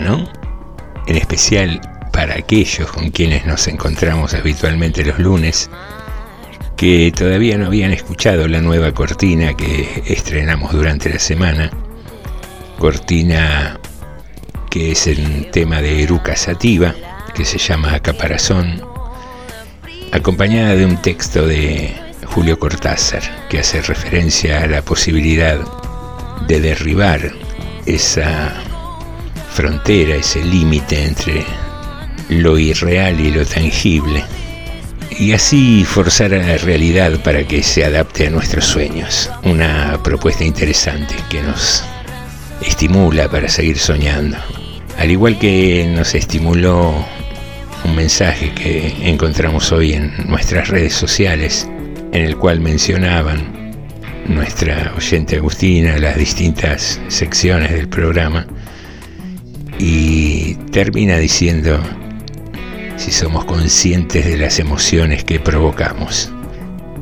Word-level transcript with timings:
¿No? 0.00 0.26
En 1.06 1.16
especial 1.16 1.80
para 2.12 2.34
aquellos 2.34 2.90
con 2.90 3.10
quienes 3.10 3.44
nos 3.44 3.68
encontramos 3.68 4.32
habitualmente 4.32 5.04
los 5.04 5.18
lunes, 5.18 5.68
que 6.78 7.12
todavía 7.14 7.58
no 7.58 7.66
habían 7.66 7.90
escuchado 7.90 8.48
la 8.48 8.62
nueva 8.62 8.92
cortina 8.92 9.54
que 9.54 10.02
estrenamos 10.06 10.72
durante 10.72 11.10
la 11.10 11.18
semana. 11.18 11.70
Cortina 12.78 13.78
que 14.70 14.92
es 14.92 15.06
el 15.06 15.50
tema 15.50 15.82
de 15.82 16.04
Eruca 16.04 16.36
Sativa, 16.36 16.94
que 17.34 17.44
se 17.44 17.58
llama 17.58 18.00
Caparazón, 18.00 18.80
acompañada 20.10 20.74
de 20.74 20.86
un 20.86 21.02
texto 21.02 21.46
de 21.46 21.94
Julio 22.24 22.58
Cortázar, 22.58 23.48
que 23.50 23.58
hace 23.58 23.82
referencia 23.82 24.62
a 24.62 24.66
la 24.68 24.80
posibilidad 24.80 25.58
de 26.46 26.60
derribar 26.60 27.32
esa 27.84 28.69
frontera, 29.52 30.16
ese 30.16 30.42
límite 30.44 31.04
entre 31.04 31.44
lo 32.28 32.58
irreal 32.58 33.20
y 33.20 33.30
lo 33.30 33.44
tangible, 33.44 34.24
y 35.18 35.32
así 35.32 35.84
forzar 35.84 36.32
a 36.34 36.38
la 36.38 36.56
realidad 36.58 37.20
para 37.22 37.44
que 37.46 37.62
se 37.62 37.84
adapte 37.84 38.26
a 38.26 38.30
nuestros 38.30 38.64
sueños. 38.64 39.30
Una 39.42 40.00
propuesta 40.02 40.44
interesante 40.44 41.14
que 41.28 41.42
nos 41.42 41.84
estimula 42.62 43.28
para 43.28 43.48
seguir 43.48 43.78
soñando. 43.78 44.36
Al 44.98 45.10
igual 45.10 45.38
que 45.38 45.86
nos 45.94 46.14
estimuló 46.14 46.94
un 47.84 47.96
mensaje 47.96 48.52
que 48.54 48.94
encontramos 49.02 49.72
hoy 49.72 49.94
en 49.94 50.12
nuestras 50.28 50.68
redes 50.68 50.94
sociales, 50.94 51.68
en 52.12 52.22
el 52.22 52.36
cual 52.36 52.60
mencionaban 52.60 53.72
nuestra 54.26 54.92
oyente 54.96 55.36
Agustina 55.36 55.98
las 55.98 56.16
distintas 56.16 57.00
secciones 57.08 57.72
del 57.72 57.88
programa 57.88 58.46
y 59.82 60.56
termina 60.72 61.16
diciendo 61.16 61.80
si 62.98 63.12
somos 63.12 63.46
conscientes 63.46 64.26
de 64.26 64.36
las 64.36 64.58
emociones 64.58 65.24
que 65.24 65.40
provocamos. 65.40 66.30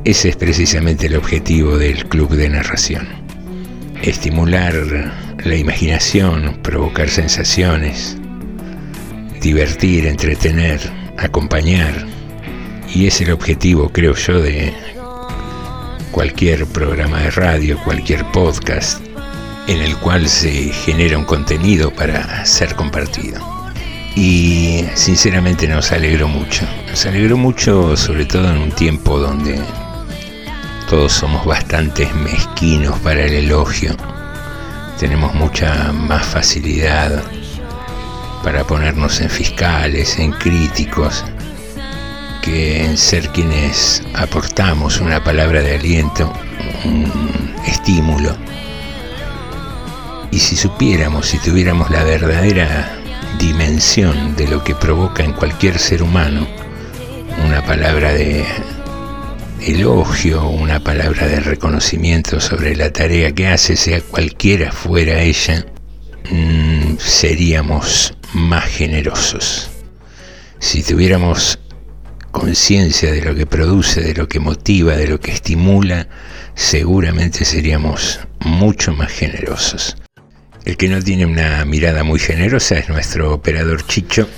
Ese 0.04 0.28
es 0.28 0.36
precisamente 0.36 1.06
el 1.06 1.16
objetivo 1.16 1.76
del 1.76 2.06
club 2.06 2.30
de 2.30 2.48
narración. 2.48 3.08
Estimular 4.00 4.76
la 5.44 5.56
imaginación, 5.56 6.60
provocar 6.62 7.08
sensaciones, 7.08 8.16
divertir, 9.40 10.06
entretener, 10.06 10.80
acompañar. 11.16 12.06
Y 12.94 13.08
es 13.08 13.20
el 13.20 13.32
objetivo, 13.32 13.88
creo 13.88 14.14
yo, 14.14 14.40
de 14.40 14.72
cualquier 16.12 16.64
programa 16.66 17.22
de 17.22 17.32
radio, 17.32 17.76
cualquier 17.82 18.24
podcast, 18.26 19.07
en 19.68 19.82
el 19.82 19.98
cual 19.98 20.28
se 20.28 20.72
genera 20.72 21.18
un 21.18 21.24
contenido 21.24 21.90
para 21.90 22.44
ser 22.46 22.74
compartido. 22.74 23.38
Y 24.16 24.84
sinceramente 24.94 25.68
nos 25.68 25.92
alegró 25.92 26.26
mucho. 26.26 26.64
Nos 26.88 27.04
alegró 27.04 27.36
mucho 27.36 27.96
sobre 27.96 28.24
todo 28.24 28.50
en 28.50 28.56
un 28.56 28.72
tiempo 28.72 29.18
donde 29.18 29.60
todos 30.88 31.12
somos 31.12 31.44
bastante 31.44 32.08
mezquinos 32.14 32.98
para 33.00 33.26
el 33.26 33.34
elogio. 33.34 33.94
Tenemos 34.98 35.34
mucha 35.34 35.92
más 35.92 36.24
facilidad 36.24 37.22
para 38.42 38.64
ponernos 38.64 39.20
en 39.20 39.28
fiscales, 39.28 40.18
en 40.18 40.32
críticos, 40.32 41.24
que 42.40 42.86
en 42.86 42.96
ser 42.96 43.28
quienes 43.28 44.02
aportamos 44.14 44.98
una 45.00 45.22
palabra 45.22 45.60
de 45.60 45.74
aliento, 45.74 46.32
un 46.86 47.54
estímulo. 47.66 48.34
Y 50.30 50.38
si 50.38 50.56
supiéramos, 50.56 51.26
si 51.26 51.38
tuviéramos 51.38 51.90
la 51.90 52.04
verdadera 52.04 52.98
dimensión 53.38 54.36
de 54.36 54.48
lo 54.48 54.62
que 54.64 54.74
provoca 54.74 55.22
en 55.22 55.32
cualquier 55.32 55.78
ser 55.78 56.02
humano 56.02 56.46
una 57.44 57.64
palabra 57.64 58.12
de 58.12 58.44
elogio, 59.60 60.48
una 60.48 60.80
palabra 60.80 61.26
de 61.26 61.40
reconocimiento 61.40 62.40
sobre 62.40 62.76
la 62.76 62.92
tarea 62.92 63.32
que 63.32 63.48
hace, 63.48 63.76
sea 63.76 64.00
cualquiera 64.00 64.72
fuera 64.72 65.22
ella, 65.22 65.66
mm, 66.30 66.96
seríamos 66.98 68.14
más 68.32 68.64
generosos. 68.64 69.70
Si 70.58 70.82
tuviéramos 70.82 71.58
conciencia 72.32 73.12
de 73.12 73.22
lo 73.22 73.34
que 73.34 73.46
produce, 73.46 74.00
de 74.00 74.14
lo 74.14 74.28
que 74.28 74.40
motiva, 74.40 74.96
de 74.96 75.08
lo 75.08 75.20
que 75.20 75.32
estimula, 75.32 76.08
seguramente 76.54 77.44
seríamos 77.44 78.20
mucho 78.40 78.92
más 78.92 79.10
generosos. 79.10 79.96
El 80.68 80.76
que 80.76 80.88
no 80.88 81.00
tiene 81.00 81.24
una 81.24 81.64
mirada 81.64 82.04
muy 82.04 82.18
generosa 82.18 82.76
es 82.76 82.90
nuestro 82.90 83.32
operador 83.32 83.86
Chicho, 83.86 84.28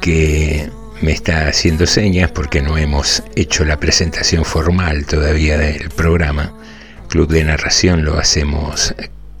que 0.00 0.70
me 1.02 1.10
está 1.10 1.48
haciendo 1.48 1.84
señas 1.84 2.30
porque 2.30 2.62
no 2.62 2.78
hemos 2.78 3.24
hecho 3.34 3.64
la 3.64 3.80
presentación 3.80 4.44
formal 4.44 5.04
todavía 5.04 5.58
del 5.58 5.90
programa. 5.90 6.56
Club 7.08 7.28
de 7.28 7.42
Narración 7.42 8.04
lo 8.04 8.16
hacemos 8.16 8.94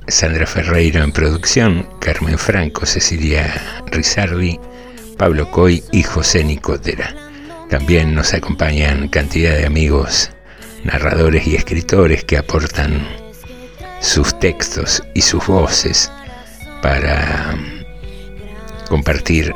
Sandra 0.08 0.44
Ferreiro 0.48 1.04
en 1.04 1.12
producción, 1.12 1.88
Carmen 2.00 2.36
Franco, 2.36 2.84
Cecilia 2.84 3.54
Rizardi, 3.86 4.58
Pablo 5.16 5.52
Coy 5.52 5.84
y 5.92 6.02
José 6.02 6.42
Nicotera. 6.42 7.14
También 7.70 8.12
nos 8.12 8.34
acompañan 8.34 9.06
cantidad 9.06 9.54
de 9.54 9.66
amigos, 9.66 10.30
narradores 10.82 11.46
y 11.46 11.54
escritores 11.54 12.24
que 12.24 12.38
aportan 12.38 13.06
sus 14.00 14.36
textos 14.40 15.00
y 15.14 15.22
sus 15.22 15.46
voces 15.46 16.10
para 16.84 17.56
compartir 18.90 19.54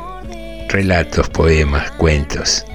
relatos, 0.67 1.29
poemas, 1.29 1.91
cuentos 1.91 2.65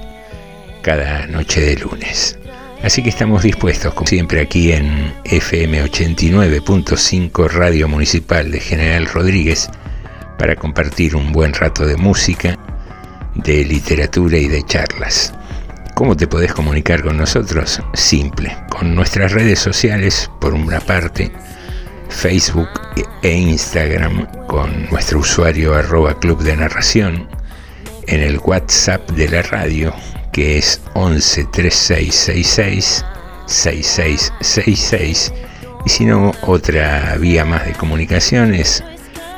cada 0.81 1.27
noche 1.27 1.59
de 1.59 1.75
lunes. 1.75 2.39
Así 2.81 3.03
que 3.03 3.09
estamos 3.09 3.43
dispuestos, 3.43 3.93
como 3.93 4.07
siempre, 4.07 4.39
aquí 4.39 4.71
en 4.71 5.13
FM 5.25 5.83
89.5 5.83 7.49
Radio 7.49 7.89
Municipal 7.89 8.49
de 8.49 8.61
General 8.61 9.05
Rodríguez 9.07 9.69
para 10.39 10.55
compartir 10.55 11.17
un 11.17 11.33
buen 11.33 11.53
rato 11.53 11.85
de 11.85 11.97
música, 11.97 12.57
de 13.33 13.65
literatura 13.65 14.37
y 14.37 14.47
de 14.47 14.63
charlas. 14.63 15.33
¿Cómo 15.95 16.15
te 16.15 16.27
podés 16.27 16.53
comunicar 16.53 17.03
con 17.03 17.17
nosotros? 17.17 17.81
Simple, 17.93 18.55
con 18.69 18.95
nuestras 18.95 19.33
redes 19.33 19.59
sociales, 19.59 20.31
por 20.39 20.53
una 20.53 20.79
parte, 20.79 21.33
Facebook 22.15 22.69
e 23.21 23.31
Instagram 23.31 24.25
con 24.47 24.89
nuestro 24.89 25.19
usuario 25.19 25.75
arroba 25.75 26.17
club 26.17 26.41
de 26.41 26.55
narración, 26.55 27.27
en 28.07 28.21
el 28.21 28.39
WhatsApp 28.39 29.11
de 29.11 29.29
la 29.29 29.41
radio, 29.41 29.93
que 30.31 30.57
es 30.57 30.81
11 30.93 31.45
3666 31.51 33.05
6666 33.45 35.33
y 35.85 35.89
si 35.89 36.05
no 36.05 36.31
otra 36.41 37.15
vía 37.17 37.45
más 37.45 37.65
de 37.65 37.73
comunicación 37.73 38.55
es 38.55 38.83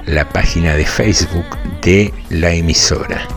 la 0.05 0.29
página 0.29 0.75
de 0.75 0.85
Facebook 0.85 1.57
de 1.81 2.13
la 2.29 2.53
emisora. 2.53 3.27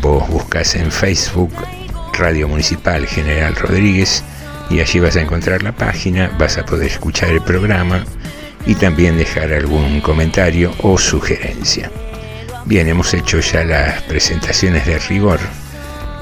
Vos 0.00 0.26
buscas 0.28 0.74
en 0.76 0.90
Facebook 0.90 1.52
Radio 2.16 2.48
Municipal 2.48 3.06
General 3.06 3.54
Rodríguez 3.56 4.22
y 4.70 4.80
allí 4.80 5.00
vas 5.00 5.16
a 5.16 5.20
encontrar 5.20 5.62
la 5.62 5.72
página, 5.72 6.30
vas 6.38 6.56
a 6.56 6.64
poder 6.64 6.86
escuchar 6.86 7.30
el 7.30 7.42
programa 7.42 8.04
y 8.66 8.74
también 8.74 9.16
dejar 9.16 9.52
algún 9.52 10.00
comentario 10.00 10.72
o 10.82 10.98
sugerencia. 10.98 11.90
Bien, 12.66 12.88
hemos 12.88 13.12
hecho 13.12 13.40
ya 13.40 13.64
las 13.64 14.02
presentaciones 14.04 14.86
de 14.86 14.98
rigor, 14.98 15.38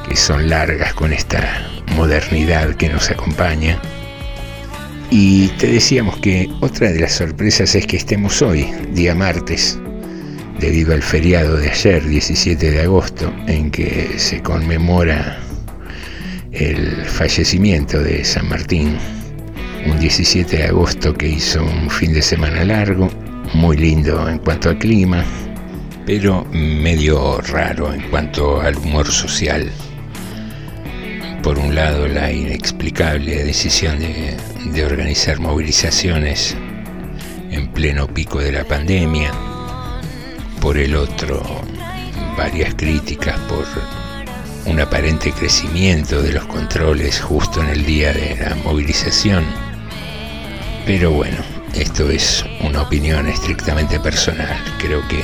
que 0.08 0.16
son 0.16 0.48
largas 0.48 0.92
con 0.94 1.12
esta 1.12 1.68
modernidad 1.94 2.74
que 2.74 2.88
nos 2.88 3.10
acompaña. 3.10 3.78
Y 5.10 5.48
te 5.58 5.68
decíamos 5.68 6.16
que 6.18 6.50
otra 6.60 6.90
de 6.90 7.00
las 7.00 7.12
sorpresas 7.12 7.74
es 7.74 7.86
que 7.86 7.96
estemos 7.96 8.42
hoy, 8.42 8.72
día 8.92 9.14
martes, 9.14 9.78
debido 10.58 10.94
al 10.94 11.02
feriado 11.02 11.56
de 11.56 11.70
ayer, 11.70 12.04
17 12.04 12.70
de 12.70 12.80
agosto, 12.82 13.32
en 13.46 13.70
que 13.70 14.14
se 14.16 14.42
conmemora 14.42 15.38
el 16.50 17.04
fallecimiento 17.04 18.02
de 18.02 18.24
San 18.24 18.48
Martín, 18.48 18.96
un 19.86 19.98
17 19.98 20.56
de 20.56 20.64
agosto 20.64 21.14
que 21.14 21.28
hizo 21.28 21.62
un 21.62 21.90
fin 21.90 22.12
de 22.12 22.22
semana 22.22 22.64
largo, 22.64 23.10
muy 23.54 23.76
lindo 23.76 24.28
en 24.28 24.38
cuanto 24.38 24.70
al 24.70 24.78
clima, 24.78 25.24
pero 26.06 26.44
medio 26.52 27.40
raro 27.40 27.92
en 27.92 28.02
cuanto 28.10 28.60
al 28.60 28.76
humor 28.76 29.10
social. 29.10 29.70
Por 31.42 31.58
un 31.58 31.74
lado, 31.74 32.06
la 32.06 32.30
inexplicable 32.30 33.44
decisión 33.44 33.98
de, 33.98 34.84
organizar 34.84 35.40
movilizaciones 35.40 36.56
en 37.50 37.68
pleno 37.72 38.06
pico 38.06 38.38
de 38.38 38.52
la 38.52 38.64
pandemia. 38.64 39.32
Por 40.60 40.78
el 40.78 40.94
otro, 40.94 41.42
varias 42.36 42.74
críticas 42.74 43.36
por 43.40 43.66
un 44.66 44.80
aparente 44.80 45.32
crecimiento 45.32 46.22
de 46.22 46.32
los 46.32 46.46
controles 46.46 47.20
justo 47.20 47.60
en 47.60 47.70
el 47.70 47.84
día 47.84 48.12
de 48.12 48.36
la 48.36 48.54
movilización. 48.62 49.71
Pero 50.84 51.12
bueno, 51.12 51.36
esto 51.74 52.10
es 52.10 52.44
una 52.60 52.82
opinión 52.82 53.28
estrictamente 53.28 54.00
personal. 54.00 54.56
Creo 54.78 55.06
que 55.06 55.22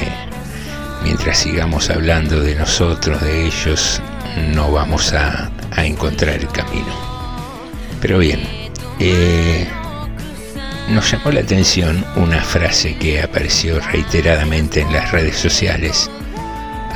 mientras 1.03 1.39
sigamos 1.39 1.91
hablando 1.91 2.41
de 2.41 2.55
nosotros, 2.55 3.21
de 3.23 3.47
ellos, 3.47 4.01
no 4.55 4.71
vamos 4.71 5.13
a, 5.13 5.51
encontrar 5.77 6.37
el 6.37 6.49
camino. 6.49 6.93
Pero 8.01 8.19
bien, 8.19 8.41
eh, 8.99 9.67
nos 10.89 11.11
llamó 11.11 11.31
la 11.31 11.41
atención 11.41 12.05
una 12.17 12.43
frase 12.43 12.97
que 12.97 13.23
apareció 13.23 13.79
reiteradamente 13.79 14.81
en 14.81 14.93
las 14.93 15.13
redes 15.13 15.37
sociales 15.37 16.11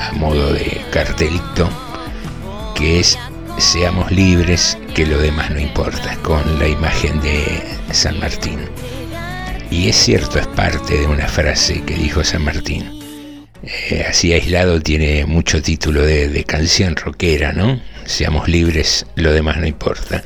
a 0.01 0.13
modo 0.15 0.53
de 0.53 0.85
cartelito, 0.91 1.69
que 2.75 3.01
es 3.01 3.17
seamos 3.59 4.11
libres, 4.11 4.77
que 4.95 5.07
lo 5.07 5.19
demás 5.19 5.51
no 5.51 5.59
importa, 5.59 6.17
con 6.23 6.59
la 6.59 6.69
imagen 6.69 7.21
de 7.21 7.63
San 7.93 8.19
Martín. 8.21 8.59
Y 9.71 9.89
es 9.89 9.97
cierto, 9.97 10.39
es 10.39 10.47
parte 10.49 10.99
de 10.99 11.07
una 11.07 11.27
frase 11.29 11.83
que 11.83 11.95
dijo 11.95 12.23
San 12.23 12.45
Martín. 12.45 13.01
Eh, 13.63 14.05
así 14.09 14.33
aislado 14.33 14.81
tiene 14.81 15.25
mucho 15.25 15.63
título 15.63 16.03
de, 16.05 16.45
canción 16.45 16.97
rockera, 16.97 17.53
¿no? 17.53 17.81
Seamos 18.05 18.49
libres, 18.49 19.07
lo 19.15 19.33
demás 19.33 19.57
no 19.59 19.67
importa. 19.67 20.25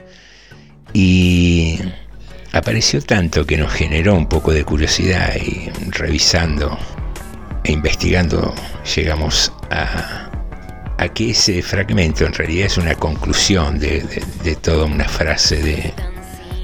Y 0.93 1.79
apareció 2.53 3.01
tanto 3.03 3.47
que 3.47 3.57
nos 3.57 3.73
generó 3.73 4.15
un 4.15 4.29
poco 4.29 4.53
de 4.53 4.65
curiosidad 4.65 5.37
y 5.37 5.71
revisando 5.91 6.77
e 7.63 7.73
investigando 7.73 8.55
llegamos 8.97 9.53
a, 9.71 10.31
a 10.99 11.09
que 11.09 11.31
ese 11.31 11.63
fragmento 11.63 12.25
en 12.25 12.33
realidad 12.33 12.67
es 12.67 12.79
una 12.79 12.95
conclusión 12.95 13.79
de, 13.79 14.01
toda 14.61 14.87
una 14.87 15.09
frase 15.09 15.57
de, 15.63 15.95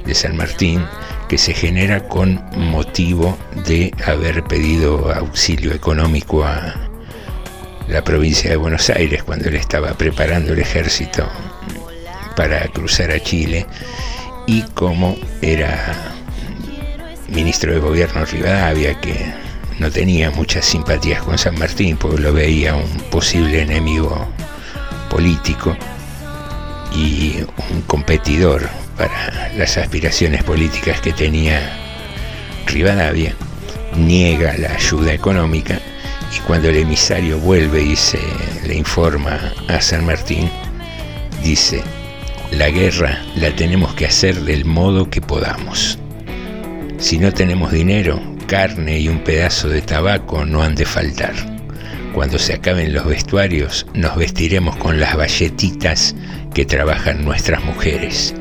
de 0.04 0.14
San 0.14 0.36
Martín 0.36 0.84
que 1.28 1.38
se 1.38 1.54
genera 1.54 2.08
con 2.08 2.42
motivo 2.56 3.38
de 3.66 3.94
haber 4.06 4.44
pedido 4.44 5.12
auxilio 5.12 5.72
económico 5.72 6.44
a 6.44 6.74
la 7.88 8.02
provincia 8.04 8.50
de 8.50 8.56
Buenos 8.56 8.90
Aires 8.90 9.22
cuando 9.22 9.48
él 9.48 9.56
estaba 9.56 9.92
preparando 9.94 10.52
el 10.52 10.58
ejército 10.60 11.28
para 12.36 12.66
cruzar 12.68 13.10
a 13.10 13.20
Chile 13.20 13.66
y 14.46 14.62
como 14.74 15.16
era 15.40 16.12
ministro 17.28 17.72
de 17.72 17.80
gobierno 17.80 18.24
Rivadavia 18.24 19.00
que 19.00 19.32
no 19.78 19.90
tenía 19.90 20.30
muchas 20.30 20.64
simpatías 20.64 21.22
con 21.22 21.38
San 21.38 21.58
Martín 21.58 21.96
porque 21.96 22.20
lo 22.20 22.32
veía 22.32 22.74
un 22.74 22.88
posible 23.10 23.62
enemigo 23.62 24.26
político 25.08 25.76
y 26.94 27.36
un 27.70 27.82
competidor 27.82 28.68
para 28.96 29.52
las 29.56 29.76
aspiraciones 29.76 30.42
políticas 30.44 31.00
que 31.00 31.12
tenía 31.12 31.78
Rivadavia, 32.66 33.34
niega 33.96 34.56
la 34.56 34.72
ayuda 34.72 35.12
económica 35.12 35.78
y 36.34 36.40
cuando 36.40 36.68
el 36.68 36.76
emisario 36.76 37.38
vuelve 37.38 37.82
y 37.82 37.96
se 37.96 38.20
le 38.66 38.74
informa 38.74 39.52
a 39.68 39.80
San 39.80 40.06
Martín, 40.06 40.50
dice, 41.42 41.82
la 42.52 42.70
guerra 42.70 43.22
la 43.36 43.54
tenemos 43.54 43.94
que 43.94 44.06
hacer 44.06 44.40
del 44.42 44.64
modo 44.64 45.10
que 45.10 45.20
podamos. 45.20 45.98
Si 46.98 47.18
no 47.18 47.32
tenemos 47.32 47.72
dinero, 47.72 48.20
carne 48.42 48.98
y 48.98 49.08
un 49.08 49.20
pedazo 49.20 49.68
de 49.68 49.82
tabaco 49.82 50.44
no 50.44 50.62
han 50.62 50.74
de 50.74 50.84
faltar. 50.84 51.34
Cuando 52.12 52.38
se 52.38 52.54
acaben 52.54 52.92
los 52.92 53.06
vestuarios, 53.06 53.86
nos 53.94 54.16
vestiremos 54.16 54.76
con 54.76 55.00
las 55.00 55.16
valletitas 55.16 56.14
que 56.52 56.66
trabajan 56.66 57.24
nuestras 57.24 57.64
mujeres. 57.64 58.34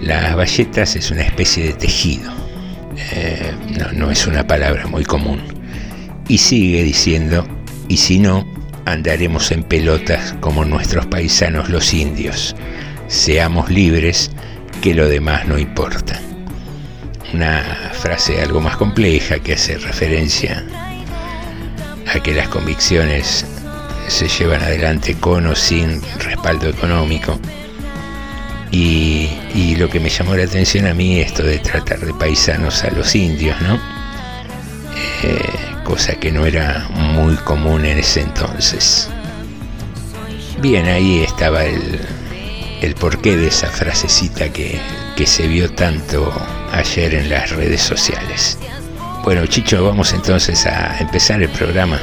Las 0.00 0.34
bayetas 0.34 0.96
es 0.96 1.10
una 1.10 1.22
especie 1.22 1.64
de 1.64 1.72
tejido, 1.74 2.32
eh, 3.12 3.52
no, 3.94 4.10
es 4.10 4.26
una 4.26 4.46
palabra 4.46 4.86
muy 4.86 5.04
común. 5.04 5.40
Y 6.28 6.38
sigue 6.38 6.82
diciendo, 6.82 7.46
y 7.88 7.98
si 7.98 8.18
no, 8.18 8.46
andaremos 8.86 9.50
en 9.50 9.62
pelotas 9.62 10.34
como 10.40 10.64
nuestros 10.64 11.06
paisanos 11.06 11.68
los 11.68 11.92
indios. 11.92 12.56
Seamos 13.08 13.70
libres, 13.70 14.30
que 14.82 14.94
lo 14.94 15.08
demás 15.08 15.46
no 15.46 15.58
importa. 15.58 16.20
Una 17.32 17.90
frase 17.92 18.40
algo 18.40 18.60
más 18.60 18.76
compleja 18.76 19.40
que 19.40 19.54
hace 19.54 19.78
referencia 19.78 20.64
a 22.14 22.20
que 22.20 22.34
las 22.34 22.48
convicciones 22.48 23.44
se 24.08 24.28
llevan 24.28 24.62
adelante 24.62 25.14
con 25.14 25.46
o 25.46 25.54
sin 25.54 26.02
respaldo 26.18 26.68
económico 26.68 27.38
y, 28.76 29.76
lo 29.76 29.88
que 29.88 30.00
me 30.00 30.08
llamó 30.08 30.34
la 30.34 30.44
atención 30.44 30.86
a 30.86 30.94
mí, 30.94 31.20
esto 31.20 31.42
de 31.42 31.58
tratar 31.58 32.00
de 32.00 32.14
paisanos 32.14 32.82
a 32.84 32.90
los 32.90 33.14
indios, 33.14 33.60
¿no? 33.60 33.78
Eh, 35.22 35.38
cosa 35.84 36.14
que 36.14 36.32
no 36.32 36.46
era 36.46 36.88
muy 36.90 37.36
común 37.36 37.84
en 37.84 37.98
ese 37.98 38.22
entonces. 38.22 39.08
Bien, 40.60 40.86
ahí 40.86 41.22
estaba 41.22 41.64
el, 41.64 42.00
el 42.80 42.94
porqué 42.94 43.36
de 43.36 43.48
esa 43.48 43.68
frasecita 43.68 44.48
que, 44.48 44.80
que 45.16 45.26
se 45.26 45.46
vio 45.46 45.70
tanto 45.70 46.32
ayer 46.72 47.14
en 47.14 47.30
las 47.30 47.50
redes 47.50 47.82
sociales. 47.82 48.58
Bueno, 49.22 49.46
Chicho, 49.46 49.84
vamos 49.84 50.12
entonces 50.12 50.66
a 50.66 50.98
empezar 50.98 51.42
el 51.42 51.48
programa. 51.50 51.98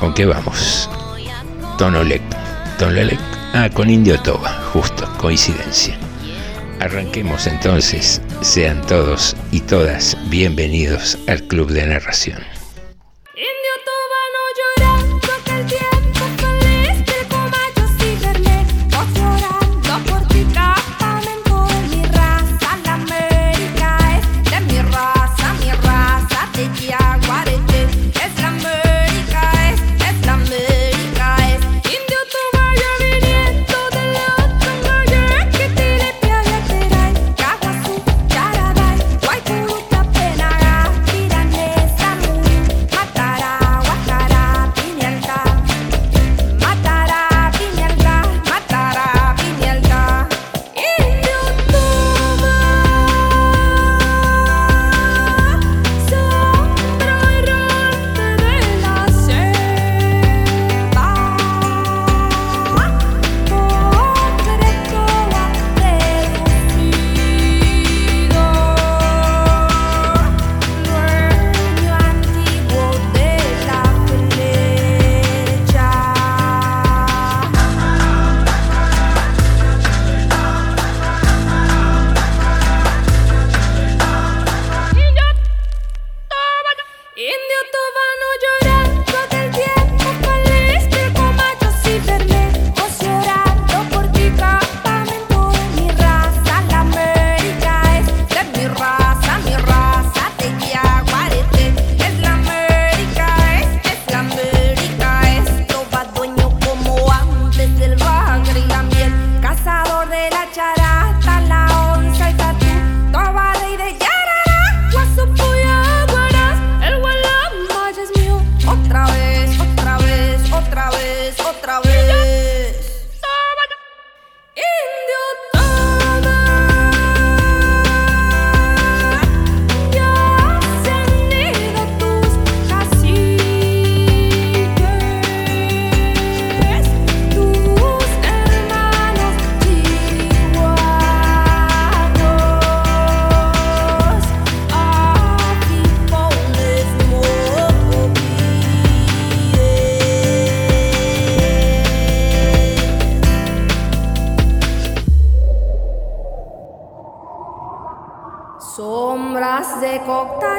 ¿Con 0.00 0.14
qué 0.14 0.24
vamos? 0.24 0.88
Tonolec. 1.78 2.22
Tonolec 2.78 3.20
Ah, 3.56 3.70
con 3.72 3.88
Indio 3.88 4.18
Toba, 4.20 4.50
justo, 4.72 5.08
coincidencia. 5.16 5.96
Arranquemos 6.80 7.46
entonces, 7.46 8.20
sean 8.40 8.84
todos 8.84 9.36
y 9.52 9.60
todas 9.60 10.16
bienvenidos 10.28 11.16
al 11.28 11.44
Club 11.44 11.70
de 11.70 11.86
Narración. 11.86 12.53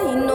De 0.04 0.16
no 0.16 0.35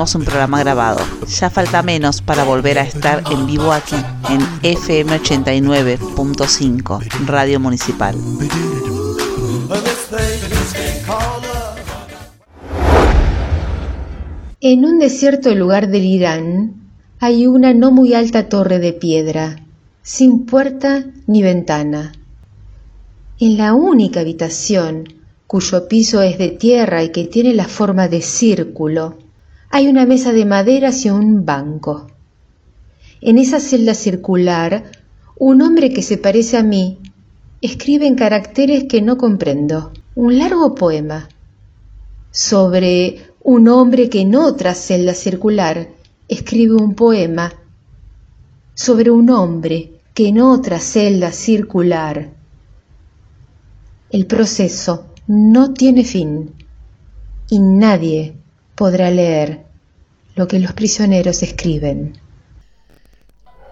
un 0.00 0.24
programa 0.24 0.60
grabado. 0.60 0.98
Ya 1.28 1.50
falta 1.50 1.82
menos 1.82 2.22
para 2.22 2.42
volver 2.42 2.78
a 2.78 2.82
estar 2.82 3.22
en 3.30 3.46
vivo 3.46 3.70
aquí, 3.70 3.96
en 4.30 4.40
FM 4.62 5.20
89.5, 5.20 7.26
Radio 7.26 7.60
Municipal. 7.60 8.16
En 14.62 14.84
un 14.86 14.98
desierto 14.98 15.54
lugar 15.54 15.88
del 15.88 16.06
Irán 16.06 16.72
hay 17.18 17.46
una 17.46 17.74
no 17.74 17.90
muy 17.90 18.14
alta 18.14 18.48
torre 18.48 18.78
de 18.78 18.94
piedra, 18.94 19.62
sin 20.02 20.46
puerta 20.46 21.04
ni 21.26 21.42
ventana. 21.42 22.12
En 23.38 23.58
la 23.58 23.74
única 23.74 24.20
habitación, 24.20 25.04
cuyo 25.46 25.88
piso 25.88 26.22
es 26.22 26.38
de 26.38 26.48
tierra 26.48 27.02
y 27.02 27.10
que 27.10 27.24
tiene 27.24 27.52
la 27.52 27.68
forma 27.68 28.08
de 28.08 28.22
círculo, 28.22 29.18
hay 29.70 29.86
una 29.86 30.04
mesa 30.04 30.32
de 30.32 30.44
madera 30.44 30.90
y 30.92 31.08
un 31.10 31.44
banco. 31.44 32.08
En 33.20 33.38
esa 33.38 33.60
celda 33.60 33.94
circular, 33.94 34.90
un 35.38 35.62
hombre 35.62 35.90
que 35.90 36.02
se 36.02 36.18
parece 36.18 36.56
a 36.56 36.64
mí 36.64 36.98
escribe 37.62 38.06
en 38.06 38.16
caracteres 38.16 38.84
que 38.88 39.00
no 39.00 39.16
comprendo 39.16 39.92
un 40.16 40.38
largo 40.38 40.74
poema 40.74 41.28
sobre 42.32 43.22
un 43.42 43.68
hombre 43.68 44.10
que 44.10 44.22
en 44.22 44.34
otra 44.34 44.74
celda 44.74 45.14
circular 45.14 45.88
escribe 46.28 46.74
un 46.74 46.94
poema 46.94 47.52
sobre 48.74 49.10
un 49.10 49.30
hombre 49.30 50.00
que 50.14 50.28
en 50.28 50.40
otra 50.40 50.80
celda 50.80 51.30
circular. 51.30 52.32
El 54.10 54.26
proceso 54.26 55.06
no 55.28 55.72
tiene 55.72 56.04
fin 56.04 56.54
y 57.48 57.60
nadie 57.60 58.39
podrá 58.80 59.10
leer 59.10 59.66
lo 60.36 60.48
que 60.48 60.58
los 60.58 60.72
prisioneros 60.72 61.42
escriben. 61.42 62.14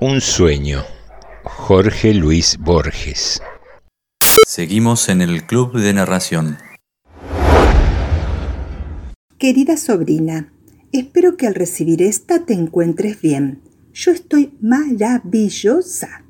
Un 0.00 0.20
sueño. 0.20 0.84
Jorge 1.44 2.12
Luis 2.12 2.58
Borges. 2.58 3.40
Seguimos 4.46 5.08
en 5.08 5.22
el 5.22 5.46
Club 5.46 5.78
de 5.80 5.94
Narración. 5.94 6.58
Querida 9.38 9.78
sobrina, 9.78 10.52
espero 10.92 11.38
que 11.38 11.46
al 11.46 11.54
recibir 11.54 12.02
esta 12.02 12.44
te 12.44 12.52
encuentres 12.52 13.22
bien. 13.22 13.62
Yo 13.94 14.10
estoy 14.10 14.58
maravillosa. 14.60 16.26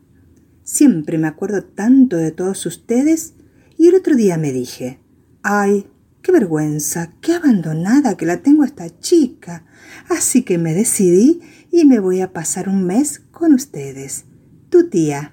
Siempre 0.62 1.18
me 1.18 1.26
acuerdo 1.26 1.64
tanto 1.64 2.16
de 2.16 2.30
todos 2.30 2.64
ustedes 2.64 3.35
y 3.76 3.88
el 3.88 3.97
otro 3.97 4.14
día 4.14 4.38
me 4.38 4.52
dije, 4.52 5.00
ay, 5.42 5.88
Qué 6.28 6.32
vergüenza, 6.32 7.12
qué 7.23 7.32
abandonada 7.32 8.14
que 8.18 8.26
la 8.26 8.42
tengo 8.42 8.62
esta 8.62 9.00
chica. 9.00 9.64
Así 10.11 10.42
que 10.42 10.58
me 10.58 10.75
decidí 10.75 11.40
y 11.70 11.87
me 11.87 12.00
voy 12.00 12.20
a 12.20 12.35
pasar 12.35 12.68
un 12.68 12.85
mes 12.85 13.23
con 13.32 13.54
ustedes. 13.54 14.26
Tu 14.68 14.90
tía. 14.90 15.32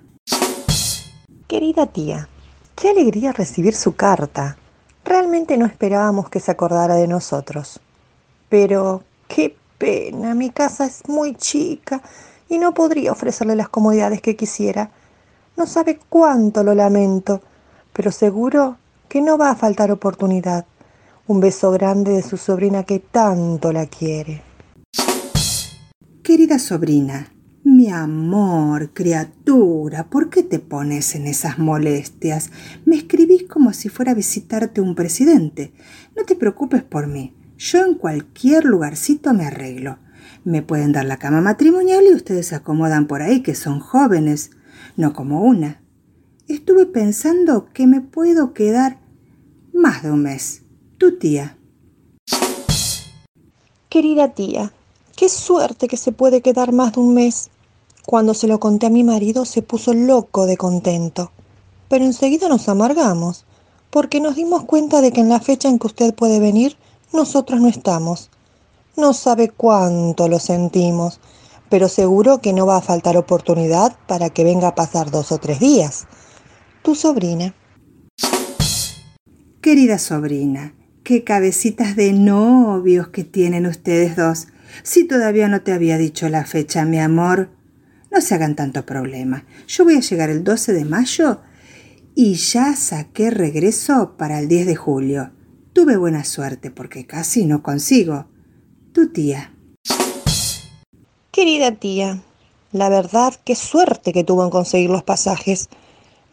Querida 1.49 1.87
tía, 1.87 2.29
qué 2.77 2.91
alegría 2.91 3.33
recibir 3.33 3.75
su 3.75 3.97
carta. 3.97 4.55
Realmente 5.03 5.57
no 5.57 5.65
esperábamos 5.65 6.29
que 6.29 6.39
se 6.39 6.51
acordara 6.51 6.95
de 6.95 7.09
nosotros. 7.09 7.81
Pero 8.47 9.03
qué 9.27 9.53
pena, 9.77 10.33
mi 10.33 10.49
casa 10.49 10.85
es 10.85 11.01
muy 11.09 11.35
chica 11.35 12.01
y 12.47 12.57
no 12.57 12.73
podría 12.73 13.11
ofrecerle 13.11 13.57
las 13.57 13.67
comodidades 13.67 14.21
que 14.21 14.37
quisiera. 14.37 14.91
No 15.57 15.67
sabe 15.67 15.99
cuánto 16.07 16.63
lo 16.63 16.73
lamento, 16.73 17.41
pero 17.91 18.13
seguro 18.13 18.77
que 19.09 19.19
no 19.19 19.37
va 19.37 19.49
a 19.49 19.55
faltar 19.57 19.91
oportunidad. 19.91 20.65
Un 21.27 21.39
beso 21.39 21.71
grande 21.71 22.11
de 22.11 22.21
su 22.21 22.37
sobrina 22.37 22.83
que 22.83 22.99
tanto 22.99 23.73
la 23.73 23.87
quiere. 23.87 24.43
Querida 26.21 26.59
sobrina, 26.59 27.33
mi 27.63 27.89
amor, 27.89 28.91
criatura, 28.93 30.07
¿por 30.07 30.29
qué 30.29 30.43
te 30.43 30.59
pones 30.59 31.15
en 31.15 31.25
esas 31.25 31.57
molestias? 31.57 32.51
Me 32.85 32.95
escribís 32.95 33.47
como 33.47 33.73
si 33.73 33.89
fuera 33.89 34.11
a 34.11 34.15
visitarte 34.15 34.81
un 34.81 34.93
presidente. 34.93 35.73
No 36.15 36.25
te 36.25 36.35
preocupes 36.35 36.83
por 36.83 37.07
mí. 37.07 37.35
Yo 37.57 37.83
en 37.83 37.95
cualquier 37.95 38.63
lugarcito 38.63 39.33
me 39.33 39.47
arreglo. 39.47 39.97
Me 40.43 40.61
pueden 40.61 40.91
dar 40.91 41.05
la 41.05 41.17
cama 41.17 41.41
matrimonial 41.41 42.03
y 42.05 42.13
ustedes 42.13 42.45
se 42.45 42.55
acomodan 42.55 43.07
por 43.07 43.23
ahí, 43.23 43.41
que 43.41 43.55
son 43.55 43.79
jóvenes, 43.79 44.51
no 44.95 45.13
como 45.13 45.41
una. 45.41 45.81
Estuve 46.47 46.85
pensando 46.85 47.73
que 47.73 47.87
me 47.87 48.01
puedo 48.01 48.53
quedar 48.53 48.99
más 49.73 50.03
de 50.03 50.11
un 50.11 50.21
mes 50.21 50.64
tu 51.05 51.19
tía. 51.19 51.55
Querida 53.89 54.33
tía, 54.33 54.73
qué 55.15 55.29
suerte 55.29 55.87
que 55.87 55.97
se 55.97 56.11
puede 56.11 56.41
quedar 56.41 56.71
más 56.71 56.93
de 56.93 56.99
un 56.99 57.13
mes. 57.13 57.51
Cuando 58.07 58.33
se 58.33 58.47
lo 58.47 58.59
conté 58.59 58.87
a 58.87 58.89
mi 58.89 59.03
marido 59.03 59.45
se 59.45 59.61
puso 59.61 59.93
loco 59.93 60.47
de 60.47 60.57
contento. 60.57 61.31
Pero 61.89 62.05
enseguida 62.05 62.49
nos 62.49 62.67
amargamos, 62.69 63.45
porque 63.91 64.19
nos 64.19 64.35
dimos 64.35 64.63
cuenta 64.63 65.01
de 65.01 65.11
que 65.11 65.21
en 65.21 65.29
la 65.29 65.39
fecha 65.39 65.69
en 65.69 65.77
que 65.77 65.85
usted 65.85 66.15
puede 66.15 66.39
venir, 66.39 66.75
nosotros 67.13 67.61
no 67.61 67.67
estamos. 67.67 68.31
No 68.97 69.13
sabe 69.13 69.49
cuánto 69.49 70.27
lo 70.27 70.39
sentimos, 70.39 71.19
pero 71.69 71.87
seguro 71.87 72.39
que 72.39 72.51
no 72.51 72.65
va 72.65 72.77
a 72.77 72.81
faltar 72.81 73.15
oportunidad 73.15 73.95
para 74.07 74.31
que 74.31 74.43
venga 74.43 74.69
a 74.69 74.75
pasar 74.75 75.11
dos 75.11 75.31
o 75.31 75.37
tres 75.37 75.59
días. 75.59 76.07
Tu 76.81 76.95
sobrina. 76.95 77.53
Querida 79.61 79.99
sobrina, 79.99 80.75
qué 81.05 81.23
cabecitas 81.23 81.95
de 81.95 82.11
novios 82.13 83.09
que 83.09 83.23
tienen 83.23 83.67
ustedes 83.67 84.15
dos. 84.15 84.47
Si 84.81 85.07
todavía 85.07 85.47
no 85.47 85.61
te 85.61 85.71
había 85.71 85.99
dicho 85.99 86.27
la 86.29 86.45
fecha, 86.45 86.83
mi 86.83 86.99
amor, 86.99 87.51
no 88.11 88.21
se 88.21 88.33
hagan 88.33 88.55
tanto 88.55 88.87
problema. 88.87 89.45
Yo 89.67 89.83
voy 89.83 89.97
a 89.97 89.99
llegar 89.99 90.31
el 90.31 90.43
12 90.43 90.73
de 90.73 90.83
mayo 90.83 91.41
y 92.15 92.33
ya 92.33 92.75
saqué 92.75 93.29
regreso 93.29 94.15
para 94.17 94.39
el 94.39 94.47
10 94.47 94.65
de 94.65 94.75
julio. 94.75 95.31
Tuve 95.73 95.95
buena 95.95 96.23
suerte 96.23 96.71
porque 96.71 97.05
casi 97.05 97.45
no 97.45 97.61
consigo. 97.61 98.25
Tu 98.91 99.09
tía. 99.09 99.53
Querida 101.29 101.71
tía, 101.73 102.23
la 102.71 102.89
verdad 102.89 103.35
qué 103.43 103.53
suerte 103.53 104.11
que 104.11 104.23
tuvo 104.23 104.43
en 104.43 104.49
conseguir 104.49 104.89
los 104.89 105.03
pasajes. 105.03 105.69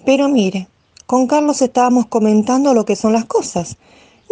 Pero 0.07 0.31
mire, 0.31 0.69
con 1.05 1.26
Carlos 1.26 1.61
estábamos 1.61 2.07
comentando 2.07 2.73
lo 2.73 2.87
que 2.87 2.97
son 2.97 3.12
las 3.12 3.26
cosas 3.26 3.76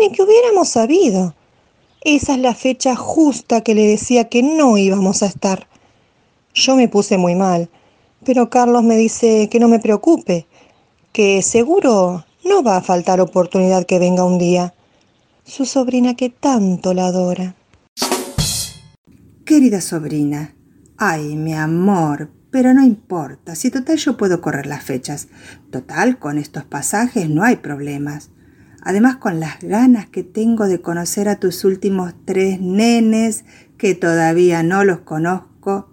ni 0.00 0.10
que 0.10 0.22
hubiéramos 0.22 0.70
sabido. 0.70 1.34
Esa 2.02 2.34
es 2.34 2.40
la 2.40 2.54
fecha 2.54 2.96
justa 2.96 3.60
que 3.60 3.74
le 3.74 3.86
decía 3.86 4.28
que 4.28 4.42
no 4.42 4.78
íbamos 4.78 5.22
a 5.22 5.26
estar. 5.26 5.68
Yo 6.54 6.74
me 6.74 6.88
puse 6.88 7.18
muy 7.18 7.34
mal, 7.34 7.68
pero 8.24 8.48
Carlos 8.48 8.82
me 8.82 8.96
dice 8.96 9.48
que 9.50 9.60
no 9.60 9.68
me 9.68 9.78
preocupe, 9.78 10.46
que 11.12 11.42
seguro 11.42 12.24
no 12.44 12.62
va 12.62 12.78
a 12.78 12.82
faltar 12.82 13.20
oportunidad 13.20 13.84
que 13.84 13.98
venga 13.98 14.24
un 14.24 14.38
día. 14.38 14.74
Su 15.44 15.66
sobrina 15.66 16.14
que 16.14 16.30
tanto 16.30 16.94
la 16.94 17.06
adora. 17.06 17.54
Querida 19.44 19.80
sobrina, 19.80 20.54
ay, 20.96 21.36
mi 21.36 21.54
amor, 21.54 22.30
Pero 22.50 22.74
no 22.74 22.84
importa, 22.84 23.54
si 23.54 23.70
total 23.70 23.96
yo 23.96 24.16
puedo 24.16 24.40
correr 24.40 24.66
las 24.66 24.82
fechas. 24.82 25.28
Total, 25.70 26.18
con 26.18 26.36
estos 26.36 26.64
pasajes 26.64 27.30
no 27.30 27.44
hay 27.44 27.56
problemas. 27.56 28.30
Además, 28.82 29.16
con 29.16 29.40
las 29.40 29.60
ganas 29.60 30.06
que 30.06 30.22
tengo 30.22 30.66
de 30.66 30.80
conocer 30.80 31.28
a 31.28 31.36
tus 31.36 31.64
últimos 31.64 32.14
tres 32.24 32.60
nenes, 32.60 33.44
que 33.76 33.94
todavía 33.94 34.62
no 34.62 34.84
los 34.84 35.00
conozco. 35.00 35.90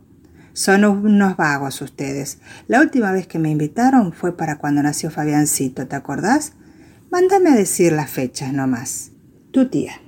Son 0.53 0.85
unos 0.85 1.37
vagos 1.37 1.81
ustedes. 1.81 2.39
La 2.67 2.81
última 2.81 3.11
vez 3.11 3.27
que 3.27 3.39
me 3.39 3.49
invitaron 3.49 4.11
fue 4.11 4.35
para 4.35 4.57
cuando 4.57 4.81
nació 4.81 5.11
Fabiancito, 5.11 5.87
¿te 5.87 5.95
acordás? 5.95 6.53
Mándame 7.11 7.49
a 7.51 7.55
decir 7.55 7.91
las 7.93 8.09
fechas 8.09 8.51
nomás. 8.53 9.11
Tu 9.51 9.69
tía. 9.69 10.01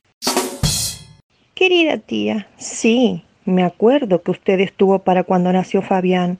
Querida 1.54 1.98
tía, 1.98 2.48
sí, 2.58 3.24
me 3.46 3.64
acuerdo 3.64 4.22
que 4.22 4.32
usted 4.32 4.60
estuvo 4.60 5.00
para 5.00 5.24
cuando 5.24 5.52
nació 5.52 5.82
Fabián, 5.82 6.40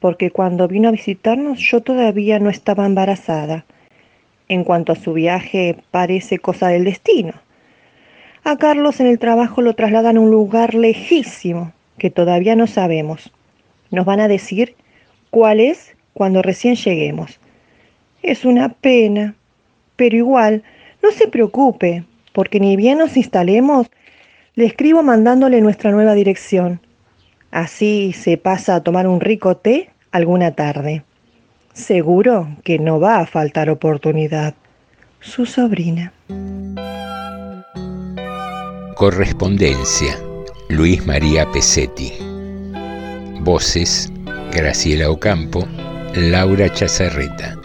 porque 0.00 0.30
cuando 0.30 0.68
vino 0.68 0.88
a 0.88 0.92
visitarnos 0.92 1.58
yo 1.58 1.82
todavía 1.82 2.38
no 2.38 2.50
estaba 2.50 2.86
embarazada. 2.86 3.64
En 4.48 4.64
cuanto 4.64 4.92
a 4.92 4.96
su 4.96 5.12
viaje, 5.12 5.76
parece 5.90 6.38
cosa 6.38 6.68
del 6.68 6.84
destino. 6.84 7.34
A 8.44 8.56
Carlos 8.56 8.98
en 9.00 9.06
el 9.06 9.18
trabajo 9.18 9.60
lo 9.60 9.74
trasladan 9.74 10.16
a 10.16 10.20
un 10.20 10.30
lugar 10.30 10.74
lejísimo, 10.74 11.72
que 11.98 12.08
todavía 12.08 12.56
no 12.56 12.66
sabemos. 12.66 13.30
Nos 13.90 14.06
van 14.06 14.20
a 14.20 14.28
decir 14.28 14.74
cuál 15.30 15.60
es 15.60 15.94
cuando 16.14 16.40
recién 16.40 16.76
lleguemos. 16.76 17.38
Es 18.22 18.44
una 18.44 18.70
pena, 18.70 19.34
pero 19.96 20.16
igual, 20.16 20.62
no 21.02 21.10
se 21.10 21.28
preocupe, 21.28 22.04
porque 22.32 22.58
ni 22.58 22.76
bien 22.76 22.98
nos 22.98 23.16
instalemos, 23.16 23.90
le 24.54 24.64
escribo 24.64 25.02
mandándole 25.02 25.60
nuestra 25.60 25.90
nueva 25.90 26.14
dirección. 26.14 26.80
Así 27.50 28.12
se 28.14 28.36
pasa 28.38 28.76
a 28.76 28.82
tomar 28.82 29.06
un 29.06 29.20
rico 29.20 29.56
té 29.56 29.90
alguna 30.10 30.52
tarde. 30.52 31.04
Seguro 31.78 32.56
que 32.64 32.80
no 32.80 32.98
va 32.98 33.20
a 33.20 33.26
faltar 33.26 33.70
oportunidad. 33.70 34.54
Su 35.20 35.46
sobrina. 35.46 36.12
Correspondencia. 38.96 40.18
Luis 40.68 41.06
María 41.06 41.48
Pesetti. 41.52 42.12
Voces. 43.42 44.12
Graciela 44.52 45.08
Ocampo. 45.08 45.68
Laura 46.16 46.68
Chazarreta. 46.68 47.57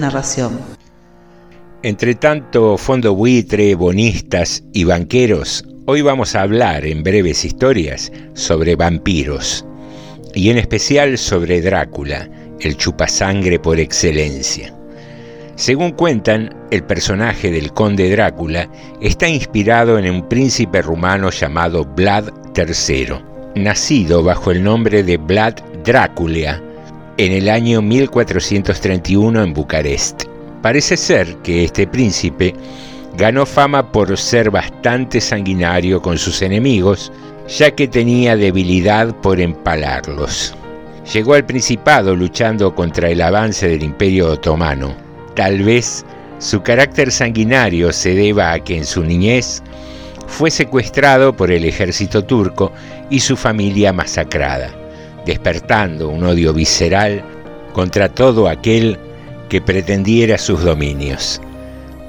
Narración. 0.00 0.58
Entre 1.82 2.14
tanto, 2.14 2.76
fondo 2.76 3.14
buitre, 3.14 3.74
bonistas 3.74 4.64
y 4.72 4.84
banqueros, 4.84 5.64
hoy 5.86 6.02
vamos 6.02 6.34
a 6.34 6.42
hablar 6.42 6.84
en 6.84 7.02
breves 7.02 7.44
historias 7.44 8.10
sobre 8.34 8.76
vampiros, 8.76 9.64
y 10.34 10.50
en 10.50 10.58
especial 10.58 11.18
sobre 11.18 11.60
Drácula, 11.60 12.28
el 12.60 12.76
chupasangre 12.76 13.58
por 13.58 13.78
excelencia. 13.78 14.74
Según 15.56 15.92
cuentan, 15.92 16.54
el 16.70 16.82
personaje 16.82 17.50
del 17.50 17.72
conde 17.72 18.10
Drácula 18.10 18.70
está 19.02 19.28
inspirado 19.28 19.98
en 19.98 20.10
un 20.10 20.28
príncipe 20.28 20.80
rumano 20.80 21.30
llamado 21.30 21.84
Vlad 21.84 22.30
III, 22.56 23.16
nacido 23.54 24.22
bajo 24.22 24.50
el 24.50 24.62
nombre 24.62 25.02
de 25.02 25.18
Vlad 25.18 25.54
Drácula 25.84 26.62
en 27.26 27.32
el 27.32 27.50
año 27.50 27.82
1431 27.82 29.42
en 29.42 29.52
Bucarest. 29.52 30.24
Parece 30.62 30.96
ser 30.96 31.36
que 31.42 31.64
este 31.64 31.86
príncipe 31.86 32.54
ganó 33.18 33.44
fama 33.44 33.92
por 33.92 34.16
ser 34.16 34.50
bastante 34.50 35.20
sanguinario 35.20 36.00
con 36.00 36.16
sus 36.16 36.40
enemigos, 36.40 37.12
ya 37.46 37.72
que 37.72 37.88
tenía 37.88 38.36
debilidad 38.36 39.14
por 39.16 39.38
empalarlos. 39.38 40.54
Llegó 41.12 41.34
al 41.34 41.44
Principado 41.44 42.16
luchando 42.16 42.74
contra 42.74 43.10
el 43.10 43.20
avance 43.20 43.68
del 43.68 43.82
Imperio 43.82 44.28
Otomano. 44.28 44.94
Tal 45.36 45.62
vez 45.62 46.06
su 46.38 46.62
carácter 46.62 47.12
sanguinario 47.12 47.92
se 47.92 48.14
deba 48.14 48.52
a 48.52 48.60
que 48.60 48.78
en 48.78 48.86
su 48.86 49.04
niñez 49.04 49.62
fue 50.26 50.50
secuestrado 50.50 51.36
por 51.36 51.50
el 51.50 51.66
ejército 51.66 52.24
turco 52.24 52.72
y 53.10 53.20
su 53.20 53.36
familia 53.36 53.92
masacrada, 53.92 54.70
despertando 55.26 56.08
un 56.08 56.24
odio 56.24 56.52
visceral 56.52 57.22
contra 57.72 58.08
todo 58.08 58.48
aquel 58.48 58.98
que 59.48 59.60
pretendiera 59.60 60.38
sus 60.38 60.62
dominios. 60.62 61.40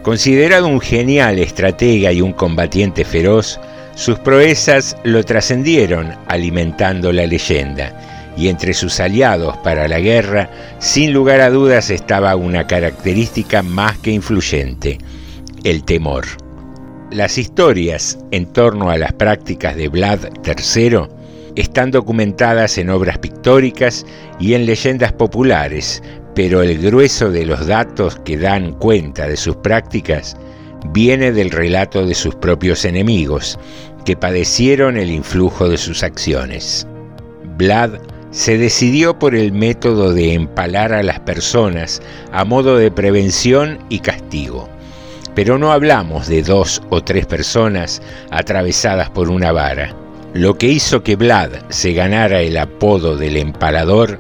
Considerado 0.04 0.68
un 0.68 0.82
genial 0.82 1.40
estratega 1.40 2.12
y 2.12 2.22
un 2.22 2.34
combatiente 2.34 3.06
feroz, 3.06 3.60
sus 3.96 4.18
proezas 4.20 4.96
lo 5.04 5.24
trascendieron 5.24 6.16
alimentando 6.28 7.12
la 7.12 7.28
leyenda, 7.28 7.94
y 8.38 8.48
entre 8.48 8.74
sus 8.74 9.00
aliados 9.00 9.58
para 9.58 9.88
la 9.88 10.00
guerra, 10.00 10.50
sin 10.80 11.14
lugar 11.14 11.42
a 11.42 11.50
dudas 11.50 11.90
estaba 11.90 12.36
una 12.36 12.66
característica 12.66 13.62
más 13.62 13.98
que 13.98 14.12
influyente, 14.12 14.98
el 15.64 15.84
temor. 15.84 16.26
Las 17.12 17.38
historias 17.38 18.18
en 18.32 18.46
torno 18.46 18.90
a 18.90 18.98
las 18.98 19.14
prácticas 19.14 19.76
de 19.76 19.90
Vlad 19.90 20.30
III 20.46 21.21
están 21.56 21.92
documentadas 21.92 22.78
en 22.78 22.90
obras 22.90 23.18
pictóricas 23.18 24.06
y 24.40 24.54
en 24.54 24.66
leyendas 24.66 25.14
populares, 25.14 26.02
pero 26.36 26.62
el 26.62 26.78
grueso 26.78 27.30
de 27.30 27.46
los 27.46 27.68
datos 27.68 28.16
que 28.24 28.38
dan 28.38 28.74
cuenta 28.74 29.28
de 29.28 29.38
sus 29.38 29.56
prácticas 29.58 30.38
viene 30.94 31.32
del 31.32 31.52
relato 31.52 32.06
de 32.06 32.16
sus 32.16 32.36
propios 32.36 32.86
enemigos, 32.86 33.60
que 34.06 34.16
padecieron 34.16 34.98
el 34.98 35.12
influjo 35.12 35.70
de 35.70 35.78
sus 35.78 36.04
acciones. 36.04 36.88
Vlad 37.58 38.00
se 38.32 38.58
decidió 38.58 39.20
por 39.20 39.36
el 39.36 39.52
método 39.52 40.14
de 40.14 40.34
empalar 40.34 40.94
a 40.94 41.04
las 41.04 41.20
personas 41.20 42.02
a 42.32 42.46
modo 42.46 42.78
de 42.78 42.90
prevención 42.90 43.80
y 43.90 44.00
castigo. 44.00 44.70
Pero 45.36 45.58
no 45.58 45.72
hablamos 45.72 46.28
de 46.28 46.42
dos 46.42 46.82
o 46.90 47.02
tres 47.02 47.26
personas 47.26 48.02
atravesadas 48.32 49.10
por 49.10 49.30
una 49.30 49.52
vara. 49.52 49.96
Lo 50.34 50.58
que 50.58 50.68
hizo 50.68 51.04
que 51.04 51.18
Vlad 51.18 51.52
se 51.68 51.92
ganara 51.92 52.40
el 52.40 52.56
apodo 52.56 53.18
del 53.18 53.36
empalador 53.36 54.18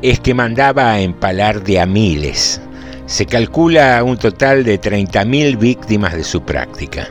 es 0.00 0.20
que 0.20 0.32
mandaba 0.32 0.92
a 0.92 1.00
empalar 1.00 1.64
de 1.64 1.80
a 1.80 1.86
miles. 1.86 2.60
Se 3.06 3.26
calcula 3.26 4.00
un 4.04 4.16
total 4.16 4.62
de 4.62 4.80
30.000 4.80 5.58
víctimas 5.58 6.14
de 6.14 6.22
su 6.22 6.42
práctica. 6.42 7.08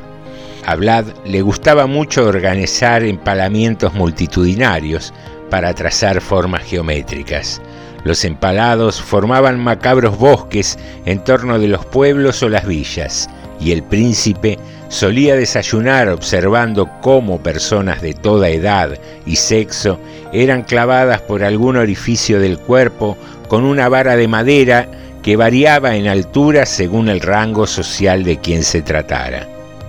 A 0.65 0.75
Vlad 0.75 1.08
le 1.25 1.41
gustaba 1.41 1.86
mucho 1.86 2.25
organizar 2.25 3.04
empalamientos 3.04 3.93
multitudinarios 3.93 5.13
para 5.49 5.73
trazar 5.73 6.21
formas 6.21 6.63
geométricas. 6.63 7.62
Los 8.06 8.23
empalados 8.23 9.02
formaban 9.02 9.60
macabros 9.60 10.17
bosques 10.17 10.80
en 11.06 11.21
torno 11.25 11.60
de 11.60 11.67
los 11.67 11.86
pueblos 11.86 12.41
o 12.41 12.47
las 12.47 12.65
villas, 12.65 13.30
y 13.60 13.73
el 13.73 13.84
príncipe 13.84 14.58
solía 14.89 15.36
desayunar 15.36 16.10
observando 16.10 16.89
cómo 17.02 17.41
personas 17.41 18.02
de 18.02 18.13
toda 18.13 18.49
edad 18.49 18.97
y 19.25 19.38
sexo 19.38 19.99
eran 20.34 20.63
clavadas 20.63 21.21
por 21.21 21.43
algún 21.43 21.78
orificio 21.78 22.39
del 22.39 22.58
cuerpo 22.58 23.17
con 23.47 23.63
una 23.63 23.88
vara 23.88 24.15
de 24.15 24.28
madera 24.28 24.88
que 25.23 25.36
variaba 25.36 25.95
en 25.95 26.08
altura 26.08 26.65
según 26.65 27.08
el 27.10 27.21
rango 27.21 27.67
social 27.67 28.23
de 28.23 28.38
quien 28.38 28.63
se 28.63 28.82
tratara. 28.82 29.47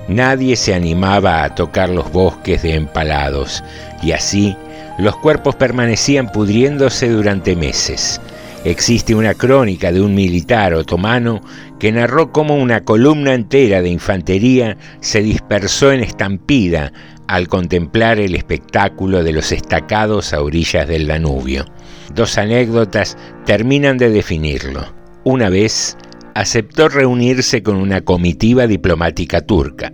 Nadie 0.09 0.57
se 0.57 0.75
animaba 0.75 1.45
a 1.45 1.55
tocar 1.55 1.89
los 1.89 2.11
bosques 2.11 2.63
de 2.63 2.75
empalados, 2.75 3.63
y 4.03 4.13
así 4.13 4.57
los 4.99 5.17
cuerpos 5.17 5.55
permanecían 5.55 6.33
pudriéndose 6.33 7.09
durante 7.09 7.55
meses. 7.55 8.21
Existe 8.64 9.14
una 9.14 9.33
crónica 9.33 9.90
de 9.90 10.03
un 10.03 10.14
militar 10.14 10.75
otomano 10.75 11.40
que 11.79 11.92
narró 11.92 12.31
cómo 12.31 12.57
una 12.57 12.85
columna 12.85 13.33
entera 13.33 13.81
de 13.81 13.88
infantería 13.88 14.77
se 15.01 15.23
dispersó 15.23 15.92
en 15.92 16.01
estampida 16.01 16.92
al 17.27 17.49
contemplar 17.49 18.18
el 18.18 18.35
espectáculo 18.35 19.25
de 19.25 19.33
los 19.33 19.51
estacados 19.51 20.35
a 20.35 20.42
orillas 20.42 20.87
del 20.87 21.07
Danubio. 21.07 21.64
Dos 22.14 22.37
anécdotas 22.37 23.16
terminan 23.46 23.96
de 23.96 24.11
definirlo. 24.11 24.92
Una 25.25 25.49
vez 25.49 25.96
aceptó 26.35 26.90
reunirse 26.90 27.62
con 27.62 27.77
una 27.77 28.03
comitiva 28.03 28.66
diplomática 28.66 29.40
turca, 29.40 29.90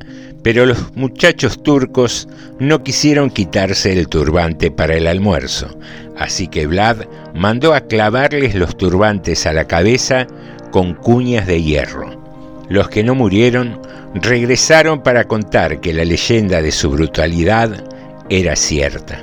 pero 0.46 0.64
los 0.64 0.94
muchachos 0.94 1.60
turcos 1.60 2.28
no 2.60 2.84
quisieron 2.84 3.30
quitarse 3.30 3.92
el 3.92 4.06
turbante 4.06 4.70
para 4.70 4.94
el 4.94 5.08
almuerzo, 5.08 5.76
así 6.16 6.46
que 6.46 6.68
Vlad 6.68 6.98
mandó 7.34 7.74
a 7.74 7.80
clavarles 7.80 8.54
los 8.54 8.76
turbantes 8.76 9.44
a 9.44 9.52
la 9.52 9.64
cabeza 9.64 10.28
con 10.70 10.94
cuñas 10.94 11.48
de 11.48 11.64
hierro. 11.64 12.22
Los 12.68 12.88
que 12.88 13.02
no 13.02 13.16
murieron 13.16 13.80
regresaron 14.14 15.02
para 15.02 15.24
contar 15.24 15.80
que 15.80 15.92
la 15.92 16.04
leyenda 16.04 16.62
de 16.62 16.70
su 16.70 16.90
brutalidad 16.90 17.82
era 18.28 18.54
cierta. 18.54 19.20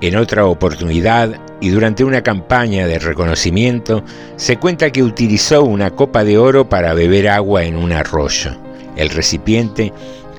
En 0.00 0.16
otra 0.16 0.46
oportunidad, 0.46 1.38
y 1.60 1.68
durante 1.68 2.02
una 2.02 2.22
campaña 2.22 2.86
de 2.86 2.98
reconocimiento, 2.98 4.02
se 4.36 4.56
cuenta 4.56 4.90
que 4.90 5.02
utilizó 5.02 5.64
una 5.64 5.90
copa 5.90 6.24
de 6.24 6.38
oro 6.38 6.66
para 6.66 6.94
beber 6.94 7.28
agua 7.28 7.64
en 7.64 7.76
un 7.76 7.92
arroyo. 7.92 8.56
El 8.96 9.10
recipiente 9.10 9.92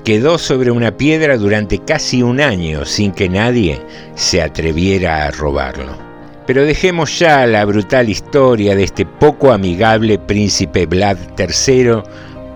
quedó 0.04 0.38
sobre 0.38 0.70
una 0.70 0.96
piedra 0.96 1.36
durante 1.36 1.78
casi 1.78 2.22
un 2.22 2.40
año 2.40 2.84
sin 2.84 3.12
que 3.12 3.28
nadie 3.28 3.80
se 4.14 4.42
atreviera 4.42 5.26
a 5.26 5.30
robarlo. 5.30 5.96
Pero 6.46 6.64
dejemos 6.64 7.18
ya 7.18 7.46
la 7.46 7.64
brutal 7.64 8.08
historia 8.08 8.74
de 8.74 8.84
este 8.84 9.06
poco 9.06 9.52
amigable 9.52 10.18
príncipe 10.18 10.86
Vlad 10.86 11.16
III 11.38 12.02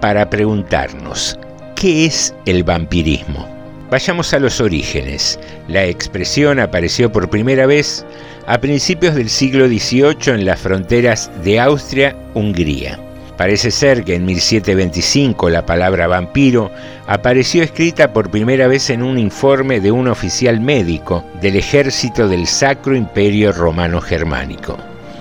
para 0.00 0.28
preguntarnos, 0.28 1.38
¿qué 1.76 2.06
es 2.06 2.34
el 2.46 2.64
vampirismo? 2.64 3.48
Vayamos 3.90 4.34
a 4.34 4.40
los 4.40 4.60
orígenes. 4.60 5.38
La 5.68 5.84
expresión 5.84 6.58
apareció 6.58 7.12
por 7.12 7.30
primera 7.30 7.66
vez 7.66 8.04
a 8.48 8.58
principios 8.58 9.14
del 9.14 9.28
siglo 9.28 9.68
XVIII 9.68 10.34
en 10.34 10.44
las 10.44 10.60
fronteras 10.60 11.30
de 11.44 11.60
Austria-Hungría. 11.60 13.05
Parece 13.36 13.70
ser 13.70 14.02
que 14.02 14.14
en 14.14 14.24
1725 14.24 15.50
la 15.50 15.66
palabra 15.66 16.06
vampiro 16.06 16.70
apareció 17.06 17.62
escrita 17.62 18.12
por 18.12 18.30
primera 18.30 18.66
vez 18.66 18.88
en 18.88 19.02
un 19.02 19.18
informe 19.18 19.80
de 19.80 19.90
un 19.92 20.08
oficial 20.08 20.58
médico 20.60 21.22
del 21.42 21.56
ejército 21.56 22.28
del 22.28 22.46
Sacro 22.46 22.96
Imperio 22.96 23.52
Romano 23.52 24.00
Germánico. 24.00 24.78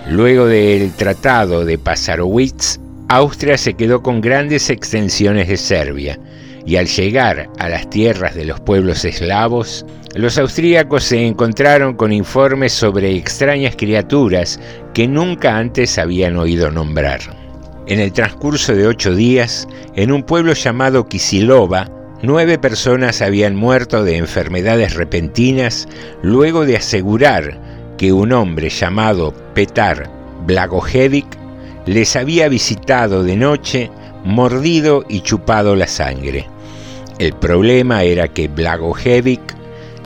Luego 0.09 0.45
del 0.45 0.93
Tratado 0.93 1.65
de 1.65 1.77
Pasarowitz, 1.77 2.79
Austria 3.09 3.57
se 3.57 3.73
quedó 3.73 4.01
con 4.01 4.21
grandes 4.21 4.69
extensiones 4.69 5.47
de 5.49 5.57
Serbia, 5.57 6.17
y 6.65 6.77
al 6.77 6.87
llegar 6.87 7.49
a 7.59 7.69
las 7.69 7.89
tierras 7.89 8.33
de 8.33 8.45
los 8.45 8.59
pueblos 8.61 9.03
eslavos, 9.03 9.85
los 10.15 10.37
austríacos 10.37 11.03
se 11.03 11.25
encontraron 11.25 11.95
con 11.95 12.13
informes 12.13 12.71
sobre 12.71 13.15
extrañas 13.15 13.75
criaturas 13.75 14.59
que 14.93 15.07
nunca 15.07 15.57
antes 15.57 15.97
habían 15.97 16.37
oído 16.37 16.71
nombrar. 16.71 17.44
En 17.87 17.99
el 17.99 18.11
transcurso 18.11 18.73
de 18.73 18.87
ocho 18.87 19.13
días, 19.13 19.67
en 19.95 20.11
un 20.11 20.23
pueblo 20.23 20.53
llamado 20.53 21.07
Kisilova, 21.07 21.87
nueve 22.23 22.57
personas 22.57 23.21
habían 23.21 23.55
muerto 23.55 24.03
de 24.03 24.17
enfermedades 24.17 24.95
repentinas 24.95 25.87
luego 26.23 26.65
de 26.65 26.77
asegurar 26.77 27.93
que 27.99 28.11
un 28.11 28.33
hombre 28.33 28.69
llamado 28.69 29.35
Petar 29.53 30.09
Blagojevic 30.47 31.27
les 31.85 32.15
había 32.15 32.49
visitado 32.49 33.23
de 33.23 33.35
noche, 33.35 33.91
mordido 34.23 35.05
y 35.07 35.21
chupado 35.21 35.75
la 35.75 35.87
sangre. 35.87 36.49
El 37.19 37.33
problema 37.33 38.01
era 38.01 38.27
que 38.27 38.47
Blagojevic 38.47 39.41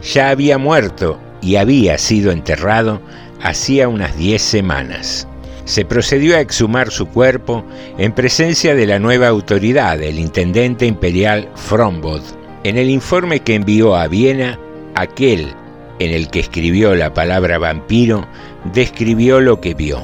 ya 0.01 0.31
había 0.31 0.57
muerto 0.57 1.17
y 1.41 1.55
había 1.55 1.97
sido 1.97 2.33
enterrado 2.33 3.01
hacía 3.41 3.87
unas 3.87 4.17
diez 4.17 4.41
semanas. 4.41 5.28
Se 5.69 5.85
procedió 5.85 6.35
a 6.35 6.41
exhumar 6.41 6.89
su 6.89 7.05
cuerpo 7.05 7.63
en 7.99 8.11
presencia 8.11 8.73
de 8.73 8.87
la 8.87 8.97
nueva 8.97 9.27
autoridad, 9.27 10.01
el 10.01 10.17
intendente 10.17 10.87
imperial 10.87 11.47
Frombod. 11.53 12.23
En 12.63 12.79
el 12.79 12.89
informe 12.89 13.41
que 13.41 13.53
envió 13.53 13.95
a 13.95 14.07
Viena, 14.07 14.57
aquel 14.95 15.53
en 15.99 16.11
el 16.11 16.31
que 16.31 16.39
escribió 16.39 16.95
la 16.95 17.13
palabra 17.13 17.59
vampiro, 17.59 18.27
describió 18.73 19.41
lo 19.41 19.61
que 19.61 19.75
vio. 19.75 20.01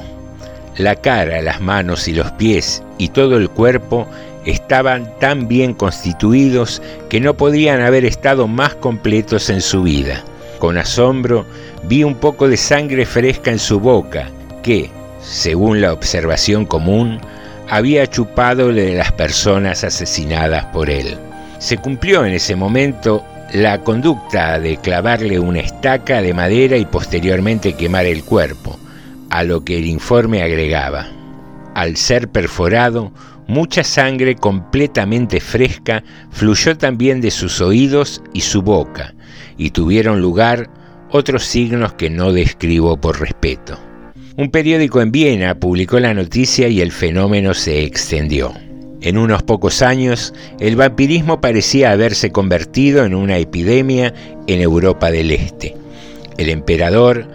La 0.76 0.94
cara, 0.94 1.42
las 1.42 1.60
manos 1.60 2.06
y 2.06 2.12
los 2.12 2.30
pies 2.32 2.84
y 2.96 3.08
todo 3.08 3.36
el 3.36 3.50
cuerpo 3.50 4.06
estaban 4.44 5.18
tan 5.18 5.48
bien 5.48 5.74
constituidos 5.74 6.80
que 7.10 7.18
no 7.18 7.34
podían 7.34 7.80
haber 7.80 8.04
estado 8.04 8.46
más 8.46 8.76
completos 8.76 9.50
en 9.50 9.60
su 9.60 9.82
vida. 9.82 10.22
Con 10.60 10.78
asombro 10.78 11.44
vi 11.88 12.04
un 12.04 12.14
poco 12.14 12.48
de 12.48 12.56
sangre 12.56 13.04
fresca 13.04 13.50
en 13.50 13.58
su 13.58 13.80
boca, 13.80 14.30
que, 14.62 14.90
según 15.26 15.80
la 15.80 15.92
observación 15.92 16.66
común, 16.66 17.20
había 17.68 18.06
chupado 18.06 18.72
de 18.72 18.94
las 18.94 19.10
personas 19.12 19.82
asesinadas 19.82 20.66
por 20.66 20.88
él. 20.88 21.18
Se 21.58 21.78
cumplió 21.78 22.24
en 22.24 22.32
ese 22.32 22.54
momento 22.54 23.24
la 23.52 23.82
conducta 23.82 24.60
de 24.60 24.76
clavarle 24.76 25.40
una 25.40 25.60
estaca 25.60 26.22
de 26.22 26.32
madera 26.32 26.76
y 26.76 26.84
posteriormente 26.84 27.74
quemar 27.74 28.06
el 28.06 28.22
cuerpo, 28.22 28.78
a 29.30 29.42
lo 29.42 29.64
que 29.64 29.78
el 29.78 29.86
informe 29.86 30.42
agregaba. 30.42 31.08
Al 31.74 31.96
ser 31.96 32.28
perforado, 32.28 33.12
mucha 33.48 33.82
sangre 33.82 34.36
completamente 34.36 35.40
fresca 35.40 36.04
fluyó 36.30 36.78
también 36.78 37.20
de 37.20 37.32
sus 37.32 37.60
oídos 37.60 38.22
y 38.32 38.42
su 38.42 38.62
boca, 38.62 39.14
y 39.56 39.70
tuvieron 39.70 40.20
lugar 40.20 40.70
otros 41.10 41.44
signos 41.44 41.94
que 41.94 42.10
no 42.10 42.32
describo 42.32 42.96
por 42.96 43.20
respeto. 43.20 43.85
Un 44.38 44.50
periódico 44.50 45.00
en 45.00 45.12
Viena 45.12 45.54
publicó 45.58 45.98
la 45.98 46.12
noticia 46.12 46.68
y 46.68 46.82
el 46.82 46.92
fenómeno 46.92 47.54
se 47.54 47.84
extendió. 47.84 48.52
En 49.00 49.16
unos 49.16 49.42
pocos 49.42 49.80
años, 49.80 50.34
el 50.60 50.76
vampirismo 50.76 51.40
parecía 51.40 51.90
haberse 51.90 52.30
convertido 52.30 53.06
en 53.06 53.14
una 53.14 53.38
epidemia 53.38 54.12
en 54.46 54.60
Europa 54.60 55.10
del 55.10 55.30
Este. 55.30 55.74
El 56.36 56.50
emperador 56.50 57.26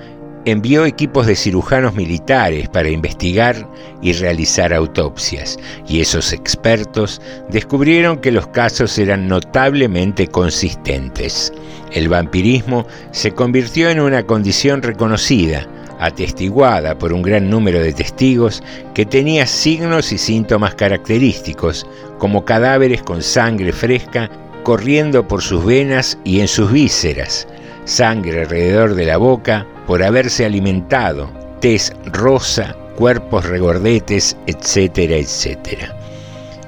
envió 0.45 0.85
equipos 0.85 1.25
de 1.25 1.35
cirujanos 1.35 1.95
militares 1.95 2.69
para 2.69 2.91
investigar 2.91 3.67
y 4.03 4.13
realizar 4.13 4.71
autopsias, 4.71 5.57
y 5.87 6.01
esos 6.01 6.31
expertos 6.33 7.19
descubrieron 7.49 8.17
que 8.17 8.31
los 8.31 8.45
casos 8.45 8.99
eran 8.99 9.27
notablemente 9.27 10.27
consistentes. 10.27 11.51
El 11.93 12.09
vampirismo 12.09 12.85
se 13.09 13.31
convirtió 13.31 13.89
en 13.89 14.01
una 14.01 14.27
condición 14.27 14.83
reconocida, 14.83 15.67
atestiguada 16.01 16.97
por 16.97 17.13
un 17.13 17.21
gran 17.21 17.49
número 17.49 17.79
de 17.79 17.93
testigos 17.93 18.61
que 18.93 19.05
tenía 19.05 19.45
signos 19.45 20.11
y 20.11 20.17
síntomas 20.17 20.75
característicos, 20.75 21.85
como 22.17 22.43
cadáveres 22.43 23.03
con 23.03 23.21
sangre 23.21 23.71
fresca 23.71 24.29
corriendo 24.63 25.27
por 25.27 25.41
sus 25.41 25.63
venas 25.63 26.17
y 26.23 26.39
en 26.39 26.47
sus 26.47 26.71
vísceras, 26.71 27.47
sangre 27.85 28.41
alrededor 28.41 28.95
de 28.95 29.05
la 29.05 29.17
boca 29.17 29.65
por 29.87 30.03
haberse 30.03 30.45
alimentado, 30.45 31.29
tez 31.59 31.93
rosa, 32.05 32.75
cuerpos 32.95 33.45
regordetes, 33.45 34.35
etcétera, 34.47 35.15
etcétera. 35.15 35.95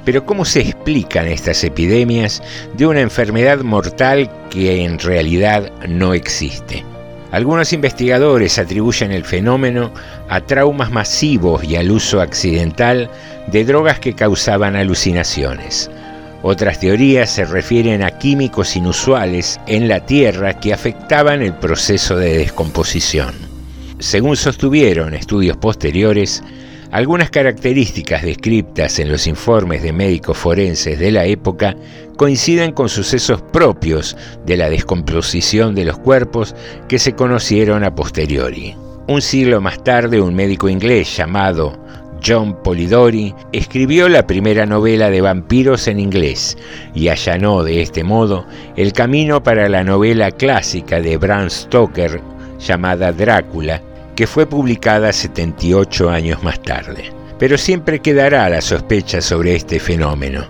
Pero 0.05 0.25
¿cómo 0.25 0.45
se 0.45 0.61
explican 0.61 1.27
estas 1.27 1.63
epidemias 1.63 2.43
de 2.75 2.85
una 2.85 3.01
enfermedad 3.01 3.61
mortal 3.61 4.29
que 4.49 4.83
en 4.83 4.99
realidad 4.99 5.71
no 5.87 6.13
existe? 6.13 6.83
Algunos 7.33 7.73
investigadores 7.73 8.59
atribuyen 8.59 9.11
el 9.11 9.25
fenómeno 9.25 9.91
a 10.29 10.41
traumas 10.41 10.91
masivos 10.91 11.63
y 11.63 11.75
al 11.75 11.89
uso 11.89 12.21
accidental 12.21 13.09
de 13.47 13.65
drogas 13.65 13.97
que 13.97 14.13
causaban 14.13 14.75
alucinaciones. 14.75 15.89
Otras 16.43 16.79
teorías 16.79 17.31
se 17.31 17.45
refieren 17.45 18.03
a 18.03 18.19
químicos 18.19 18.75
inusuales 18.75 19.59
en 19.65 19.87
la 19.87 20.05
Tierra 20.05 20.59
que 20.59 20.73
afectaban 20.73 21.41
el 21.41 21.55
proceso 21.55 22.17
de 22.17 22.37
descomposición. 22.37 23.33
Según 23.97 24.35
sostuvieron 24.35 25.15
estudios 25.15 25.57
posteriores, 25.57 26.43
algunas 26.93 27.31
características 27.31 28.21
descritas 28.21 28.99
en 28.99 29.11
los 29.11 29.25
informes 29.25 29.81
de 29.81 29.91
médicos 29.91 30.37
forenses 30.37 30.99
de 30.99 31.09
la 31.09 31.25
época 31.25 31.75
coinciden 32.17 32.71
con 32.71 32.87
sucesos 32.87 33.41
propios 33.41 34.15
de 34.45 34.57
la 34.57 34.69
descomposición 34.69 35.73
de 35.73 35.85
los 35.85 35.97
cuerpos 35.97 36.55
que 36.87 36.99
se 36.99 37.13
conocieron 37.13 37.83
a 37.83 37.95
posteriori. 37.95 38.75
Un 39.07 39.23
siglo 39.23 39.59
más 39.59 39.83
tarde, 39.83 40.21
un 40.21 40.35
médico 40.35 40.69
inglés 40.69 41.17
llamado 41.17 41.79
John 42.23 42.61
Polidori 42.61 43.33
escribió 43.51 44.07
la 44.07 44.27
primera 44.27 44.67
novela 44.67 45.09
de 45.09 45.21
vampiros 45.21 45.87
en 45.87 45.99
inglés 45.99 46.55
y 46.93 47.07
allanó 47.07 47.63
de 47.63 47.81
este 47.81 48.03
modo 48.03 48.45
el 48.75 48.93
camino 48.93 49.41
para 49.41 49.67
la 49.67 49.83
novela 49.83 50.29
clásica 50.29 51.01
de 51.01 51.17
Bram 51.17 51.49
Stoker 51.49 52.21
llamada 52.59 53.11
Drácula, 53.11 53.81
que 54.15 54.27
fue 54.27 54.45
publicada 54.45 55.11
78 55.11 56.09
años 56.09 56.43
más 56.43 56.61
tarde. 56.61 57.11
Pero 57.39 57.57
siempre 57.57 57.99
quedará 57.99 58.47
la 58.49 58.61
sospecha 58.61 59.21
sobre 59.21 59.55
este 59.55 59.79
fenómeno. 59.79 60.45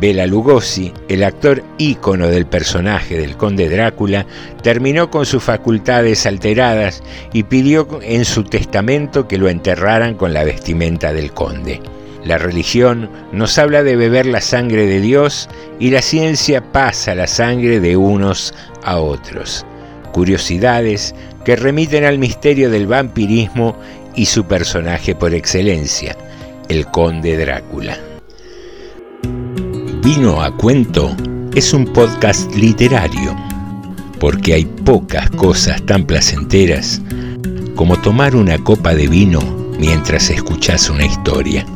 Bela 0.00 0.26
Lugosi, 0.26 0.92
el 1.08 1.22
actor 1.22 1.62
ícono 1.78 2.26
del 2.28 2.46
personaje 2.46 3.16
del 3.16 3.36
conde 3.36 3.68
Drácula, 3.68 4.26
terminó 4.62 5.10
con 5.10 5.24
sus 5.24 5.42
facultades 5.42 6.26
alteradas 6.26 7.02
y 7.32 7.44
pidió 7.44 8.00
en 8.02 8.24
su 8.24 8.42
testamento 8.44 9.28
que 9.28 9.38
lo 9.38 9.48
enterraran 9.48 10.14
con 10.14 10.34
la 10.34 10.44
vestimenta 10.44 11.12
del 11.12 11.32
conde. 11.32 11.80
La 12.24 12.38
religión 12.38 13.10
nos 13.32 13.58
habla 13.58 13.82
de 13.82 13.96
beber 13.96 14.26
la 14.26 14.40
sangre 14.40 14.86
de 14.86 15.00
Dios 15.00 15.48
y 15.78 15.90
la 15.90 16.02
ciencia 16.02 16.72
pasa 16.72 17.14
la 17.14 17.26
sangre 17.26 17.80
de 17.80 17.96
unos 17.96 18.54
a 18.82 18.98
otros. 18.98 19.64
Curiosidades 20.12 21.14
que 21.44 21.56
remiten 21.56 22.04
al 22.04 22.18
misterio 22.18 22.70
del 22.70 22.86
vampirismo 22.86 23.76
y 24.16 24.26
su 24.26 24.44
personaje 24.44 25.14
por 25.14 25.34
excelencia, 25.34 26.16
el 26.68 26.86
conde 26.86 27.36
Drácula. 27.36 27.98
Vino 30.02 30.42
a 30.42 30.56
cuento 30.56 31.14
es 31.54 31.72
un 31.72 31.86
podcast 31.86 32.54
literario, 32.54 33.36
porque 34.18 34.54
hay 34.54 34.64
pocas 34.64 35.28
cosas 35.30 35.84
tan 35.86 36.04
placenteras 36.04 37.00
como 37.74 38.00
tomar 38.00 38.36
una 38.36 38.56
copa 38.58 38.94
de 38.94 39.08
vino 39.08 39.40
mientras 39.78 40.30
escuchas 40.30 40.88
una 40.88 41.04
historia. 41.04 41.66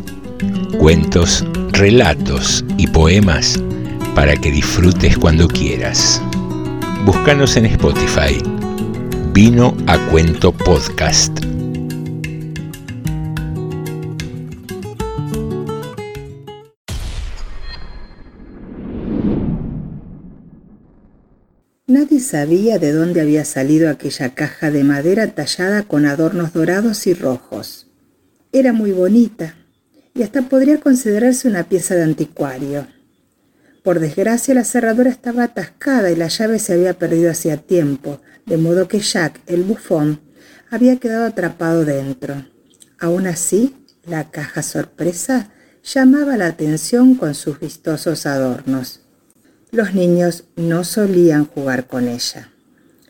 Cuentos, 0.78 1.44
relatos 1.72 2.64
y 2.76 2.86
poemas 2.86 3.60
para 4.14 4.36
que 4.36 4.50
disfrutes 4.50 5.18
cuando 5.18 5.48
quieras. 5.48 6.22
Búscanos 7.04 7.56
en 7.56 7.66
Spotify 7.66 8.57
Vino 9.32 9.76
a 9.86 9.98
Cuento 10.10 10.52
Podcast. 10.52 11.38
Nadie 21.86 22.20
sabía 22.20 22.78
de 22.78 22.92
dónde 22.92 23.20
había 23.20 23.44
salido 23.44 23.90
aquella 23.90 24.34
caja 24.34 24.70
de 24.70 24.82
madera 24.82 25.26
tallada 25.28 25.82
con 25.82 26.06
adornos 26.06 26.52
dorados 26.52 27.06
y 27.06 27.14
rojos. 27.14 27.86
Era 28.52 28.72
muy 28.72 28.92
bonita 28.92 29.54
y 30.14 30.22
hasta 30.22 30.42
podría 30.42 30.80
considerarse 30.80 31.48
una 31.48 31.68
pieza 31.68 31.94
de 31.94 32.02
anticuario. 32.02 32.86
Por 33.82 34.00
desgracia 34.00 34.54
la 34.54 34.64
cerradura 34.64 35.10
estaba 35.10 35.44
atascada 35.44 36.10
y 36.10 36.16
la 36.16 36.28
llave 36.28 36.58
se 36.58 36.74
había 36.74 36.98
perdido 36.98 37.30
hacía 37.30 37.56
tiempo, 37.56 38.20
de 38.48 38.56
modo 38.56 38.88
que 38.88 39.00
Jack, 39.00 39.40
el 39.46 39.62
bufón, 39.62 40.20
había 40.70 40.96
quedado 40.96 41.26
atrapado 41.26 41.84
dentro. 41.84 42.46
Aún 42.98 43.26
así, 43.26 43.74
la 44.06 44.30
caja 44.30 44.62
sorpresa 44.62 45.50
llamaba 45.84 46.36
la 46.36 46.46
atención 46.46 47.14
con 47.14 47.34
sus 47.34 47.60
vistosos 47.60 48.26
adornos. 48.26 49.00
Los 49.70 49.94
niños 49.94 50.44
no 50.56 50.84
solían 50.84 51.46
jugar 51.46 51.86
con 51.86 52.08
ella. 52.08 52.50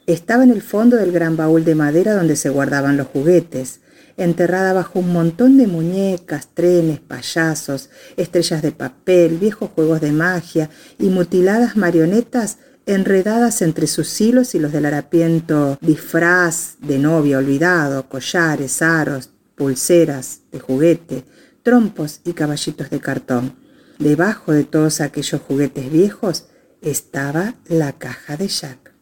Estaba 0.06 0.42
en 0.42 0.50
el 0.50 0.62
fondo 0.62 0.96
del 0.96 1.12
gran 1.12 1.36
baúl 1.36 1.64
de 1.64 1.74
madera 1.74 2.14
donde 2.14 2.34
se 2.34 2.48
guardaban 2.48 2.96
los 2.96 3.08
juguetes, 3.08 3.80
enterrada 4.16 4.72
bajo 4.72 4.98
un 4.98 5.12
montón 5.12 5.56
de 5.56 5.66
muñecas, 5.68 6.48
trenes, 6.52 6.98
payasos, 6.98 7.90
estrellas 8.16 8.62
de 8.62 8.72
papel, 8.72 9.38
viejos 9.38 9.70
juegos 9.70 10.00
de 10.00 10.10
magia 10.10 10.70
y 10.98 11.10
mutiladas 11.10 11.76
marionetas 11.76 12.58
enredadas 12.88 13.60
entre 13.60 13.86
sus 13.86 14.18
hilos 14.20 14.54
y 14.54 14.58
los 14.58 14.72
del 14.72 14.86
harapiento 14.86 15.78
disfraz 15.82 16.76
de 16.80 16.98
novia 16.98 17.38
olvidado, 17.38 18.08
collares, 18.08 18.80
aros, 18.80 19.30
pulseras 19.54 20.40
de 20.50 20.58
juguete, 20.58 21.24
trompos 21.62 22.20
y 22.24 22.32
caballitos 22.32 22.88
de 22.88 22.98
cartón. 22.98 23.56
Debajo 23.98 24.52
de 24.52 24.64
todos 24.64 25.02
aquellos 25.02 25.40
juguetes 25.42 25.92
viejos 25.92 26.46
estaba 26.80 27.54
la 27.68 27.92
caja 27.92 28.38
de 28.38 28.48
Jack. 28.48 28.94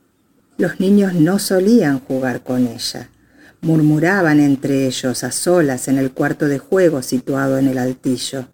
Los 0.58 0.80
niños 0.80 1.14
no 1.14 1.38
solían 1.38 2.00
jugar 2.00 2.42
con 2.42 2.66
ella. 2.66 3.10
Murmuraban 3.60 4.40
entre 4.40 4.86
ellos 4.86 5.22
a 5.22 5.30
solas 5.30 5.86
en 5.86 5.98
el 5.98 6.10
cuarto 6.10 6.46
de 6.46 6.58
juego 6.58 7.02
situado 7.02 7.58
en 7.58 7.68
el 7.68 7.78
altillo. 7.78 8.48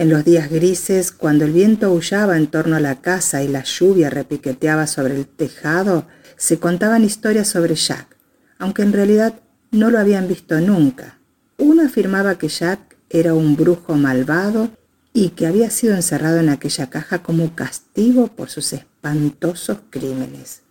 En 0.00 0.08
los 0.08 0.24
días 0.24 0.48
grises, 0.48 1.12
cuando 1.12 1.44
el 1.44 1.52
viento 1.52 1.88
aullaba 1.88 2.38
en 2.38 2.46
torno 2.46 2.74
a 2.74 2.80
la 2.80 3.02
casa 3.02 3.42
y 3.42 3.48
la 3.48 3.64
lluvia 3.64 4.08
repiqueteaba 4.08 4.86
sobre 4.86 5.14
el 5.14 5.26
tejado, 5.26 6.06
se 6.38 6.58
contaban 6.58 7.04
historias 7.04 7.48
sobre 7.48 7.74
Jack, 7.74 8.16
aunque 8.58 8.80
en 8.80 8.94
realidad 8.94 9.34
no 9.70 9.90
lo 9.90 9.98
habían 9.98 10.26
visto 10.26 10.58
nunca. 10.62 11.18
Uno 11.58 11.84
afirmaba 11.84 12.38
que 12.38 12.48
Jack 12.48 12.96
era 13.10 13.34
un 13.34 13.56
brujo 13.56 13.92
malvado 13.92 14.70
y 15.12 15.28
que 15.30 15.46
había 15.46 15.68
sido 15.68 15.94
encerrado 15.94 16.38
en 16.38 16.48
aquella 16.48 16.88
caja 16.88 17.22
como 17.22 17.54
castigo 17.54 18.28
por 18.28 18.48
sus 18.48 18.72
espantosos 18.72 19.80
crímenes. 19.90 20.62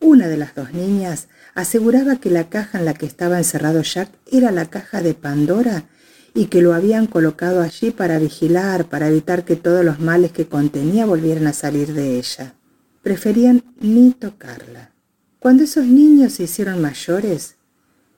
Una 0.00 0.28
de 0.28 0.38
las 0.38 0.54
dos 0.54 0.72
niñas 0.72 1.28
aseguraba 1.54 2.16
que 2.16 2.30
la 2.30 2.48
caja 2.48 2.78
en 2.78 2.86
la 2.86 2.94
que 2.94 3.04
estaba 3.04 3.36
encerrado 3.36 3.82
Jack 3.82 4.08
era 4.30 4.50
la 4.50 4.70
caja 4.70 5.02
de 5.02 5.12
Pandora 5.12 5.84
y 6.34 6.46
que 6.46 6.62
lo 6.62 6.74
habían 6.74 7.06
colocado 7.06 7.60
allí 7.60 7.90
para 7.90 8.18
vigilar, 8.18 8.86
para 8.86 9.08
evitar 9.08 9.44
que 9.44 9.56
todos 9.56 9.84
los 9.84 10.00
males 10.00 10.32
que 10.32 10.46
contenía 10.46 11.04
volvieran 11.04 11.46
a 11.46 11.52
salir 11.52 11.92
de 11.92 12.18
ella. 12.18 12.54
Preferían 13.02 13.64
ni 13.80 14.12
tocarla. 14.12 14.92
Cuando 15.38 15.64
esos 15.64 15.84
niños 15.86 16.34
se 16.34 16.44
hicieron 16.44 16.80
mayores, 16.80 17.56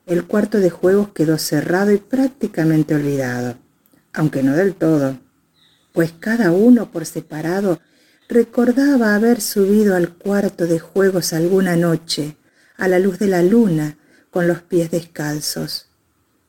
el 0.06 0.26
cuarto 0.26 0.58
de 0.58 0.70
juegos 0.70 1.08
quedó 1.14 1.38
cerrado 1.38 1.90
y 1.90 1.96
prácticamente 1.96 2.94
olvidado, 2.94 3.56
aunque 4.12 4.42
no 4.42 4.54
del 4.54 4.74
todo, 4.74 5.18
pues 5.92 6.12
cada 6.12 6.52
uno 6.52 6.90
por 6.90 7.06
separado 7.06 7.80
recordaba 8.28 9.14
haber 9.14 9.40
subido 9.40 9.96
al 9.96 10.10
cuarto 10.10 10.66
de 10.66 10.78
juegos 10.78 11.32
alguna 11.32 11.76
noche, 11.76 12.36
a 12.76 12.88
la 12.88 12.98
luz 12.98 13.18
de 13.18 13.28
la 13.28 13.42
luna, 13.42 13.96
con 14.30 14.46
los 14.46 14.60
pies 14.62 14.90
descalzos. 14.90 15.88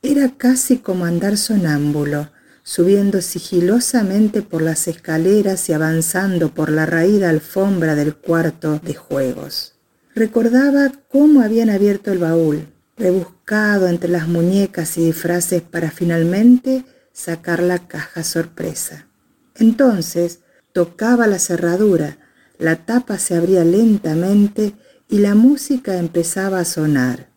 Era 0.08 0.30
casi 0.36 0.76
como 0.76 1.04
andar 1.04 1.36
sonámbulo, 1.36 2.30
subiendo 2.62 3.20
sigilosamente 3.20 4.40
por 4.40 4.62
las 4.62 4.86
escaleras 4.86 5.68
y 5.68 5.72
avanzando 5.72 6.54
por 6.54 6.70
la 6.70 6.86
raída 6.86 7.28
alfombra 7.28 7.96
del 7.96 8.14
cuarto 8.14 8.78
de 8.78 8.94
juegos. 8.94 9.74
Recordaba 10.14 10.92
cómo 11.10 11.40
habían 11.40 11.70
abierto 11.70 12.12
el 12.12 12.18
baúl, 12.18 12.68
rebuscado 12.96 13.88
entre 13.88 14.08
las 14.08 14.28
muñecas 14.28 14.96
y 14.96 15.06
disfraces 15.06 15.60
para 15.60 15.90
finalmente 15.90 16.84
sacar 17.12 17.60
la 17.60 17.88
caja 17.88 18.22
sorpresa. 18.22 19.08
Entonces 19.56 20.38
tocaba 20.72 21.26
la 21.26 21.40
cerradura, 21.40 22.18
la 22.60 22.76
tapa 22.76 23.18
se 23.18 23.34
abría 23.34 23.64
lentamente 23.64 24.72
y 25.08 25.18
la 25.18 25.34
música 25.34 25.96
empezaba 25.96 26.60
a 26.60 26.64
sonar. 26.64 27.28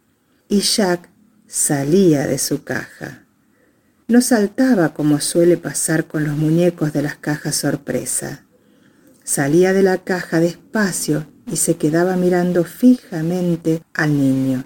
Y 0.47 0.59
Jack 0.59 1.09
salía 1.49 2.27
de 2.27 2.37
su 2.37 2.63
caja. 2.63 3.25
No 4.07 4.21
saltaba 4.21 4.93
como 4.93 5.19
suele 5.19 5.57
pasar 5.57 6.05
con 6.05 6.23
los 6.23 6.37
muñecos 6.37 6.93
de 6.93 7.01
las 7.01 7.17
cajas 7.17 7.55
sorpresa. 7.55 8.45
Salía 9.23 9.73
de 9.73 9.83
la 9.83 9.97
caja 9.97 10.39
despacio 10.39 11.27
y 11.51 11.57
se 11.57 11.75
quedaba 11.75 12.15
mirando 12.15 12.63
fijamente 12.63 13.81
al 13.93 14.17
niño, 14.17 14.63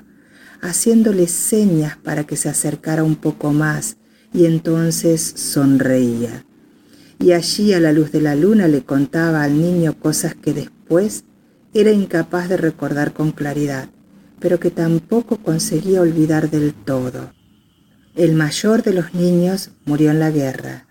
haciéndole 0.62 1.28
señas 1.28 1.98
para 1.98 2.26
que 2.26 2.38
se 2.38 2.50
acercara 2.50 3.04
un 3.04 3.16
poco 3.16 3.54
más 3.54 3.98
y 4.32 4.46
entonces 4.46 5.22
sonreía 5.22 6.46
y 7.24 7.32
allí 7.32 7.72
a 7.72 7.80
la 7.80 7.94
luz 7.94 8.12
de 8.12 8.20
la 8.20 8.36
luna 8.36 8.68
le 8.68 8.84
contaba 8.84 9.44
al 9.44 9.62
niño 9.62 9.98
cosas 9.98 10.36
que 10.36 10.54
después 10.54 11.24
era 11.74 11.92
incapaz 11.92 12.50
de 12.50 12.58
recordar 12.58 13.14
con 13.14 13.32
claridad, 13.32 13.88
pero 14.44 14.60
que 14.60 14.72
tampoco 14.72 15.38
conseguía 15.38 16.02
olvidar 16.02 16.50
del 16.52 16.74
todo. 16.74 17.34
El 18.14 18.34
mayor 18.34 18.84
de 18.84 18.92
los 18.92 19.14
niños 19.14 19.70
murió 19.86 20.12
en 20.12 20.20
la 20.20 20.32
guerra. 20.32 20.86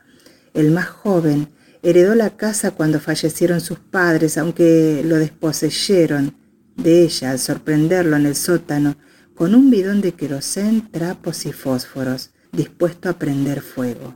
El 0.54 0.70
más 0.70 0.86
joven 0.86 1.48
heredó 1.82 2.14
la 2.14 2.30
casa 2.30 2.70
cuando 2.70 2.98
fallecieron 2.98 3.60
sus 3.60 3.78
padres, 3.78 4.38
aunque 4.38 5.02
lo 5.04 5.16
desposeyeron 5.16 6.34
de 6.76 7.02
ella 7.02 7.30
al 7.30 7.38
sorprenderlo 7.38 8.16
en 8.16 8.24
el 8.24 8.36
sótano 8.36 8.96
con 9.34 9.54
un 9.54 9.70
bidón 9.70 10.00
de 10.00 10.12
querosén, 10.12 10.90
trapos 10.90 11.44
y 11.44 11.52
fósforos, 11.52 12.30
dispuesto 12.52 13.10
a 13.10 13.18
prender 13.18 13.60
fuego. 13.60 14.14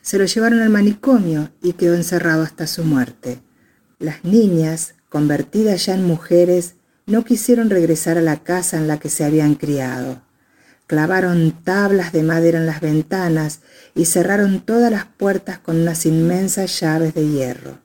Se 0.00 0.18
lo 0.18 0.24
llevaron 0.24 0.60
al 0.60 0.70
manicomio 0.70 1.50
y 1.62 1.74
quedó 1.74 1.94
encerrado 1.94 2.44
hasta 2.44 2.66
su 2.66 2.82
muerte. 2.82 3.42
Las 3.98 4.24
niñas, 4.24 4.94
convertidas 5.10 5.84
ya 5.84 5.94
en 5.94 6.04
mujeres, 6.04 6.76
no 7.08 7.24
quisieron 7.24 7.70
regresar 7.70 8.18
a 8.18 8.22
la 8.22 8.42
casa 8.44 8.76
en 8.76 8.86
la 8.86 8.98
que 9.00 9.08
se 9.08 9.24
habían 9.24 9.54
criado. 9.54 10.20
Clavaron 10.86 11.52
tablas 11.64 12.12
de 12.12 12.22
madera 12.22 12.58
en 12.58 12.66
las 12.66 12.82
ventanas 12.82 13.60
y 13.94 14.04
cerraron 14.04 14.60
todas 14.60 14.92
las 14.92 15.06
puertas 15.06 15.58
con 15.58 15.80
unas 15.80 16.04
inmensas 16.04 16.78
llaves 16.80 17.14
de 17.14 17.26
hierro. 17.26 17.78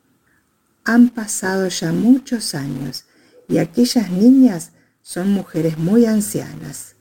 Han 0.83 1.09
pasado 1.09 1.69
ya 1.69 1.93
muchos 1.93 2.53
años 2.53 3.05
y 3.47 3.59
aquellas 3.59 4.11
niñas 4.11 4.71
son 5.01 5.31
mujeres 5.31 5.77
muy 5.77 6.05
ancianas. 6.05 6.95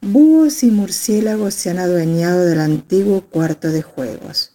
Búhos 0.00 0.62
y 0.62 0.70
murciélagos 0.70 1.52
se 1.52 1.68
han 1.68 1.78
adueñado 1.78 2.46
del 2.46 2.60
antiguo 2.60 3.26
cuarto 3.26 3.68
de 3.68 3.82
juegos. 3.82 4.52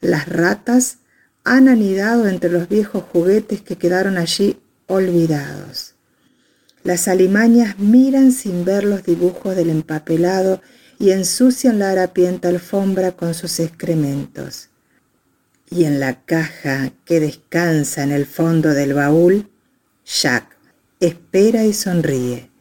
Las 0.00 0.28
ratas 0.28 0.98
han 1.42 1.68
anidado 1.68 2.28
entre 2.28 2.50
los 2.50 2.68
viejos 2.68 3.02
juguetes 3.12 3.60
que 3.60 3.76
quedaron 3.76 4.18
allí 4.18 4.60
olvidados. 4.86 5.91
Las 6.84 7.08
alimañas 7.08 7.78
miran 7.78 8.32
sin 8.32 8.64
ver 8.64 8.84
los 8.84 9.04
dibujos 9.04 9.54
del 9.56 9.70
empapelado 9.70 10.60
y 10.98 11.10
ensucian 11.10 11.78
la 11.78 11.90
harapienta 11.90 12.48
alfombra 12.48 13.12
con 13.12 13.34
sus 13.34 13.60
excrementos. 13.60 14.68
Y 15.70 15.84
en 15.84 16.00
la 16.00 16.24
caja 16.24 16.92
que 17.04 17.20
descansa 17.20 18.02
en 18.02 18.12
el 18.12 18.26
fondo 18.26 18.74
del 18.74 18.94
baúl, 18.94 19.48
Jack 20.04 20.56
espera 21.00 21.64
y 21.64 21.72
sonríe 21.72 22.52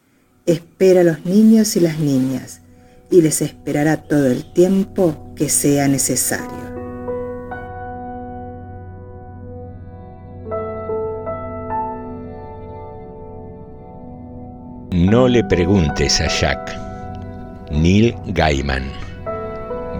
espera 0.45 1.01
a 1.01 1.03
los 1.03 1.25
niños 1.25 1.75
y 1.75 1.79
las 1.79 1.99
niñas 1.99 2.61
y 3.09 3.21
les 3.21 3.41
esperará 3.41 3.97
todo 4.03 4.27
el 4.27 4.51
tiempo 4.53 5.33
que 5.35 5.49
sea 5.49 5.87
necesario. 5.87 6.70
No 15.09 15.27
le 15.27 15.43
preguntes 15.43 16.21
a 16.21 16.27
Jack. 16.27 16.77
Neil 17.71 18.15
Gaiman. 18.27 18.83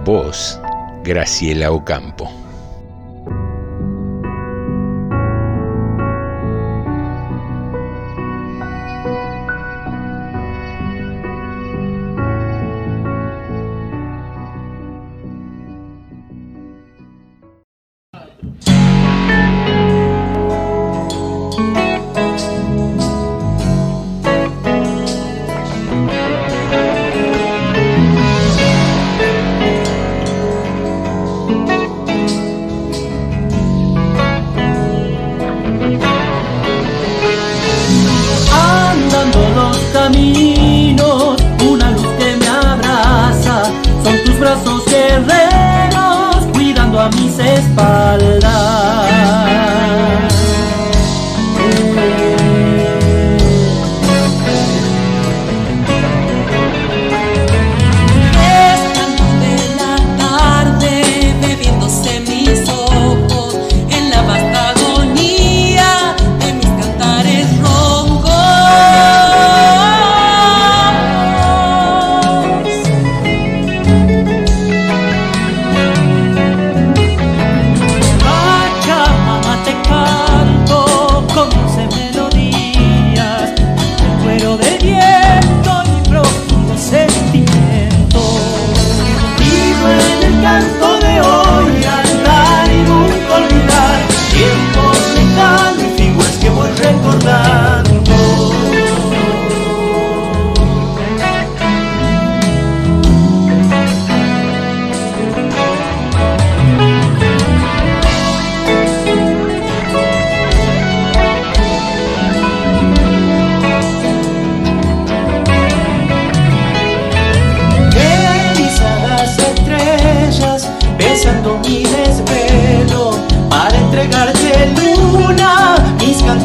Voz, 0.06 0.62
Graciela 1.04 1.72
Ocampo. 1.72 2.41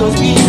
Mis 0.07 0.15
cantos 0.21 0.46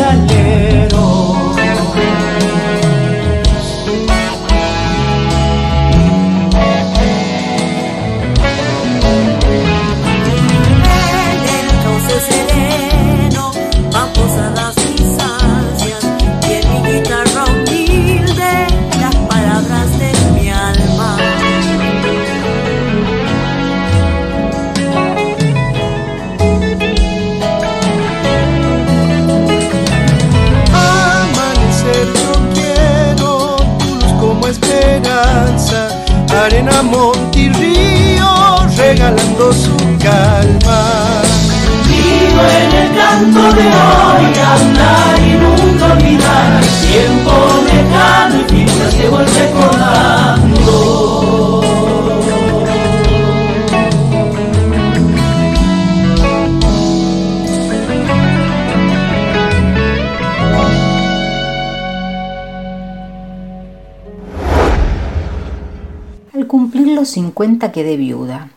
1950 67.37 67.71
quedé 67.71 67.97
viuda. 67.97 68.49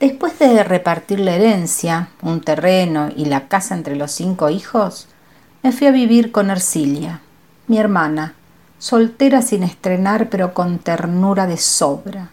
Después 0.00 0.38
de 0.38 0.64
repartir 0.64 1.20
la 1.20 1.36
herencia, 1.36 2.08
un 2.22 2.40
terreno 2.40 3.10
y 3.14 3.26
la 3.26 3.46
casa 3.46 3.74
entre 3.74 3.94
los 3.94 4.10
cinco 4.10 4.50
hijos, 4.50 5.06
me 5.62 5.70
fui 5.70 5.86
a 5.86 5.92
vivir 5.92 6.32
con 6.32 6.50
Ercilia, 6.50 7.20
mi 7.68 7.78
hermana, 7.78 8.34
soltera 8.78 9.42
sin 9.42 9.62
estrenar 9.62 10.28
pero 10.28 10.52
con 10.52 10.78
ternura 10.78 11.46
de 11.46 11.56
sobra. 11.56 12.30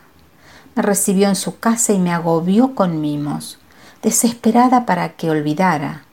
Me 0.76 0.82
recibió 0.82 1.30
en 1.30 1.36
su 1.36 1.60
casa 1.60 1.94
y 1.94 2.00
me 2.00 2.12
agobió 2.12 2.74
con 2.74 3.00
mimos, 3.00 3.60
desesperada 4.02 4.86
para 4.86 5.10
que 5.10 5.30
olvidara, 5.30 6.04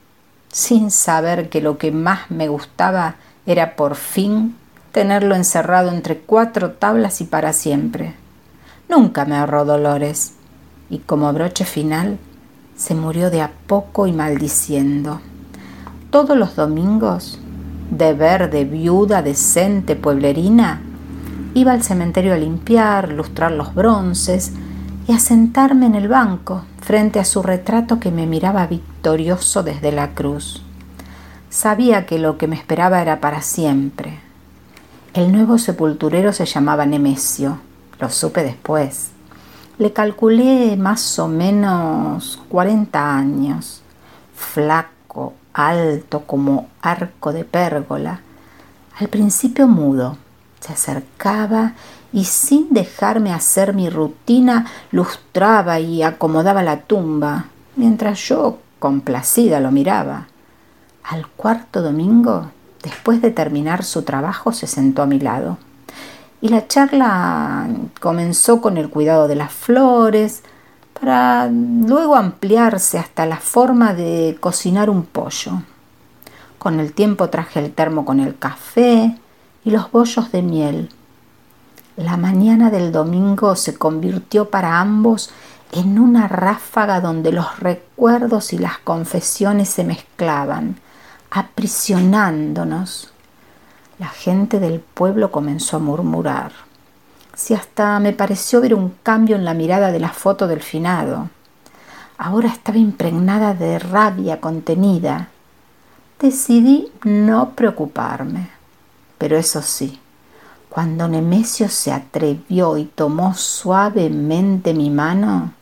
sin 0.51 0.91
saber 0.91 1.49
que 1.49 1.61
lo 1.61 1.77
que 1.77 1.91
más 1.91 2.29
me 2.29 2.47
gustaba 2.47 3.15
era 3.45 3.75
por 3.75 3.95
fin 3.95 4.55
tenerlo 4.91 5.35
encerrado 5.35 5.89
entre 5.89 6.19
cuatro 6.19 6.73
tablas 6.73 7.19
y 7.21 7.25
para 7.25 7.51
siempre. 7.51 8.18
Nunca 8.89 9.23
me 9.23 9.35
ahorró 9.35 9.65
dolores 9.65 10.33
y 10.89 10.97
como 10.97 11.31
broche 11.31 11.63
final 11.63 12.17
se 12.75 12.95
murió 12.95 13.29
de 13.29 13.43
a 13.43 13.51
poco 13.67 14.07
y 14.07 14.13
maldiciendo. 14.13 15.21
Todos 16.09 16.35
los 16.35 16.55
domingos, 16.55 17.39
de 17.91 18.13
verde, 18.15 18.65
viuda, 18.65 19.21
decente, 19.21 19.95
pueblerina, 19.95 20.81
iba 21.53 21.73
al 21.73 21.83
cementerio 21.83 22.33
a 22.33 22.37
limpiar, 22.37 23.11
lustrar 23.11 23.51
los 23.51 23.75
bronces 23.75 24.53
y 25.07 25.11
a 25.11 25.19
sentarme 25.19 25.85
en 25.85 25.93
el 25.93 26.07
banco 26.07 26.63
frente 26.81 27.19
a 27.19 27.25
su 27.25 27.43
retrato 27.43 27.99
que 27.99 28.09
me 28.09 28.25
miraba 28.25 28.65
victorioso 28.65 29.61
desde 29.61 29.91
la 29.91 30.15
cruz. 30.15 30.63
Sabía 31.51 32.07
que 32.07 32.17
lo 32.17 32.39
que 32.39 32.47
me 32.47 32.55
esperaba 32.55 33.03
era 33.03 33.19
para 33.19 33.43
siempre. 33.43 34.19
El 35.13 35.31
nuevo 35.31 35.59
sepulturero 35.59 36.33
se 36.33 36.47
llamaba 36.47 36.87
Nemesio 36.87 37.68
lo 37.99 38.09
supe 38.09 38.43
después. 38.43 39.11
Le 39.77 39.93
calculé 39.93 40.75
más 40.77 41.19
o 41.19 41.27
menos 41.27 42.41
40 42.49 43.15
años, 43.15 43.81
flaco, 44.35 45.33
alto 45.53 46.21
como 46.25 46.67
arco 46.81 47.31
de 47.31 47.45
pérgola. 47.45 48.21
Al 48.99 49.07
principio 49.07 49.67
mudo, 49.67 50.17
se 50.59 50.73
acercaba 50.73 51.73
y 52.11 52.25
sin 52.25 52.73
dejarme 52.73 53.31
hacer 53.31 53.73
mi 53.73 53.89
rutina 53.89 54.65
lustraba 54.91 55.79
y 55.79 56.03
acomodaba 56.03 56.63
la 56.63 56.81
tumba, 56.81 57.45
mientras 57.75 58.19
yo 58.19 58.59
complacida 58.79 59.59
lo 59.59 59.71
miraba. 59.71 60.27
Al 61.03 61.27
cuarto 61.27 61.81
domingo, 61.81 62.51
después 62.83 63.21
de 63.21 63.31
terminar 63.31 63.83
su 63.83 64.01
trabajo, 64.03 64.51
se 64.51 64.67
sentó 64.67 65.01
a 65.01 65.05
mi 65.05 65.19
lado. 65.19 65.57
Y 66.41 66.49
la 66.49 66.67
charla 66.67 67.67
comenzó 67.99 68.61
con 68.61 68.77
el 68.77 68.89
cuidado 68.89 69.27
de 69.27 69.35
las 69.35 69.51
flores, 69.51 70.43
para 70.99 71.47
luego 71.47 72.15
ampliarse 72.15 72.97
hasta 72.97 73.25
la 73.25 73.37
forma 73.37 73.93
de 73.93 74.37
cocinar 74.39 74.89
un 74.89 75.03
pollo. 75.03 75.61
Con 76.57 76.79
el 76.79 76.93
tiempo 76.93 77.29
traje 77.29 77.59
el 77.59 77.73
termo 77.73 78.03
con 78.05 78.19
el 78.19 78.37
café 78.37 79.17
y 79.63 79.71
los 79.71 79.91
bollos 79.91 80.31
de 80.31 80.41
miel. 80.41 80.89
La 81.95 82.17
mañana 82.17 82.69
del 82.69 82.91
domingo 82.91 83.55
se 83.55 83.75
convirtió 83.75 84.49
para 84.49 84.79
ambos 84.79 85.31
en 85.71 85.99
una 85.99 86.27
ráfaga 86.27 86.99
donde 86.99 87.31
los 87.31 87.59
recuerdos 87.59 88.53
y 88.53 88.57
las 88.57 88.77
confesiones 88.79 89.69
se 89.69 89.83
mezclaban, 89.83 90.79
aprisionándonos 91.29 93.11
la 93.99 94.07
gente 94.07 94.61
del 94.61 94.79
pueblo 94.79 95.29
comenzó 95.29 95.75
a 95.75 95.79
murmurar. 95.79 96.53
Si 97.35 97.53
hasta 97.53 97.99
me 97.99 98.13
pareció 98.13 98.61
ver 98.61 98.73
un 98.73 98.95
cambio 99.03 99.35
en 99.35 99.43
la 99.43 99.53
mirada 99.53 99.91
de 99.91 99.99
la 99.99 100.09
foto 100.09 100.47
del 100.47 100.61
finado. 100.61 101.29
Ahora 102.17 102.47
estaba 102.47 102.77
impregnada 102.77 103.53
de 103.53 103.77
rabia 103.77 104.39
contenida. 104.39 105.27
Decidí 106.19 106.91
no 107.03 107.51
preocuparme. 107.51 108.49
Pero 109.17 109.37
eso 109.37 109.61
sí, 109.61 109.99
cuando 110.69 111.09
Nemesio 111.09 111.67
se 111.67 111.91
atrevió 111.91 112.77
y 112.77 112.85
tomó 112.85 113.33
suavemente 113.33 114.73
mi 114.73 114.89
mano, 114.89 115.53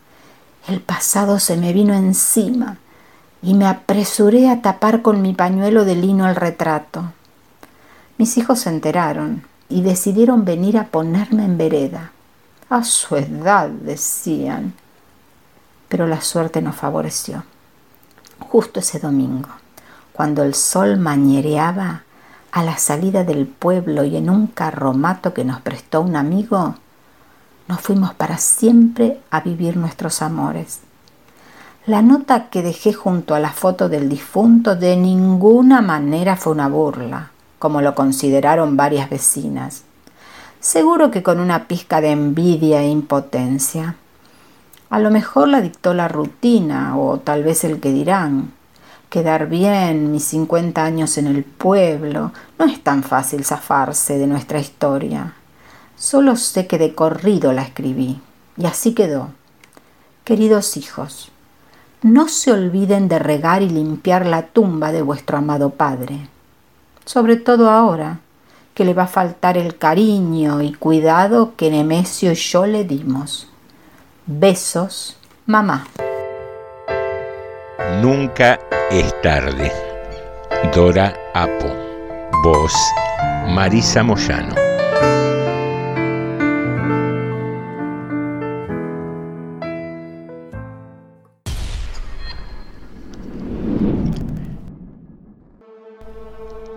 el 0.68 0.80
pasado 0.82 1.40
se 1.40 1.58
me 1.58 1.74
vino 1.74 1.96
encima 1.96 2.78
y 3.42 3.56
me 3.56 3.66
apresuré 3.66 4.50
a 4.50 4.62
tapar 4.62 5.02
con 5.02 5.24
mi 5.24 5.34
pañuelo 5.34 5.86
de 5.86 5.96
lino 5.96 6.28
el 6.30 6.36
retrato. 6.36 7.14
Mis 8.18 8.36
hijos 8.40 8.62
se 8.62 8.70
enteraron 8.70 9.44
y 9.70 9.84
decidieron 9.84 10.44
venir 10.44 10.80
a 10.80 10.88
ponerme 10.88 11.46
en 11.46 11.56
vereda. 11.56 12.12
A 12.68 12.84
su 12.84 13.16
edad, 13.16 13.70
decían. 13.70 14.74
Pero 15.88 16.08
la 16.08 16.22
suerte 16.22 16.64
nos 16.64 16.76
favoreció. 16.76 17.44
Justo 18.40 18.80
ese 18.80 18.98
domingo, 18.98 19.50
cuando 20.14 20.42
el 20.42 20.56
sol 20.56 20.98
mañereaba 20.98 22.04
a 22.52 22.64
la 22.64 22.80
salida 22.80 23.24
del 23.24 23.46
pueblo 23.46 24.04
y 24.04 24.18
en 24.18 24.32
un 24.32 24.48
carromato 24.48 25.36
que 25.36 25.46
nos 25.46 25.62
prestó 25.62 26.02
un 26.02 26.16
amigo, 26.16 26.74
nos 27.68 27.82
fuimos 27.82 28.16
para 28.16 28.40
siempre 28.40 29.22
a 29.30 29.42
vivir 29.42 29.78
nuestros 29.78 30.24
amores. 30.24 30.80
La 31.86 32.02
nota 32.02 32.50
que 32.50 32.64
dejé 32.64 32.94
junto 32.94 33.36
a 33.36 33.40
la 33.40 33.52
foto 33.52 33.90
del 33.90 34.10
difunto 34.10 34.76
de 34.76 34.98
ninguna 34.98 35.82
manera 35.82 36.36
fue 36.36 36.54
una 36.54 36.68
burla 36.68 37.32
como 37.60 37.82
lo 37.82 37.96
consideraron 37.96 38.78
varias 38.78 39.10
vecinas, 39.10 39.84
seguro 40.60 41.12
que 41.12 41.24
con 41.24 41.40
una 41.40 41.68
pizca 41.68 42.02
de 42.02 42.12
envidia 42.12 42.82
e 42.82 42.90
impotencia. 42.90 43.96
A 44.90 45.00
lo 45.00 45.12
mejor 45.12 45.48
la 45.48 45.62
dictó 45.62 45.94
la 45.94 46.08
rutina 46.08 46.98
o 46.98 47.20
tal 47.20 47.44
vez 47.44 47.64
el 47.64 47.80
que 47.80 47.92
dirán. 47.92 48.54
Quedar 49.10 49.48
bien 49.48 50.12
mis 50.12 50.26
cincuenta 50.26 50.84
años 50.84 51.18
en 51.18 51.28
el 51.28 51.44
pueblo 51.44 52.32
no 52.60 52.66
es 52.66 52.84
tan 52.84 53.04
fácil 53.04 53.46
zafarse 53.46 54.18
de 54.18 54.28
nuestra 54.28 54.60
historia. 54.60 55.34
Solo 55.96 56.36
sé 56.36 56.68
que 56.68 56.78
de 56.78 56.94
corrido 56.94 57.54
la 57.54 57.64
escribí 57.64 58.20
y 58.58 58.66
así 58.66 58.94
quedó. 58.94 59.30
Queridos 60.24 60.78
hijos, 60.78 61.32
no 62.02 62.28
se 62.28 62.52
olviden 62.52 63.08
de 63.08 63.18
regar 63.18 63.62
y 63.62 63.70
limpiar 63.70 64.26
la 64.26 64.44
tumba 64.44 64.92
de 64.92 65.02
vuestro 65.02 65.38
amado 65.38 65.72
padre 65.72 66.28
sobre 67.08 67.38
todo 67.38 67.70
ahora, 67.70 68.20
que 68.74 68.84
le 68.84 68.94
va 68.94 69.04
a 69.04 69.08
faltar 69.08 69.58
el 69.58 69.78
cariño 69.78 70.62
y 70.62 70.74
cuidado 70.74 71.54
que 71.56 71.72
Nemesio 71.72 72.34
y 72.34 72.36
yo 72.36 72.68
le 72.68 72.84
dimos. 72.84 73.48
Besos, 74.26 75.18
mamá. 75.46 75.88
Nunca 78.02 78.60
es 78.92 79.20
tarde. 79.22 79.72
Dora 80.76 81.16
Apo. 81.34 81.74
Voz 82.44 82.74
Marisa 83.48 84.04
Moyano. 84.04 84.77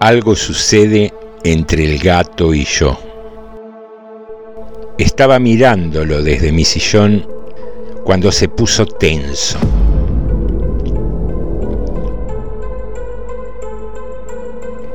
Algo 0.01 0.35
sucede 0.35 1.13
entre 1.45 1.85
el 1.85 1.99
gato 1.99 2.55
y 2.55 2.65
yo. 2.65 2.99
Estaba 4.97 5.39
mirándolo 5.39 6.23
desde 6.23 6.53
mi 6.53 6.65
sillón 6.65 7.27
cuando 8.03 8.33
se 8.33 8.49
puso 8.49 8.87
tenso. 8.87 9.59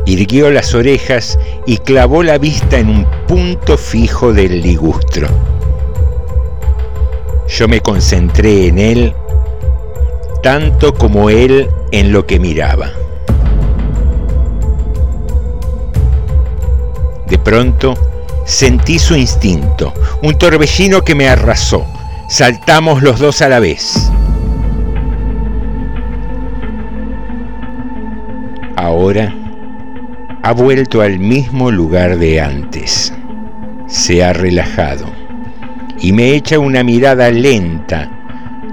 Irguió 0.08 0.50
las 0.50 0.74
orejas 0.74 1.38
y 1.68 1.78
clavó 1.78 2.24
la 2.24 2.40
vista 2.40 2.80
en 2.80 2.90
un 2.90 3.08
punto 3.28 3.78
fijo 3.78 4.34
del 4.34 4.64
ligustro. 4.64 5.28
Yo 7.48 7.68
me 7.68 7.80
concentré 7.80 8.68
en 8.68 8.80
él 8.80 9.14
tanto 10.42 10.96
como 10.96 11.30
él 11.30 11.70
en 11.92 12.12
lo 12.12 12.26
que 12.26 12.40
miraba. 12.40 12.92
De 17.28 17.38
pronto 17.38 17.96
sentí 18.46 19.00
su 19.00 19.16
instinto, 19.16 19.94
un 20.22 20.38
torbellino 20.38 21.02
que 21.02 21.16
me 21.16 21.28
arrasó. 21.28 21.86
Saltamos 22.28 23.02
los 23.02 23.20
dos 23.20 23.42
a 23.42 23.50
la 23.50 23.60
vez. 23.60 24.12
Ahora 28.76 29.34
ha 30.44 30.52
vuelto 30.52 31.02
al 31.02 31.18
mismo 31.18 31.72
lugar 31.72 32.18
de 32.18 32.42
antes. 32.42 33.14
Se 33.88 34.24
ha 34.24 34.34
relajado 34.34 35.06
y 36.00 36.12
me 36.12 36.36
echa 36.36 36.60
una 36.60 36.84
mirada 36.84 37.32
lenta 37.32 38.12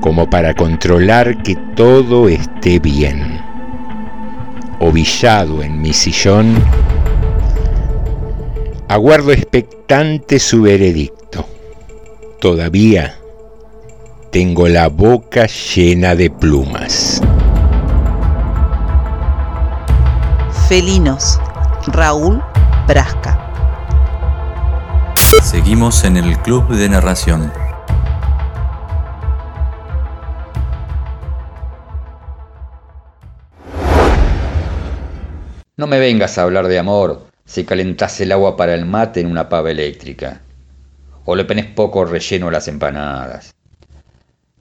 como 0.00 0.28
para 0.28 0.52
controlar 0.54 1.42
que 1.42 1.54
todo 1.54 2.28
esté 2.28 2.78
bien. 2.78 3.40
Ovillado 4.80 5.62
en 5.62 5.80
mi 5.80 5.92
sillón, 5.92 6.56
aguardo 8.92 9.32
expectante 9.32 10.38
su 10.38 10.60
veredicto. 10.60 11.46
Todavía 12.42 13.14
tengo 14.30 14.68
la 14.68 14.88
boca 14.88 15.46
llena 15.46 16.14
de 16.14 16.28
plumas. 16.28 17.22
Felinos, 20.68 21.40
Raúl 21.86 22.42
Brasca. 22.86 23.38
Seguimos 25.42 26.04
en 26.04 26.18
el 26.18 26.36
Club 26.40 26.68
de 26.68 26.90
Narración. 26.90 27.50
No 35.78 35.86
me 35.86 35.98
vengas 35.98 36.36
a 36.36 36.42
hablar 36.42 36.68
de 36.68 36.78
amor 36.78 37.31
si 37.52 37.64
calentás 37.64 38.18
el 38.22 38.32
agua 38.32 38.56
para 38.56 38.74
el 38.74 38.86
mate 38.86 39.20
en 39.20 39.26
una 39.26 39.50
pava 39.50 39.70
eléctrica. 39.70 40.40
O 41.26 41.36
le 41.36 41.44
pones 41.44 41.66
poco 41.66 42.06
relleno 42.06 42.48
a 42.48 42.50
las 42.50 42.66
empanadas. 42.66 43.54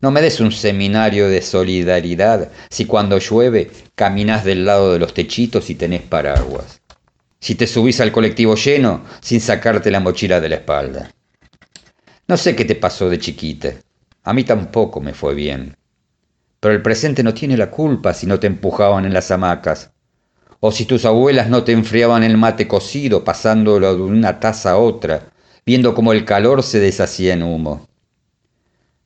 No 0.01 0.11
me 0.11 0.19
des 0.19 0.41
un 0.41 0.51
seminario 0.51 1.29
de 1.29 1.41
solidaridad 1.41 2.51
si 2.69 2.85
cuando 2.85 3.17
llueve 3.17 3.71
caminas 3.95 4.43
del 4.43 4.65
lado 4.65 4.91
de 4.91 4.99
los 4.99 5.13
techitos 5.13 5.69
y 5.69 5.75
tenés 5.75 6.01
paraguas. 6.01 6.81
Si 7.39 7.55
te 7.55 7.65
subís 7.65 8.01
al 8.01 8.11
colectivo 8.11 8.55
lleno 8.55 9.05
sin 9.21 9.39
sacarte 9.39 9.89
la 9.89 10.01
mochila 10.01 10.41
de 10.41 10.49
la 10.49 10.55
espalda. 10.55 11.11
No 12.27 12.35
sé 12.35 12.57
qué 12.57 12.65
te 12.65 12.75
pasó 12.75 13.09
de 13.09 13.19
chiquita. 13.19 13.71
A 14.23 14.33
mí 14.33 14.43
tampoco 14.43 14.99
me 14.99 15.13
fue 15.13 15.33
bien. 15.33 15.77
Pero 16.59 16.73
el 16.73 16.81
presente 16.81 17.23
no 17.23 17.33
tiene 17.33 17.55
la 17.55 17.71
culpa 17.71 18.13
si 18.13 18.27
no 18.27 18.37
te 18.37 18.47
empujaban 18.47 19.05
en 19.05 19.13
las 19.13 19.31
hamacas 19.31 19.90
o 20.61 20.71
si 20.71 20.85
tus 20.85 21.05
abuelas 21.05 21.49
no 21.49 21.63
te 21.63 21.71
enfriaban 21.71 22.23
el 22.23 22.37
mate 22.37 22.67
cocido 22.67 23.23
pasándolo 23.23 23.95
de 23.95 24.01
una 24.03 24.39
taza 24.39 24.71
a 24.71 24.77
otra, 24.77 25.31
viendo 25.65 25.95
cómo 25.95 26.13
el 26.13 26.23
calor 26.23 26.61
se 26.61 26.79
deshacía 26.79 27.33
en 27.33 27.43
humo. 27.43 27.87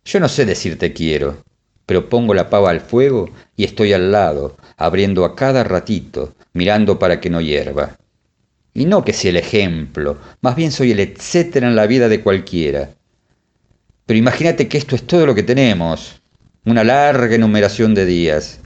Yo 0.04 0.20
no 0.20 0.28
sé 0.28 0.46
decirte 0.46 0.92
quiero, 0.92 1.38
pero 1.86 2.10
pongo 2.10 2.34
la 2.34 2.50
pava 2.50 2.72
al 2.72 2.82
fuego 2.82 3.30
y 3.56 3.64
estoy 3.64 3.94
al 3.94 4.12
lado, 4.12 4.58
abriendo 4.76 5.24
a 5.24 5.36
cada 5.36 5.64
ratito, 5.64 6.36
mirando 6.54 7.00
para 7.00 7.22
que 7.22 7.30
no 7.30 7.40
hierva. 7.40 7.98
Y 8.74 8.86
no 8.86 9.06
que 9.06 9.14
sea 9.14 9.30
el 9.32 9.38
ejemplo, 9.38 10.18
más 10.42 10.58
bien 10.58 10.74
soy 10.74 10.92
el 10.92 11.00
etcétera 11.00 11.68
en 11.68 11.78
la 11.78 11.88
vida 11.88 12.10
de 12.10 12.20
cualquiera. 12.20 12.90
Pero 14.06 14.20
imagínate 14.20 14.68
que 14.68 14.78
esto 14.78 14.96
es 14.96 15.08
todo 15.08 15.26
lo 15.26 15.34
que 15.34 15.44
tenemos, 15.44 16.22
una 16.66 16.84
larga 16.84 17.34
enumeración 17.34 17.96
de 17.96 18.06
días. 18.06 18.60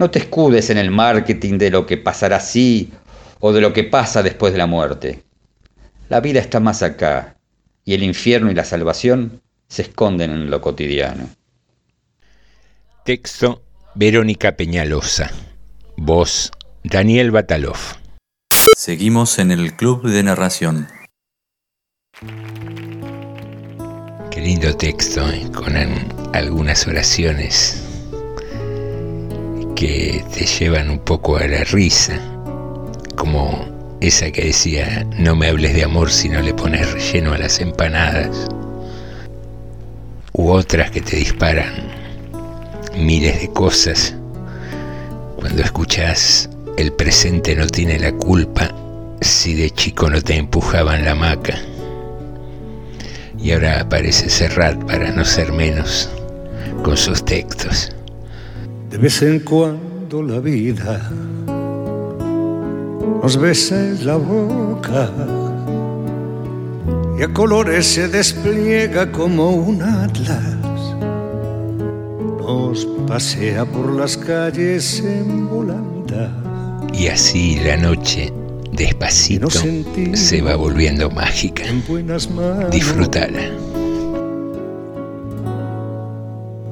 No 0.00 0.10
te 0.10 0.18
escudes 0.18 0.70
en 0.70 0.78
el 0.78 0.90
marketing 0.90 1.58
de 1.58 1.68
lo 1.68 1.84
que 1.84 1.98
pasará 1.98 2.36
así 2.36 2.90
o 3.38 3.52
de 3.52 3.60
lo 3.60 3.74
que 3.74 3.84
pasa 3.84 4.22
después 4.22 4.50
de 4.50 4.58
la 4.58 4.66
muerte. 4.66 5.24
La 6.08 6.20
vida 6.20 6.40
está 6.40 6.58
más 6.58 6.82
acá 6.82 7.36
y 7.84 7.92
el 7.92 8.02
infierno 8.02 8.50
y 8.50 8.54
la 8.54 8.64
salvación 8.64 9.42
se 9.68 9.82
esconden 9.82 10.30
en 10.30 10.50
lo 10.50 10.62
cotidiano. 10.62 11.28
Texto 13.04 13.62
Verónica 13.94 14.56
Peñalosa. 14.56 15.30
Voz 15.98 16.50
Daniel 16.82 17.30
Batalov. 17.30 17.76
Seguimos 18.78 19.38
en 19.38 19.50
el 19.50 19.76
Club 19.76 20.08
de 20.08 20.22
Narración. 20.22 20.88
Qué 24.30 24.40
lindo 24.40 24.74
texto, 24.78 25.30
¿eh? 25.30 25.46
con 25.52 25.76
algunas 26.32 26.86
oraciones 26.86 27.89
que 29.80 30.22
te 30.34 30.44
llevan 30.44 30.90
un 30.90 30.98
poco 30.98 31.38
a 31.38 31.46
la 31.46 31.64
risa, 31.64 32.20
como 33.16 33.96
esa 34.02 34.30
que 34.30 34.44
decía, 34.44 35.06
no 35.16 35.34
me 35.34 35.48
hables 35.48 35.72
de 35.72 35.84
amor 35.84 36.10
si 36.10 36.28
no 36.28 36.42
le 36.42 36.52
pones 36.52 36.92
relleno 36.92 37.32
a 37.32 37.38
las 37.38 37.60
empanadas, 37.60 38.46
u 40.34 40.50
otras 40.50 40.90
que 40.90 41.00
te 41.00 41.16
disparan 41.16 41.72
miles 42.98 43.40
de 43.40 43.48
cosas. 43.52 44.14
Cuando 45.36 45.62
escuchas 45.62 46.50
el 46.76 46.92
presente 46.92 47.56
no 47.56 47.66
tiene 47.66 47.98
la 47.98 48.12
culpa 48.12 48.74
si 49.22 49.54
de 49.54 49.70
chico 49.70 50.10
no 50.10 50.20
te 50.20 50.36
empujaban 50.36 51.06
la 51.06 51.12
hamaca. 51.12 51.58
Y 53.38 53.52
ahora 53.52 53.80
aparece 53.80 54.28
Serrat 54.28 54.76
para 54.84 55.10
no 55.10 55.24
ser 55.24 55.52
menos 55.52 56.10
con 56.84 56.98
sus 56.98 57.24
textos. 57.24 57.94
De 58.90 58.98
vez 58.98 59.22
en 59.22 59.38
cuando 59.40 60.20
la 60.20 60.40
vida 60.40 61.10
nos 63.22 63.36
besa 63.36 63.76
en 63.76 64.04
la 64.04 64.16
boca 64.16 65.08
y 67.16 67.22
a 67.22 67.32
colores 67.32 67.86
se 67.86 68.08
despliega 68.08 69.12
como 69.12 69.50
un 69.50 69.80
atlas. 69.82 70.56
Nos 72.40 72.84
pasea 73.06 73.64
por 73.64 73.92
las 73.92 74.16
calles 74.16 75.04
en 75.04 75.48
volanda. 75.48 76.32
Y 76.92 77.06
así 77.06 77.60
la 77.64 77.76
noche, 77.76 78.32
despacito, 78.72 79.48
se 79.50 80.42
va 80.42 80.56
volviendo 80.56 81.08
mágica. 81.10 81.62
Disfrútala. 82.72 83.69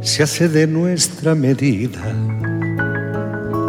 Se 0.09 0.23
hace 0.23 0.49
de 0.49 0.67
nuestra 0.67 1.35
medida, 1.35 2.01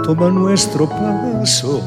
toma 0.05 0.29
nuestro 0.29 0.87
paso 0.87 1.83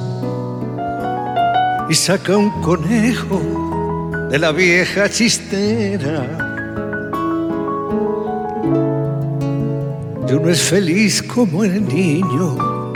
y 1.89 1.95
saca 1.95 2.37
un 2.37 2.51
conejo 2.61 4.11
de 4.31 4.39
la 4.39 4.53
vieja 4.53 5.09
chistera. 5.09 6.27
Y 10.29 10.33
uno 10.35 10.51
es 10.51 10.61
feliz 10.61 11.23
como 11.23 11.65
el 11.65 11.89
niño 11.89 12.93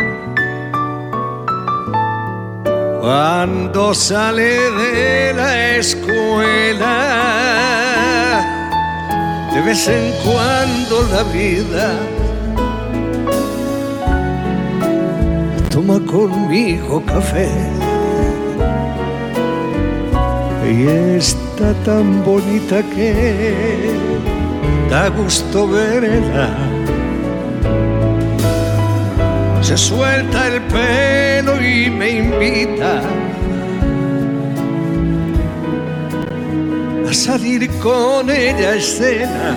cuando 3.00 3.94
sale 3.94 4.70
de 4.72 5.32
la 5.32 5.76
escuela 5.76 7.16
de 9.56 9.62
vez 9.62 9.88
en 9.88 10.12
cuando 10.22 10.94
la 11.14 11.22
vida. 11.32 11.88
Toma 15.70 15.98
conmigo 16.04 17.02
café. 17.06 17.48
Y 20.70 20.86
está 21.16 21.72
tan 21.86 22.22
bonita 22.22 22.82
que 22.94 23.94
da 24.90 25.08
gusto 25.08 25.66
verla. 25.68 26.50
Se 29.62 29.76
suelta 29.78 30.48
el 30.48 30.60
pelo 30.74 31.54
y 31.62 31.90
me 31.90 32.10
invita 32.18 33.00
a 37.08 37.14
salir 37.14 37.70
con 37.82 38.30
ella 38.30 38.70
a 38.70 38.76
escena. 38.76 39.56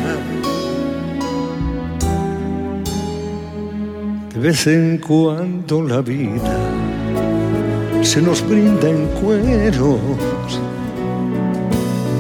De 4.34 4.40
vez 4.40 4.68
en 4.68 5.00
cuando 5.00 5.82
la 5.82 6.02
vida 6.02 6.58
se 8.02 8.22
nos 8.22 8.48
brinda 8.48 8.90
en 8.90 9.08
cueros 9.22 10.00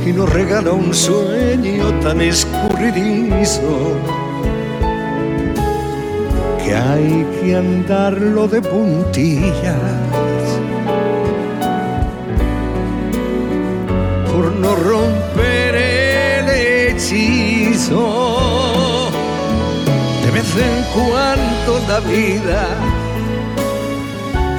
y 0.06 0.12
nos 0.12 0.30
regala 0.34 0.72
un 0.72 0.94
sueño 0.94 1.94
tan 2.02 2.20
escurridizo 2.22 3.96
que 6.64 6.76
hay 6.76 7.26
que 7.42 7.56
andarlo 7.56 8.48
de 8.48 8.62
puntillas 8.62 9.76
por 14.32 14.52
no 14.56 14.76
romper 14.76 15.18
De 17.90 17.96
vez 20.32 20.56
en 20.56 20.84
cuando 20.94 21.80
la 21.88 22.00
vida 22.02 22.68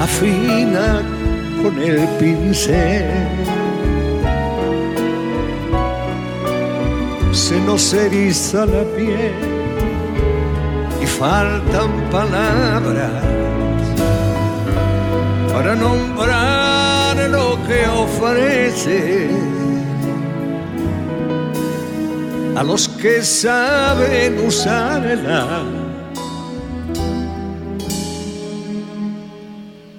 afina 0.01 1.03
con 1.62 1.81
el 1.81 2.09
pincel. 2.18 3.07
Se 7.31 7.61
nos 7.61 7.95
eriza 7.95 8.66
la 8.66 8.83
piel 8.97 9.35
y 11.01 11.07
faltan 11.07 11.91
palabras 12.11 13.22
para 15.53 15.76
nombrar 15.76 17.16
lo 17.31 17.57
que 17.66 17.87
ofrece 17.87 19.31
a 22.61 22.62
los 22.62 22.90
que 22.90 23.22
saben 23.22 24.46
usarla. 24.46 25.62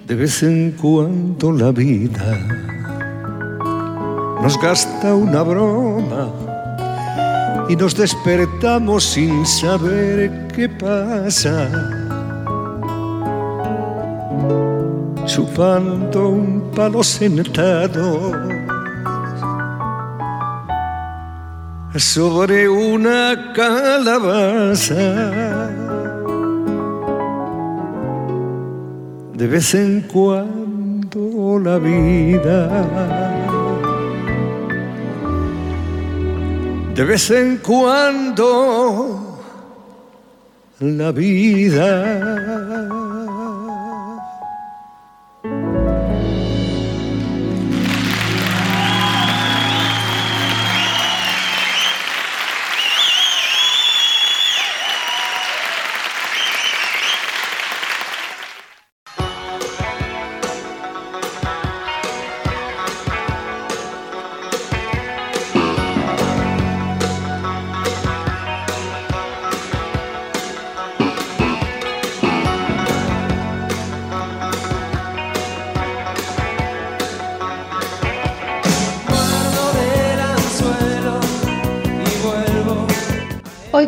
De 0.06 0.14
vez 0.14 0.44
en 0.44 0.70
cuando 0.80 1.50
la 1.50 1.72
vida 1.72 2.38
nos 4.40 4.56
gasta 4.62 5.12
una 5.12 5.42
broma 5.42 6.30
y 7.68 7.74
nos 7.74 7.96
despertamos 7.96 9.02
sin 9.06 9.44
saber 9.44 10.46
qué 10.54 10.68
pasa. 10.68 11.68
Chupando 15.26 16.28
un 16.28 16.70
palo 16.76 17.02
sentado 17.02 18.51
sobre 21.96 22.68
una 22.68 23.52
calabaza. 23.54 24.94
De 29.34 29.46
vez 29.46 29.74
en 29.74 30.02
cuando 30.02 31.58
la 31.58 31.78
vida, 31.78 32.68
de 36.94 37.04
vez 37.04 37.30
en 37.30 37.58
cuando 37.58 39.38
la 40.80 41.12
vida. 41.12 42.71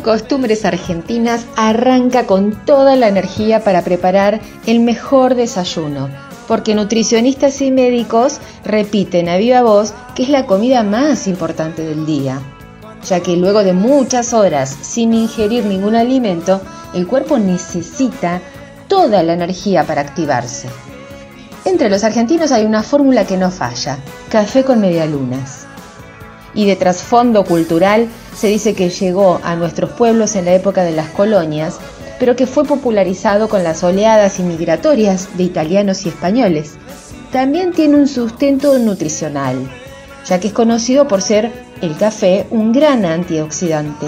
Costumbres 0.05 0.67
Argentinas 0.67 1.47
arranca 1.57 2.27
con 2.27 2.53
toda 2.67 2.95
la 2.95 3.09
energía 3.09 3.65
para 3.65 3.83
preparar 3.83 4.39
el 4.67 4.81
mejor 4.81 5.35
desayuno, 5.35 6.11
porque 6.47 6.75
nutricionistas 6.75 7.63
y 7.63 7.71
médicos 7.71 8.39
repiten 8.67 9.31
a 9.31 9.39
viva 9.39 9.63
voz 9.63 9.95
que 10.15 10.25
es 10.25 10.29
la 10.29 10.45
comida 10.45 10.83
más 10.83 11.27
importante 11.27 11.81
del 11.81 12.05
día, 12.05 12.39
ya 13.03 13.21
que 13.21 13.39
luego 13.39 13.65
de 13.65 13.73
muchas 13.73 14.35
horas 14.35 14.77
sin 14.83 15.15
ingerir 15.15 15.65
ningún 15.65 15.97
alimento, 15.97 16.61
el 16.93 17.07
cuerpo 17.07 17.39
necesita 17.39 18.43
toda 18.89 19.23
la 19.23 19.33
energía 19.33 19.85
para 19.85 20.03
activarse. 20.03 20.69
Entre 21.65 21.89
los 21.89 22.05
argentinos 22.05 22.53
hay 22.53 22.67
una 22.67 22.83
fórmula 22.83 23.27
que 23.27 23.39
no 23.39 23.51
falla, 23.51 23.97
café 24.29 24.65
con 24.65 24.83
medialunas 24.83 25.67
y 26.55 26.67
de 26.67 26.77
trasfondo 26.77 27.43
cultural 27.45 28.07
se 28.35 28.49
dice 28.49 28.75
que 28.75 28.91
llegó 28.91 29.41
a 29.43 29.57
nuestros 29.57 29.91
pueblos 29.93 30.37
en 30.37 30.45
la 30.45 30.55
época 30.55 30.83
de 30.83 30.93
las 30.93 31.09
colonias, 31.11 31.79
pero 32.19 32.37
que 32.37 32.47
fue 32.47 32.65
popularizado 32.65 33.49
con 33.49 33.65
las 33.65 33.83
oleadas 33.85 34.39
inmigratorias 34.39 35.37
de 35.37 35.45
italianos 35.45 36.05
y 36.05 36.09
españoles. 36.09 36.75
También 37.33 37.73
tiene 37.73 37.97
un 37.97 38.09
sustento 38.09 38.79
nutricional, 38.79 39.57
ya 40.27 40.41
que 40.41 40.49
es 40.49 40.53
conocido 40.53 41.09
por 41.09 41.23
ser 41.23 41.53
el 41.81 41.97
café 41.97 42.47
un 42.51 42.73
gran 42.73 43.05
antioxidante, 43.05 44.07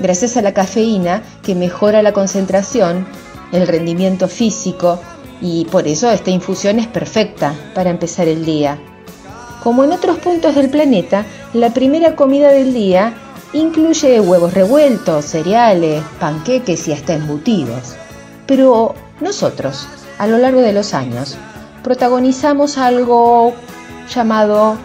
gracias 0.00 0.36
a 0.36 0.42
la 0.42 0.52
cafeína 0.52 1.22
que 1.42 1.54
mejora 1.54 2.02
la 2.02 2.12
concentración, 2.12 3.06
el 3.52 3.66
rendimiento 3.66 4.28
físico 4.28 5.00
y 5.40 5.64
por 5.66 5.86
eso 5.86 6.10
esta 6.10 6.30
infusión 6.30 6.78
es 6.78 6.86
perfecta 6.86 7.54
para 7.74 7.90
empezar 7.90 8.28
el 8.28 8.44
día. 8.44 8.78
Como 9.62 9.84
en 9.84 9.92
otros 9.92 10.18
puntos 10.18 10.54
del 10.54 10.70
planeta, 10.70 11.24
la 11.52 11.70
primera 11.70 12.14
comida 12.14 12.50
del 12.50 12.74
día 12.74 13.14
incluye 13.52 14.20
huevos 14.20 14.54
revueltos, 14.54 15.24
cereales, 15.24 16.02
panqueques 16.20 16.88
y 16.88 16.92
hasta 16.92 17.14
embutidos. 17.14 17.96
Pero 18.46 18.94
nosotros, 19.20 19.86
a 20.18 20.26
lo 20.26 20.38
largo 20.38 20.60
de 20.60 20.72
los 20.72 20.94
años, 20.94 21.36
protagonizamos 21.82 22.78
algo 22.78 23.54
llamado 24.12 24.76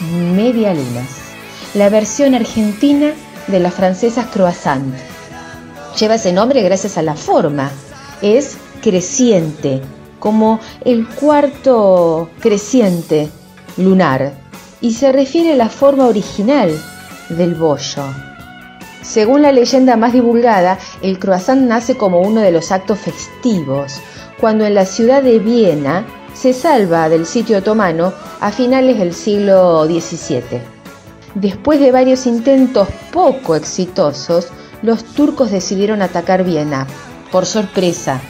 medialunas, 0.00 1.08
la 1.74 1.88
versión 1.88 2.34
argentina 2.34 3.12
de 3.46 3.60
las 3.60 3.74
francesas 3.74 4.26
croissant. 4.32 4.94
Lleva 5.98 6.16
ese 6.16 6.32
nombre 6.32 6.62
gracias 6.62 6.98
a 6.98 7.02
la 7.02 7.14
forma, 7.14 7.70
es 8.22 8.56
creciente, 8.82 9.80
como 10.18 10.58
el 10.84 11.06
cuarto 11.06 12.30
creciente 12.40 13.28
lunar 13.76 14.32
y 14.80 14.94
se 14.94 15.12
refiere 15.12 15.52
a 15.52 15.56
la 15.56 15.68
forma 15.68 16.06
original 16.06 16.70
del 17.36 17.54
bollo. 17.54 18.04
Según 19.02 19.42
la 19.42 19.52
leyenda 19.52 19.96
más 19.96 20.12
divulgada, 20.12 20.78
el 21.02 21.18
croissant 21.18 21.62
nace 21.62 21.96
como 21.96 22.20
uno 22.20 22.40
de 22.40 22.50
los 22.50 22.72
actos 22.72 22.98
festivos, 22.98 24.00
cuando 24.40 24.64
en 24.64 24.74
la 24.74 24.86
ciudad 24.86 25.22
de 25.22 25.38
Viena 25.38 26.06
se 26.34 26.52
salva 26.52 27.08
del 27.08 27.26
sitio 27.26 27.58
otomano 27.58 28.12
a 28.40 28.50
finales 28.50 28.98
del 28.98 29.14
siglo 29.14 29.84
XVII. 29.84 30.60
Después 31.34 31.80
de 31.80 31.92
varios 31.92 32.26
intentos 32.26 32.88
poco 33.12 33.56
exitosos, 33.56 34.48
los 34.82 35.04
turcos 35.04 35.50
decidieron 35.50 36.02
atacar 36.02 36.44
Viena, 36.44 36.86
por 37.30 37.46
sorpresa, 37.46 38.20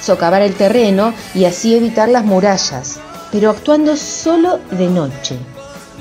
socavar 0.00 0.42
el 0.42 0.54
terreno 0.54 1.14
y 1.34 1.44
así 1.44 1.74
evitar 1.74 2.08
las 2.08 2.24
murallas 2.24 3.00
pero 3.30 3.50
actuando 3.50 3.96
solo 3.96 4.60
de 4.70 4.88
noche. 4.88 5.38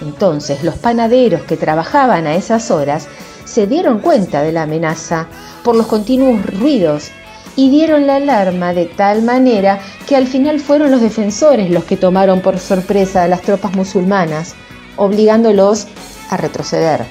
Entonces 0.01 0.63
los 0.63 0.75
panaderos 0.75 1.41
que 1.41 1.57
trabajaban 1.57 2.27
a 2.27 2.35
esas 2.35 2.71
horas 2.71 3.07
se 3.45 3.67
dieron 3.67 3.99
cuenta 3.99 4.41
de 4.41 4.51
la 4.51 4.63
amenaza 4.63 5.27
por 5.63 5.75
los 5.75 5.87
continuos 5.87 6.45
ruidos 6.45 7.11
y 7.55 7.69
dieron 7.69 8.07
la 8.07 8.15
alarma 8.15 8.73
de 8.73 8.85
tal 8.85 9.21
manera 9.21 9.79
que 10.07 10.15
al 10.15 10.27
final 10.27 10.59
fueron 10.59 10.91
los 10.91 11.01
defensores 11.01 11.69
los 11.69 11.83
que 11.83 11.97
tomaron 11.97 12.41
por 12.41 12.59
sorpresa 12.59 13.23
a 13.23 13.27
las 13.27 13.41
tropas 13.41 13.75
musulmanas, 13.75 14.55
obligándolos 14.95 15.87
a 16.29 16.37
retroceder. 16.37 17.05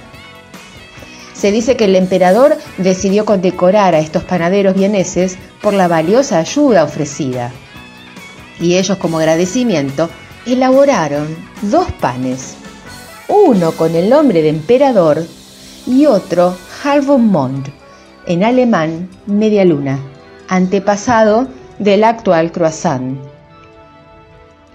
Se 1.34 1.52
dice 1.52 1.76
que 1.76 1.84
el 1.84 1.96
emperador 1.96 2.56
decidió 2.78 3.24
condecorar 3.24 3.94
a 3.94 4.00
estos 4.00 4.24
panaderos 4.24 4.74
vieneses 4.74 5.36
por 5.60 5.74
la 5.74 5.86
valiosa 5.86 6.38
ayuda 6.38 6.84
ofrecida 6.84 7.52
y 8.60 8.76
ellos 8.76 8.98
como 8.98 9.18
agradecimiento 9.18 10.08
elaboraron 10.46 11.28
dos 11.62 11.90
panes, 12.00 12.56
uno 13.28 13.72
con 13.72 13.94
el 13.94 14.08
nombre 14.08 14.42
de 14.42 14.48
emperador 14.48 15.24
y 15.86 16.06
otro 16.06 16.56
Mond, 17.18 17.68
en 18.26 18.44
alemán 18.44 19.08
media 19.26 19.64
luna, 19.64 19.98
antepasado 20.48 21.46
del 21.78 22.04
actual 22.04 22.52
croissant. 22.52 23.18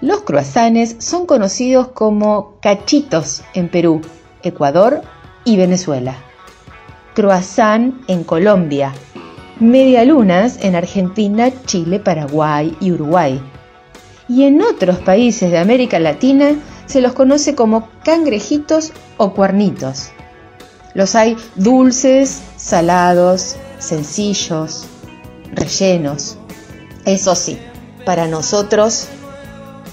Los 0.00 0.20
croissants 0.20 0.96
son 0.98 1.26
conocidos 1.26 1.88
como 1.88 2.58
cachitos 2.60 3.42
en 3.54 3.68
Perú, 3.68 4.02
Ecuador 4.42 5.02
y 5.44 5.56
Venezuela. 5.56 6.14
Croissant 7.14 7.94
en 8.08 8.22
Colombia. 8.22 8.92
Medialunas 9.60 10.58
en 10.62 10.74
Argentina, 10.74 11.50
Chile, 11.64 12.00
Paraguay 12.00 12.76
y 12.80 12.92
Uruguay. 12.92 13.40
Y 14.28 14.44
en 14.44 14.60
otros 14.62 14.98
países 14.98 15.50
de 15.50 15.58
América 15.58 15.98
Latina 15.98 16.56
se 16.86 17.00
los 17.00 17.12
conoce 17.12 17.54
como 17.54 17.88
cangrejitos 18.04 18.92
o 19.16 19.32
cuernitos. 19.32 20.10
Los 20.94 21.14
hay 21.14 21.36
dulces, 21.56 22.42
salados, 22.56 23.56
sencillos, 23.78 24.86
rellenos. 25.52 26.38
Eso 27.04 27.34
sí, 27.34 27.58
para 28.04 28.26
nosotros 28.26 29.08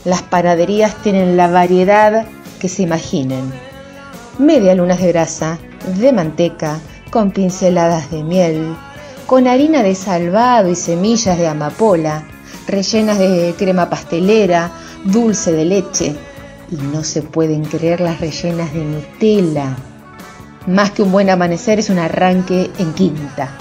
las 0.06 0.22
panaderías 0.22 0.96
tienen 1.04 1.38
la 1.38 1.48
variedad 1.48 2.26
que 2.60 2.70
se 2.70 2.84
imaginen. 2.84 3.52
Media 4.38 4.76
lunas 4.76 5.00
de 5.00 5.08
grasa, 5.08 5.60
de 5.98 6.12
manteca, 6.12 6.80
con 7.12 7.32
pinceladas 7.32 8.10
de 8.10 8.24
miel, 8.24 8.76
con 9.28 9.48
harina 9.48 9.84
de 9.84 9.96
salvado 9.96 10.70
y 10.70 10.76
semillas 10.76 11.38
de 11.38 11.48
amapola, 11.48 12.24
rellenas 12.68 13.20
de 13.20 13.54
crema 13.58 13.90
pastelera, 13.90 14.72
dulce 15.04 15.52
de 15.52 15.66
leche. 15.66 16.16
Y 16.72 16.76
no 16.76 17.04
se 17.04 17.22
pueden 17.22 17.66
creer 17.66 18.00
las 18.00 18.20
rellenas 18.20 18.74
de 18.74 18.84
Nutella. 18.84 19.76
Más 20.68 20.92
que 20.92 21.04
un 21.04 21.12
buen 21.12 21.30
amanecer 21.30 21.80
es 21.80 21.90
un 21.90 22.00
arranque 22.00 22.72
en 22.80 22.94
quinta. 22.94 23.58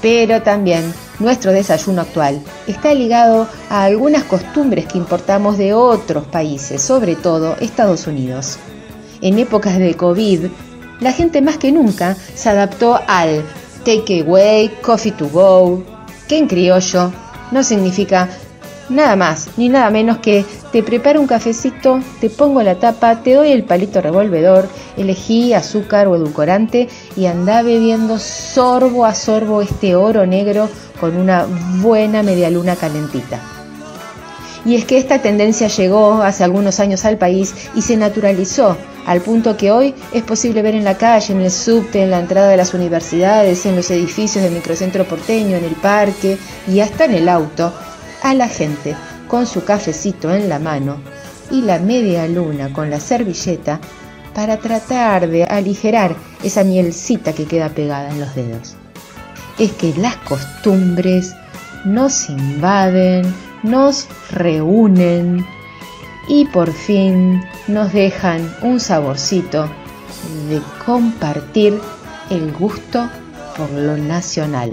Pero 0.00 0.42
también 0.42 0.94
nuestro 1.18 1.52
desayuno 1.52 2.02
actual 2.02 2.40
está 2.66 2.94
ligado 2.94 3.48
a 3.70 3.84
algunas 3.84 4.24
costumbres 4.24 4.86
que 4.86 4.98
importamos 4.98 5.58
de 5.58 5.74
otros 5.74 6.26
países, 6.26 6.82
sobre 6.82 7.16
todo 7.16 7.56
Estados 7.60 8.06
Unidos. 8.06 8.58
En 9.20 9.38
épocas 9.38 9.78
de 9.78 9.94
COVID, 9.94 10.46
la 11.00 11.12
gente 11.12 11.42
más 11.42 11.58
que 11.58 11.72
nunca 11.72 12.16
se 12.34 12.48
adaptó 12.48 13.00
al 13.06 13.44
take 13.84 14.22
away, 14.22 14.68
coffee 14.82 15.12
to 15.12 15.28
go, 15.28 15.82
que 16.28 16.38
en 16.38 16.48
criollo 16.48 17.12
no 17.52 17.62
significa 17.62 18.28
nada 18.88 19.16
más 19.16 19.48
ni 19.56 19.68
nada 19.68 19.90
menos 19.90 20.18
que 20.18 20.44
te 20.72 20.82
preparo 20.82 21.20
un 21.20 21.26
cafecito, 21.26 22.00
te 22.20 22.30
pongo 22.30 22.62
la 22.62 22.76
tapa, 22.76 23.22
te 23.22 23.34
doy 23.34 23.50
el 23.50 23.64
palito 23.64 24.00
revolvedor, 24.00 24.68
elegí 24.96 25.52
azúcar 25.52 26.08
o 26.08 26.16
edulcorante 26.16 26.88
y 27.16 27.26
anda 27.26 27.62
bebiendo 27.62 28.18
sorbo 28.18 29.04
a 29.04 29.14
sorbo 29.14 29.62
este 29.62 29.94
oro 29.94 30.26
negro 30.26 30.68
con 31.00 31.16
una 31.16 31.46
buena 31.80 32.22
medialuna 32.22 32.76
calentita. 32.76 33.40
Y 34.64 34.74
es 34.74 34.84
que 34.84 34.98
esta 34.98 35.22
tendencia 35.22 35.68
llegó 35.68 36.22
hace 36.22 36.42
algunos 36.42 36.80
años 36.80 37.04
al 37.04 37.18
país 37.18 37.54
y 37.76 37.82
se 37.82 37.96
naturalizó 37.96 38.76
al 39.06 39.20
punto 39.20 39.56
que 39.56 39.70
hoy 39.70 39.94
es 40.12 40.24
posible 40.24 40.62
ver 40.62 40.74
en 40.74 40.82
la 40.82 40.98
calle, 40.98 41.32
en 41.32 41.40
el 41.40 41.52
subte, 41.52 42.02
en 42.02 42.10
la 42.10 42.18
entrada 42.18 42.48
de 42.48 42.56
las 42.56 42.74
universidades, 42.74 43.64
en 43.64 43.76
los 43.76 43.88
edificios 43.92 44.42
del 44.42 44.52
microcentro 44.52 45.04
porteño, 45.04 45.56
en 45.56 45.64
el 45.64 45.76
parque 45.76 46.36
y 46.66 46.80
hasta 46.80 47.04
en 47.04 47.14
el 47.14 47.28
auto, 47.28 47.72
a 48.22 48.34
la 48.34 48.48
gente 48.48 48.96
con 49.28 49.46
su 49.46 49.64
cafecito 49.64 50.32
en 50.32 50.48
la 50.48 50.58
mano 50.58 50.98
y 51.50 51.62
la 51.62 51.78
media 51.78 52.26
luna 52.26 52.72
con 52.72 52.90
la 52.90 53.00
servilleta 53.00 53.80
para 54.34 54.58
tratar 54.58 55.28
de 55.28 55.44
aligerar 55.44 56.14
esa 56.42 56.62
mielcita 56.64 57.32
que 57.32 57.46
queda 57.46 57.70
pegada 57.70 58.10
en 58.10 58.20
los 58.20 58.34
dedos. 58.34 58.76
Es 59.58 59.72
que 59.72 59.94
las 59.96 60.16
costumbres 60.16 61.34
nos 61.84 62.28
invaden, 62.28 63.32
nos 63.62 64.06
reúnen 64.30 65.46
y 66.28 66.44
por 66.46 66.72
fin 66.72 67.42
nos 67.68 67.92
dejan 67.92 68.54
un 68.62 68.80
saborcito 68.80 69.68
de 70.48 70.60
compartir 70.84 71.80
el 72.30 72.52
gusto 72.52 73.08
por 73.56 73.70
lo 73.70 73.96
nacional. 73.96 74.72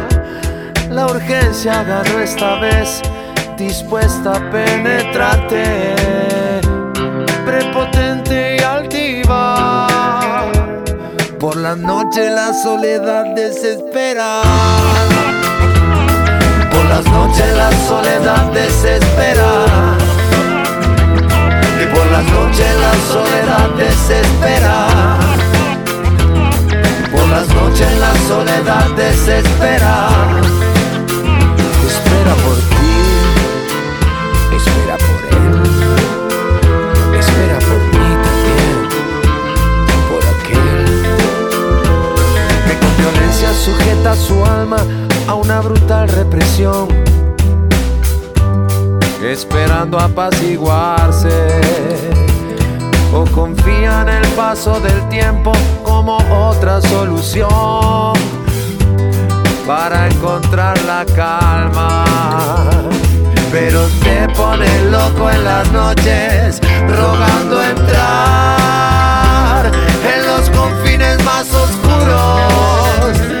la 0.91 1.05
urgencia 1.05 1.79
agarró 1.79 2.19
esta 2.19 2.59
vez, 2.59 3.01
dispuesta 3.57 4.33
a 4.33 4.51
penetrarte, 4.51 5.95
prepotente 7.45 8.57
y 8.59 8.63
altiva. 8.63 9.87
Por 11.39 11.55
la 11.55 11.75
noche 11.75 12.29
la 12.29 12.53
soledad 12.53 13.33
desespera. 13.35 14.41
Por 16.71 16.85
las 16.85 17.05
noches 17.05 17.55
la 17.55 17.71
soledad 17.87 18.51
desespera. 18.51 19.65
Y 21.81 21.85
por 21.87 22.05
las 22.11 22.25
noches 22.25 22.75
la 22.85 22.93
soledad 23.13 23.69
desespera. 23.77 24.87
Por 27.11 27.27
las 27.29 27.47
noches 27.47 27.97
la 27.97 28.13
soledad 28.27 28.89
desespera 28.95 30.50
sujeta 43.63 44.15
su 44.15 44.43
alma 44.43 44.77
a 45.27 45.35
una 45.35 45.61
brutal 45.61 46.09
represión, 46.09 46.87
esperando 49.23 49.99
apaciguarse. 49.99 51.29
O 53.13 53.23
confía 53.25 54.01
en 54.01 54.09
el 54.09 54.27
paso 54.29 54.79
del 54.79 55.07
tiempo 55.09 55.51
como 55.83 56.17
otra 56.31 56.81
solución 56.81 58.13
para 59.67 60.07
encontrar 60.07 60.81
la 60.83 61.05
calma. 61.13 62.03
Pero 63.51 63.85
te 64.01 64.27
pone 64.33 64.65
loco 64.89 65.29
en 65.29 65.43
las 65.43 65.71
noches, 65.71 66.59
rogando 66.87 67.61
entrar 67.61 69.71
en 70.15 70.25
los 70.25 70.49
confines 70.49 71.23
más 71.23 71.53
oscuros. 71.53 73.40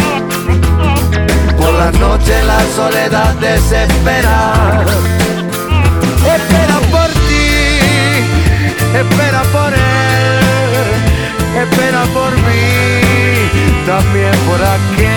La 1.81 1.89
noche 1.93 2.43
la 2.43 2.59
soledad 2.75 3.33
desespera. 3.37 4.83
Espera 6.35 6.77
por 6.91 7.09
ti, 7.27 7.47
espera 9.01 9.41
por 9.51 9.73
él, 9.73 10.39
espera 11.63 12.03
por 12.13 12.31
mí, 12.45 12.69
también 13.87 14.35
por 14.47 14.61
aquel. 14.63 15.10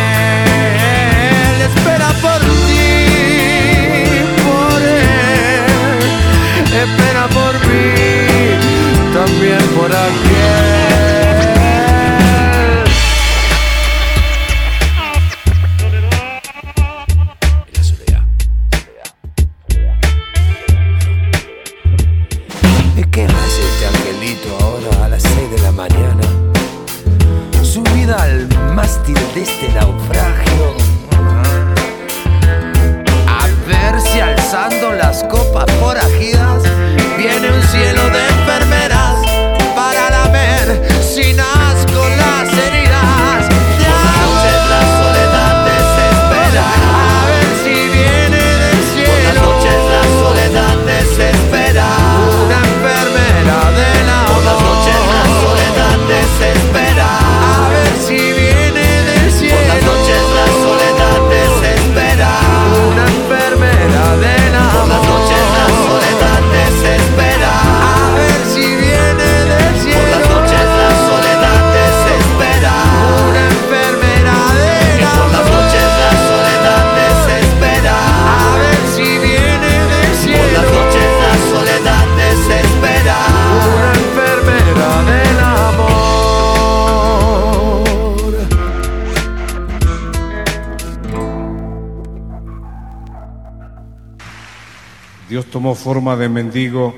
Forma 95.74 96.16
de 96.16 96.28
mendigo 96.28 96.94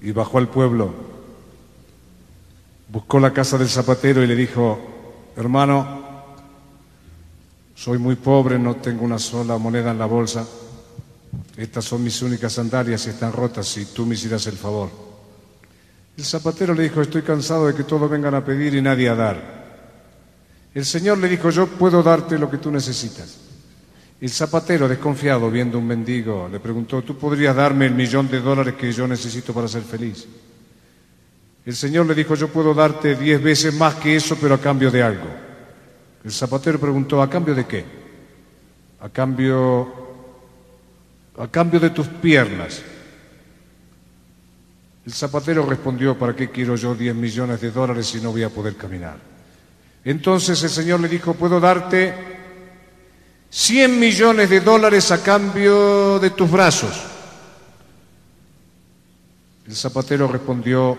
y 0.00 0.12
bajó 0.12 0.38
al 0.38 0.48
pueblo. 0.48 0.92
Buscó 2.88 3.20
la 3.20 3.32
casa 3.32 3.58
del 3.58 3.68
zapatero 3.68 4.22
y 4.22 4.26
le 4.26 4.34
dijo, 4.34 4.78
hermano, 5.36 5.98
soy 7.74 7.98
muy 7.98 8.16
pobre, 8.16 8.58
no 8.58 8.76
tengo 8.76 9.04
una 9.04 9.18
sola 9.18 9.58
moneda 9.58 9.90
en 9.90 9.98
la 9.98 10.06
bolsa. 10.06 10.46
Estas 11.56 11.84
son 11.84 12.02
mis 12.02 12.22
únicas 12.22 12.52
sandalias 12.52 13.06
y 13.06 13.10
están 13.10 13.32
rotas 13.32 13.66
si 13.66 13.86
tú 13.86 14.06
me 14.06 14.14
hicieras 14.14 14.46
el 14.46 14.56
favor. 14.56 14.90
El 16.16 16.24
zapatero 16.24 16.74
le 16.74 16.84
dijo, 16.84 17.00
estoy 17.00 17.22
cansado 17.22 17.66
de 17.66 17.74
que 17.74 17.84
todos 17.84 18.10
vengan 18.10 18.34
a 18.34 18.44
pedir 18.44 18.74
y 18.74 18.82
nadie 18.82 19.08
a 19.08 19.14
dar. 19.14 19.58
El 20.74 20.84
Señor 20.84 21.18
le 21.18 21.28
dijo, 21.28 21.50
yo 21.50 21.66
puedo 21.66 22.02
darte 22.02 22.38
lo 22.38 22.50
que 22.50 22.58
tú 22.58 22.70
necesitas. 22.70 23.47
El 24.20 24.30
zapatero, 24.30 24.88
desconfiado, 24.88 25.48
viendo 25.50 25.78
un 25.78 25.86
mendigo, 25.86 26.48
le 26.50 26.58
preguntó, 26.58 27.02
¿tú 27.02 27.16
podrías 27.16 27.54
darme 27.54 27.86
el 27.86 27.94
millón 27.94 28.28
de 28.28 28.40
dólares 28.40 28.74
que 28.74 28.90
yo 28.90 29.06
necesito 29.06 29.54
para 29.54 29.68
ser 29.68 29.82
feliz? 29.82 30.26
El 31.64 31.76
Señor 31.76 32.06
le 32.06 32.14
dijo, 32.14 32.34
yo 32.34 32.48
puedo 32.48 32.74
darte 32.74 33.14
diez 33.14 33.40
veces 33.40 33.74
más 33.74 33.94
que 33.96 34.16
eso, 34.16 34.36
pero 34.40 34.54
a 34.54 34.60
cambio 34.60 34.90
de 34.90 35.02
algo. 35.02 35.28
El 36.24 36.32
zapatero 36.32 36.80
preguntó, 36.80 37.22
¿a 37.22 37.30
cambio 37.30 37.54
de 37.54 37.66
qué? 37.66 37.84
A 39.00 39.08
cambio, 39.08 39.92
a 41.38 41.46
cambio 41.48 41.78
de 41.78 41.90
tus 41.90 42.08
piernas. 42.08 42.82
El 45.06 45.12
zapatero 45.12 45.64
respondió, 45.64 46.18
¿para 46.18 46.34
qué 46.34 46.50
quiero 46.50 46.74
yo 46.74 46.94
diez 46.94 47.14
millones 47.14 47.60
de 47.60 47.70
dólares 47.70 48.06
si 48.08 48.20
no 48.20 48.32
voy 48.32 48.42
a 48.42 48.50
poder 48.50 48.74
caminar? 48.74 49.18
Entonces 50.04 50.60
el 50.64 50.70
Señor 50.70 51.00
le 51.00 51.08
dijo, 51.08 51.34
puedo 51.34 51.60
darte 51.60 52.37
100 53.50 53.98
millones 53.98 54.50
de 54.50 54.60
dólares 54.60 55.10
a 55.10 55.22
cambio 55.22 56.18
de 56.18 56.30
tus 56.30 56.50
brazos. 56.50 57.04
El 59.66 59.74
zapatero 59.74 60.28
respondió, 60.28 60.96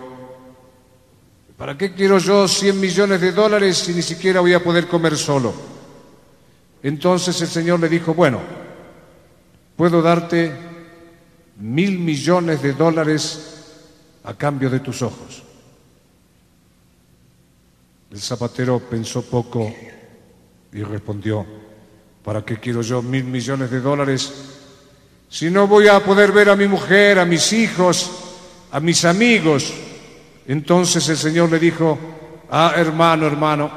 ¿para 1.56 1.76
qué 1.76 1.92
quiero 1.92 2.18
yo 2.18 2.46
100 2.46 2.80
millones 2.80 3.20
de 3.20 3.32
dólares 3.32 3.78
si 3.78 3.92
ni 3.92 4.02
siquiera 4.02 4.40
voy 4.40 4.54
a 4.54 4.62
poder 4.62 4.88
comer 4.88 5.16
solo? 5.16 5.52
Entonces 6.82 7.40
el 7.40 7.48
Señor 7.48 7.80
le 7.80 7.88
dijo, 7.88 8.14
bueno, 8.14 8.40
puedo 9.76 10.02
darte 10.02 10.52
mil 11.56 11.98
millones 11.98 12.62
de 12.62 12.72
dólares 12.72 13.50
a 14.24 14.34
cambio 14.34 14.70
de 14.70 14.80
tus 14.80 15.02
ojos. 15.02 15.42
El 18.10 18.20
zapatero 18.20 18.80
pensó 18.80 19.22
poco 19.22 19.72
y 20.72 20.82
respondió, 20.82 21.46
¿Para 22.24 22.44
qué 22.44 22.56
quiero 22.56 22.82
yo 22.82 23.02
mil 23.02 23.24
millones 23.24 23.70
de 23.70 23.80
dólares 23.80 24.32
si 25.28 25.50
no 25.50 25.66
voy 25.66 25.88
a 25.88 26.00
poder 26.04 26.32
ver 26.32 26.50
a 26.50 26.56
mi 26.56 26.66
mujer, 26.66 27.18
a 27.18 27.24
mis 27.24 27.52
hijos, 27.52 28.10
a 28.72 28.80
mis 28.80 29.04
amigos? 29.04 29.72
Entonces 30.46 31.08
el 31.08 31.16
Señor 31.16 31.50
le 31.50 31.58
dijo, 31.58 31.98
ah, 32.50 32.72
hermano, 32.76 33.26
hermano, 33.26 33.70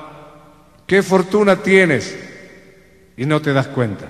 qué 0.87 1.03
fortuna 1.03 1.55
tienes 1.57 2.15
y 3.15 3.25
no 3.25 3.41
te 3.41 3.53
das 3.53 3.67
cuenta. 3.67 4.09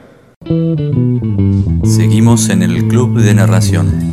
Seguimos 1.84 2.50
en 2.50 2.64
el 2.64 2.88
Club 2.88 3.20
de 3.20 3.34
Narración. 3.34 4.13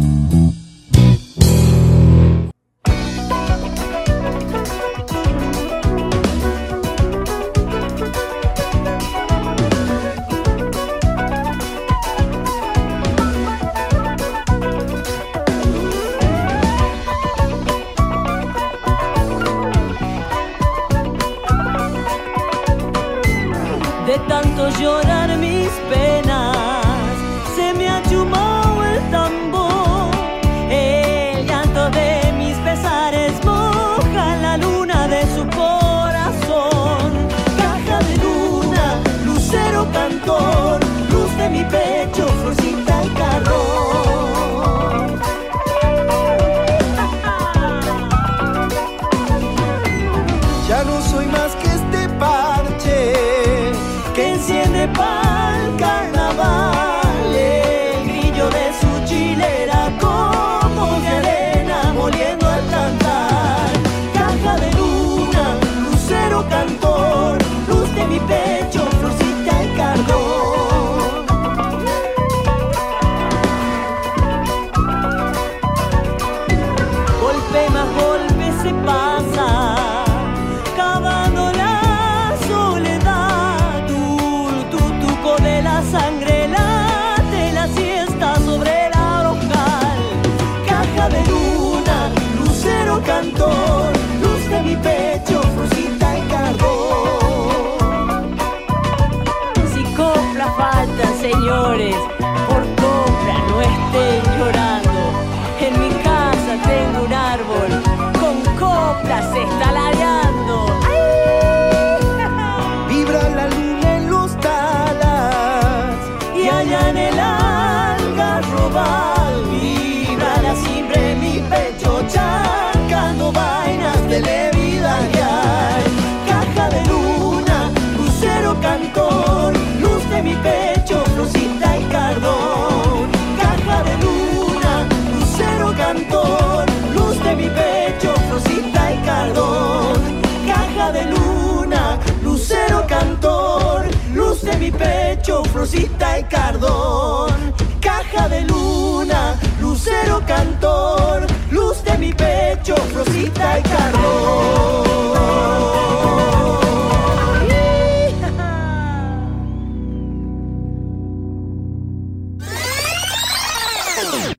Cardón, 146.30 147.52
caja 147.80 148.28
de 148.28 148.42
luna, 148.42 149.38
lucero 149.60 150.22
cantor, 150.26 151.26
luz 151.50 151.82
de 151.82 151.98
mi 151.98 152.12
pecho, 152.12 152.76
Rosita 152.94 153.58
y 153.58 153.62
Cardón. 153.62 154.90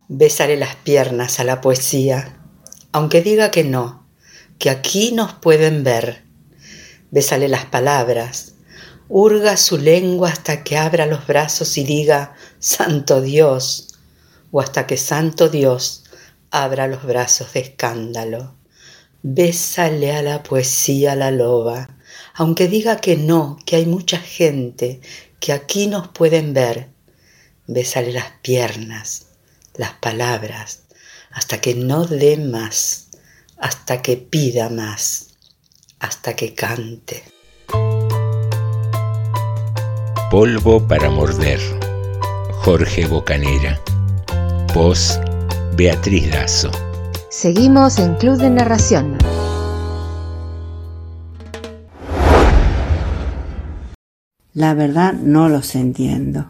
Bésale 0.08 0.56
las 0.56 0.76
piernas 0.76 1.40
a 1.40 1.44
la 1.44 1.62
poesía, 1.62 2.38
aunque 2.92 3.22
diga 3.22 3.50
que 3.52 3.64
no, 3.64 4.08
que 4.60 4.70
aquí 4.70 5.12
nos 5.14 5.34
pueden 5.34 5.84
ver. 5.84 6.24
Bésale 7.10 7.48
las 7.48 7.66
palabras, 7.66 8.54
hurga 9.14 9.58
su 9.58 9.78
lengua 9.78 10.30
hasta 10.30 10.64
que 10.64 10.78
abra 10.78 11.06
los 11.06 11.28
brazos 11.28 11.78
y 11.78 11.84
diga, 11.84 12.34
Santo 12.60 13.20
Dios, 13.20 13.90
o 14.52 14.62
hasta 14.62 14.88
que 14.88 14.96
Santo 14.96 15.50
Dios 15.50 16.06
abra 16.50 16.88
los 16.88 17.04
brazos 17.04 17.52
de 17.52 17.60
escándalo. 17.60 18.56
Bésale 19.22 20.14
a 20.14 20.22
la 20.22 20.44
poesía 20.44 21.16
la 21.18 21.30
loba, 21.30 21.90
aunque 22.34 22.70
diga 22.70 23.02
que 23.02 23.18
no, 23.18 23.60
que 23.66 23.76
hay 23.76 23.86
mucha 23.86 24.18
gente, 24.18 25.02
que 25.42 25.52
aquí 25.52 25.88
nos 25.88 26.08
pueden 26.08 26.54
ver. 26.54 26.88
Bésale 27.68 28.14
las 28.14 28.32
piernas, 28.42 29.26
las 29.76 29.92
palabras, 29.92 30.84
hasta 31.32 31.60
que 31.60 31.76
no 31.76 32.06
dé 32.06 32.38
más, 32.38 33.10
hasta 33.58 34.02
que 34.02 34.16
pida 34.16 34.70
más, 34.70 35.32
hasta 36.00 36.34
que 36.34 36.56
cante. 36.56 37.41
Polvo 40.32 40.88
para 40.88 41.10
morder. 41.10 41.60
Jorge 42.64 43.06
Bocanera. 43.06 43.78
Voz 44.74 45.20
Beatriz 45.76 46.32
Dazo. 46.32 46.72
Seguimos 47.30 48.00
en 48.00 48.16
Club 48.16 48.38
de 48.38 48.50
Narración. 48.50 49.18
La 54.54 54.74
verdad 54.74 55.16
no 55.16 55.50
los 55.50 55.76
entiendo. 55.76 56.46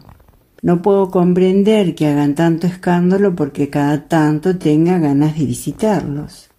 No 0.62 0.80
puedo 0.80 1.10
comprender 1.10 1.96
que 1.96 2.06
hagan 2.06 2.36
tanto 2.36 2.68
escándalo 2.68 3.34
porque 3.34 3.68
cada 3.68 4.06
tanto 4.06 4.58
tenga 4.58 5.00
ganas 5.00 5.36
de 5.36 5.44
visitarlos. 5.44 6.51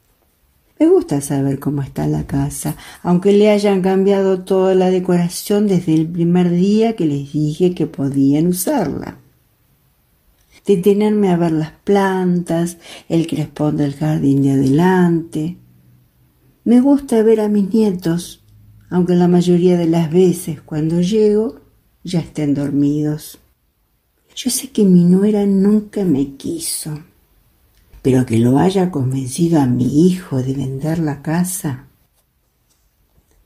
Me 0.84 0.90
gusta 0.90 1.22
saber 1.22 1.60
cómo 1.60 1.82
está 1.82 2.08
la 2.08 2.28
casa, 2.28 2.76
aunque 3.04 3.32
le 3.32 3.50
hayan 3.50 3.82
cambiado 3.82 4.42
toda 4.42 4.76
la 4.76 4.90
decoración 4.90 5.66
desde 5.66 5.94
el 5.94 6.08
primer 6.08 6.50
día 6.50 6.98
que 6.98 7.06
les 7.06 7.32
dije 7.32 7.74
que 7.74 7.88
podían 7.88 8.48
usarla. 8.48 9.18
Detenerme 10.66 11.30
a 11.30 11.38
ver 11.38 11.54
las 11.54 11.72
plantas, 11.86 12.80
el 13.08 13.28
crespón 13.28 13.78
del 13.78 13.94
jardín 13.96 14.44
de 14.44 14.52
adelante. 14.52 15.56
Me 16.66 16.82
gusta 16.82 17.24
ver 17.24 17.40
a 17.40 17.48
mis 17.48 17.74
nietos, 17.74 18.44
aunque 18.90 19.16
la 19.16 19.30
mayoría 19.30 19.78
de 19.78 19.88
las 19.88 20.12
veces 20.12 20.62
cuando 20.62 21.00
llego 21.00 21.62
ya 22.04 22.20
estén 22.20 22.56
dormidos. 22.56 23.40
Yo 24.36 24.52
sé 24.52 24.70
que 24.70 24.84
mi 24.84 25.06
nuera 25.06 25.46
nunca 25.46 26.04
me 26.04 26.36
quiso 26.36 27.00
pero 28.04 28.26
que 28.26 28.38
lo 28.38 28.60
haya 28.60 28.92
convencido 28.92 29.60
a 29.62 29.66
mi 29.66 30.08
hijo 30.08 30.44
de 30.44 30.54
vender 30.54 31.00
la 31.00 31.22
casa. 31.22 31.88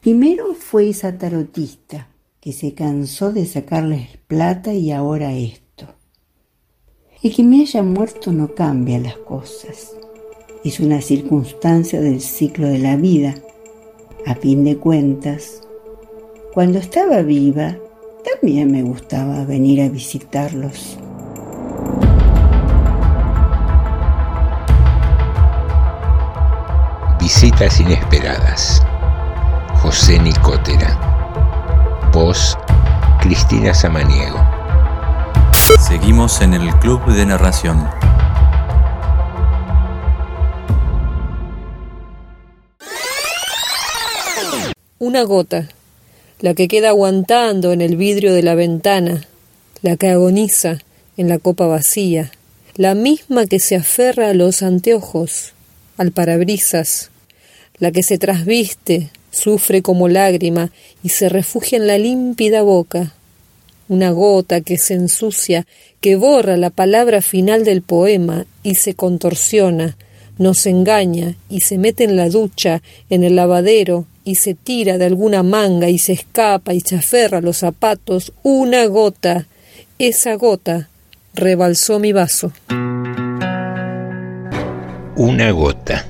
Primero 0.02 0.56
fue 0.56 0.90
esa 0.90 1.18
tarotista 1.18 2.08
que 2.42 2.52
se 2.52 2.74
cansó 2.74 3.32
de 3.32 3.46
sacarles 3.46 4.18
plata 4.28 4.74
y 4.74 4.92
ahora 4.92 5.34
esto. 5.34 5.86
El 7.22 7.36
que 7.36 7.44
me 7.44 7.62
haya 7.62 7.84
muerto 7.84 8.34
no 8.34 8.56
cambia 8.56 9.00
las 9.00 9.18
cosas. 9.18 9.96
Es 10.64 10.80
una 10.80 11.02
circunstancia 11.02 12.02
del 12.02 12.20
ciclo 12.20 12.68
de 12.68 12.80
la 12.80 12.96
vida. 12.96 13.36
A 14.26 14.34
fin 14.34 14.64
de 14.64 14.78
cuentas, 14.78 15.62
cuando 16.54 16.80
estaba 16.80 17.22
viva, 17.22 17.78
también 18.24 18.72
me 18.72 18.82
gustaba 18.82 19.46
venir 19.46 19.82
a 19.82 19.90
visitarlos. 19.90 20.98
Visitas 27.40 27.80
inesperadas. 27.80 28.82
José 29.84 30.18
Nicotera. 30.18 32.10
Voz 32.12 32.58
Cristina 33.22 33.76
Samaniego. 33.76 34.44
Seguimos 35.88 36.42
en 36.42 36.56
el 36.56 36.74
Club 36.80 37.06
de 37.06 37.28
Narración. 37.28 37.88
Una 44.98 45.22
gota, 45.22 45.70
la 46.40 46.56
que 46.56 46.68
queda 46.68 46.90
aguantando 46.90 47.72
en 47.72 47.82
el 47.82 47.98
vidrio 47.98 48.34
de 48.34 48.42
la 48.42 48.56
ventana, 48.56 49.28
la 49.84 49.96
que 49.96 50.10
agoniza 50.10 50.80
en 51.18 51.30
la 51.30 51.38
copa 51.38 51.68
vacía, 51.68 52.32
la 52.78 52.96
misma 52.96 53.46
que 53.46 53.60
se 53.60 53.76
aferra 53.76 54.32
a 54.32 54.34
los 54.34 54.64
anteojos, 54.64 55.54
al 56.00 56.12
parabrisas, 56.12 57.12
la 57.80 57.92
que 57.92 58.04
se 58.04 58.18
trasviste, 58.18 59.10
sufre 59.32 59.82
como 59.82 60.08
lágrima 60.08 60.72
y 61.04 61.10
se 61.10 61.30
refugia 61.30 61.78
en 61.78 61.88
la 61.88 61.98
límpida 61.98 62.62
boca, 62.62 63.14
una 63.88 64.12
gota 64.12 64.62
que 64.62 64.78
se 64.78 64.96
ensucia, 64.96 65.66
que 66.02 66.16
borra 66.16 66.58
la 66.58 66.70
palabra 66.70 67.22
final 67.22 67.64
del 67.64 67.82
poema 67.82 68.46
y 68.64 68.76
se 68.76 68.96
contorsiona, 68.96 69.98
nos 70.38 70.66
engaña 70.66 71.36
y 71.50 71.62
se 71.62 71.78
mete 71.78 72.04
en 72.04 72.16
la 72.16 72.30
ducha, 72.30 72.82
en 73.10 73.24
el 73.24 73.36
lavadero 73.36 74.06
y 74.24 74.36
se 74.36 74.56
tira 74.56 74.98
de 74.98 75.06
alguna 75.06 75.42
manga 75.42 75.90
y 75.90 76.00
se 76.00 76.14
escapa 76.14 76.74
y 76.74 76.82
se 76.82 76.96
aferra 76.96 77.38
a 77.38 77.42
los 77.42 77.58
zapatos, 77.58 78.34
una 78.44 78.86
gota, 78.86 79.48
esa 80.00 80.36
gota 80.36 80.90
rebalsó 81.34 82.00
mi 82.00 82.12
vaso. 82.12 82.52
Una 85.16 85.52
gota. 85.52 86.06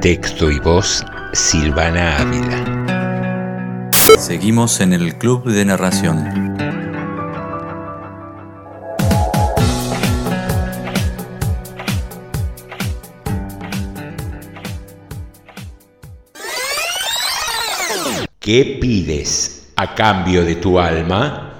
Texto 0.00 0.50
y 0.50 0.58
voz 0.58 1.04
Silvana 1.34 2.16
Ávila. 2.16 3.90
Seguimos 4.18 4.80
en 4.80 4.94
el 4.94 5.18
Club 5.18 5.44
de 5.44 5.62
Narración. 5.66 6.56
¿Qué 18.38 18.78
pides 18.80 19.70
a 19.76 19.94
cambio 19.94 20.46
de 20.46 20.54
tu 20.54 20.78
alma? 20.78 21.52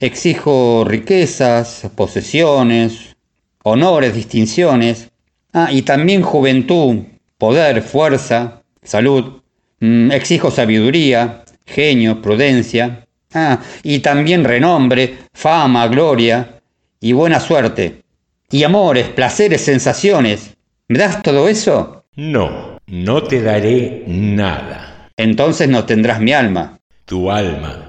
Exijo 0.00 0.84
riquezas, 0.84 1.88
posesiones, 1.94 3.14
honores, 3.62 4.12
distinciones, 4.12 5.08
ah, 5.52 5.68
y 5.70 5.82
también 5.82 6.22
juventud, 6.22 7.04
poder, 7.38 7.82
fuerza, 7.82 8.62
salud. 8.82 9.42
Mm, 9.80 10.10
exijo 10.12 10.50
sabiduría, 10.50 11.44
genio, 11.66 12.22
prudencia, 12.22 13.06
ah, 13.34 13.60
y 13.82 13.98
también 13.98 14.44
renombre, 14.44 15.18
fama, 15.34 15.86
gloria 15.88 16.60
y 17.00 17.12
buena 17.12 17.40
suerte. 17.40 18.02
Y 18.50 18.64
amores, 18.64 19.08
placeres, 19.08 19.62
sensaciones. 19.62 20.56
¿Me 20.88 20.98
das 20.98 21.22
todo 21.22 21.48
eso? 21.48 22.04
No, 22.14 22.78
no 22.86 23.22
te 23.22 23.42
daré 23.42 24.04
nada. 24.06 25.10
Entonces 25.16 25.68
no 25.68 25.84
tendrás 25.84 26.20
mi 26.20 26.32
alma. 26.32 26.78
Tu 27.04 27.30
alma 27.30 27.86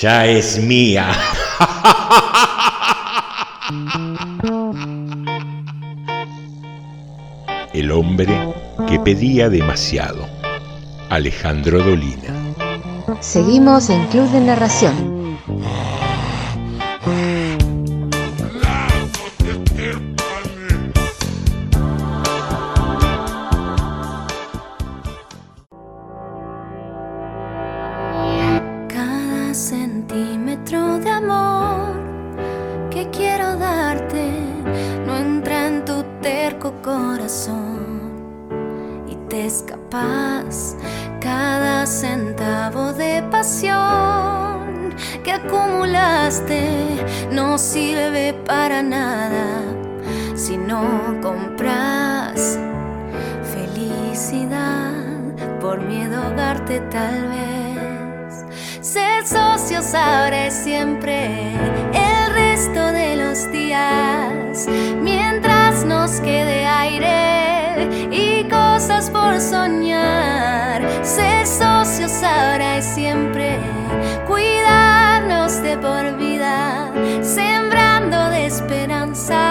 ya 0.00 0.26
es 0.26 0.58
mía. 0.58 1.08
El 7.72 7.90
hombre 7.90 8.38
que 8.88 8.98
pedía 9.00 9.48
demasiado. 9.48 10.26
Alejandro 11.10 11.82
Dolina. 11.82 12.34
Seguimos 13.20 13.90
en 13.90 14.06
Club 14.06 14.28
de 14.30 14.40
Narración. 14.40 15.38
Esperanza 79.14 79.43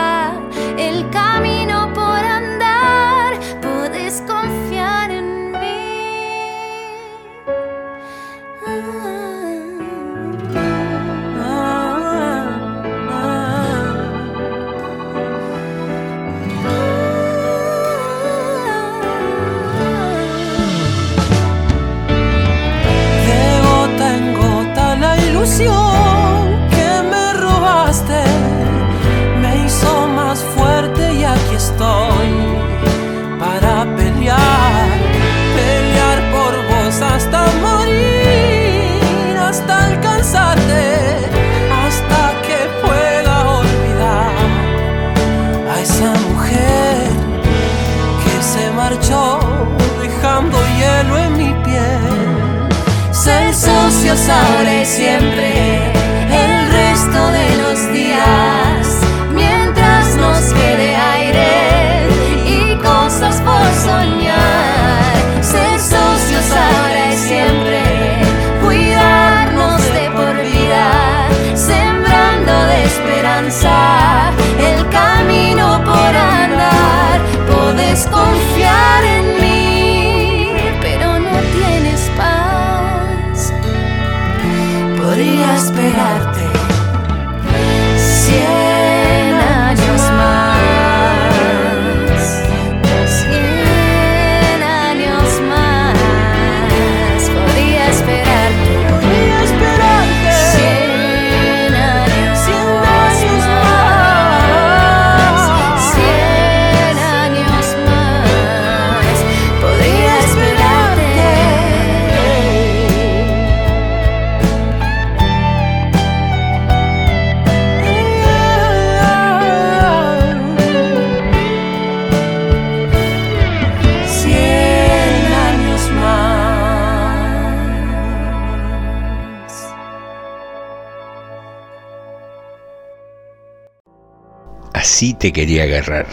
te 135.24 135.32
quería 135.32 135.64
agarrar. 135.64 136.06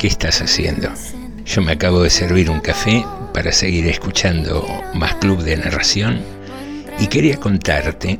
¿Qué 0.00 0.08
estás 0.08 0.42
haciendo? 0.42 0.88
Yo 1.46 1.62
me 1.62 1.70
acabo 1.70 2.02
de 2.02 2.10
servir 2.10 2.50
un 2.50 2.58
café 2.58 3.06
para 3.32 3.52
seguir 3.52 3.86
escuchando 3.86 4.66
más 4.92 5.14
Club 5.14 5.44
de 5.44 5.56
Narración 5.56 6.20
y 6.98 7.06
quería 7.06 7.36
contarte, 7.36 8.18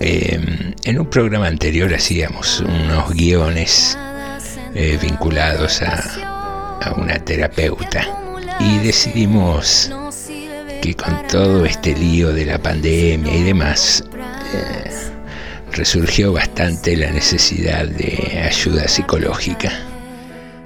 eh, 0.00 0.74
en 0.82 0.98
un 0.98 1.06
programa 1.08 1.46
anterior 1.46 1.94
hacíamos 1.94 2.58
unos 2.58 3.14
guiones 3.14 3.96
eh, 4.74 4.98
vinculados 5.00 5.80
a, 5.82 6.80
a 6.80 6.94
una 6.94 7.20
terapeuta 7.20 8.04
y 8.58 8.78
decidimos 8.78 9.92
que 10.82 10.94
con 10.94 11.24
todo 11.28 11.64
este 11.64 11.94
lío 11.94 12.32
de 12.32 12.46
la 12.46 12.58
pandemia 12.58 13.32
y 13.32 13.44
demás, 13.44 14.02
eh, 14.54 14.91
resurgió 15.72 16.32
bastante 16.32 16.96
la 16.96 17.10
necesidad 17.10 17.86
de 17.86 18.42
ayuda 18.44 18.88
psicológica. 18.88 19.72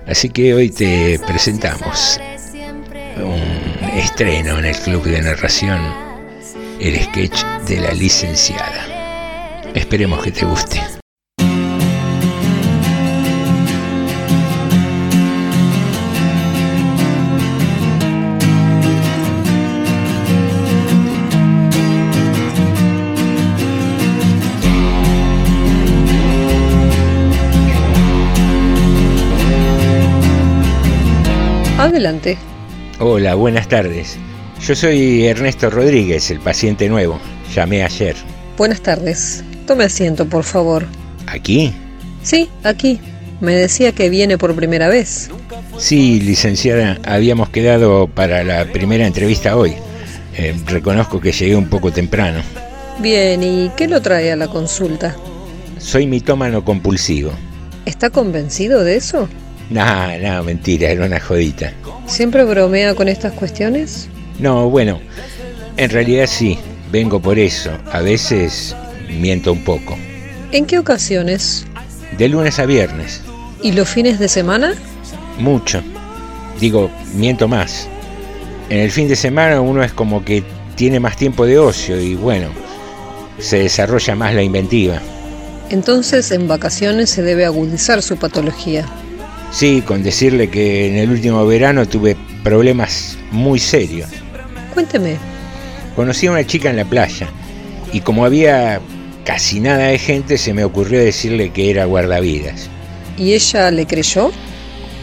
Así 0.07 0.29
que 0.29 0.55
hoy 0.55 0.71
te 0.71 1.19
presentamos 1.27 2.21
un 3.17 3.89
estreno 3.99 4.59
en 4.59 4.67
el 4.67 4.77
club 4.77 5.05
de 5.05 5.23
narración, 5.23 5.81
el 6.81 7.03
sketch 7.03 7.43
de 7.67 7.81
la 7.81 7.93
licenciada. 7.93 9.73
Esperemos 9.75 10.23
que 10.23 10.33
te 10.33 10.45
guste. 10.45 10.81
Adelante. 31.97 32.37
Hola, 33.01 33.37
buenas 33.37 33.69
tardes. 33.69 34.19
Yo 34.61 34.75
soy 34.75 35.25
Ernesto 35.25 35.71
Rodríguez, 35.71 36.31
el 36.31 36.41
paciente 36.41 36.91
nuevo. 36.91 37.19
Llamé 37.55 37.85
ayer. 37.85 38.15
Buenas 38.59 38.83
tardes. 38.83 39.43
Tome 39.67 39.85
asiento, 39.85 40.27
por 40.27 40.45
favor. 40.45 40.85
¿Aquí? 41.27 41.73
Sí, 42.23 42.51
aquí. 42.65 43.01
Me 43.41 43.55
decía 43.55 43.93
que 43.93 44.11
viene 44.11 44.37
por 44.37 44.55
primera 44.55 44.89
vez. 44.89 45.31
Sí, 45.79 46.21
licenciada, 46.21 46.99
habíamos 47.07 47.49
quedado 47.49 48.09
para 48.09 48.45
la 48.45 48.67
primera 48.67 49.07
entrevista 49.07 49.57
hoy. 49.57 49.73
Eh, 50.37 50.55
reconozco 50.67 51.19
que 51.19 51.33
llegué 51.33 51.57
un 51.57 51.71
poco 51.71 51.93
temprano. 51.93 52.43
Bien, 52.99 53.43
¿y 53.43 53.71
qué 53.75 53.89
lo 53.89 54.03
trae 54.03 54.33
a 54.33 54.37
la 54.37 54.49
consulta? 54.49 55.17
Soy 55.79 56.07
mitómano 56.07 56.63
compulsivo. 56.63 57.31
¿Está 57.87 58.11
convencido 58.11 58.85
de 58.85 58.97
eso? 58.97 59.31
No, 59.71 60.19
no, 60.19 60.45
mentira, 60.45 60.91
era 60.91 61.07
una 61.07 61.19
jodita. 61.21 61.73
¿Siempre 62.07 62.45
bromea 62.45 62.95
con 62.95 63.09
estas 63.09 63.33
cuestiones? 63.33 64.09
No, 64.39 64.71
bueno, 64.71 65.01
en 65.77 65.91
realidad 65.91 66.27
sí, 66.29 66.59
vengo 66.93 67.21
por 67.21 67.39
eso. 67.39 67.71
A 67.93 68.01
veces 68.01 68.77
miento 69.19 69.53
un 69.53 69.65
poco. 69.65 69.97
¿En 70.53 70.67
qué 70.67 70.79
ocasiones? 70.79 71.67
De 72.17 72.29
lunes 72.29 72.59
a 72.59 72.67
viernes, 72.67 73.23
¿Y 73.63 73.73
los 73.73 73.89
fines 73.89 74.19
de 74.19 74.29
semana? 74.29 74.75
mucho. 75.39 75.83
Digo, 76.61 76.91
miento 77.15 77.49
más. 77.49 77.89
En 78.71 78.79
el 78.79 78.91
fin 78.91 79.09
de 79.09 79.17
semana 79.17 79.61
uno 79.61 79.83
es 79.83 79.93
como 79.93 80.25
que 80.25 80.43
tiene 80.77 81.01
más 81.01 81.17
tiempo 81.17 81.45
de 81.45 81.59
ocio 81.59 82.01
y 82.01 82.15
bueno, 82.15 82.49
se 83.39 83.59
desarrolla 83.59 84.15
más 84.15 84.35
la 84.35 84.43
inventiva. 84.43 84.99
Entonces 85.71 86.31
en 86.31 86.49
vacaciones 86.49 87.11
se 87.11 87.23
debe 87.23 87.45
agudizar 87.45 88.01
su 88.03 88.17
patología. 88.17 88.87
Sí, 89.51 89.83
con 89.83 90.03
decirle 90.03 90.49
que 90.49 90.89
en 90.89 90.97
el 90.97 91.11
último 91.11 91.47
verano 91.47 91.87
tuve 91.87 92.17
problemas 92.43 93.17
muy 93.31 93.59
serios. 93.59 94.11
Cuénteme. 94.75 95.17
Conocí 95.95 96.27
a 96.27 96.33
una 96.33 96.47
chica 96.47 96.71
en 96.71 96.77
la 96.77 96.85
playa 96.85 97.29
y 97.93 98.01
como 98.01 98.25
había 98.25 98.81
casi 99.25 99.61
nada 99.61 99.87
de 99.87 99.99
gente, 99.99 100.39
se 100.39 100.53
me 100.53 100.65
ocurrió 100.65 101.01
decirle 101.01 101.51
que 101.51 101.71
era 101.71 101.85
guardavidas. 101.85 102.69
¿Y 103.17 103.33
ella 103.33 103.71
le 103.71 103.87
creyó? 103.87 104.31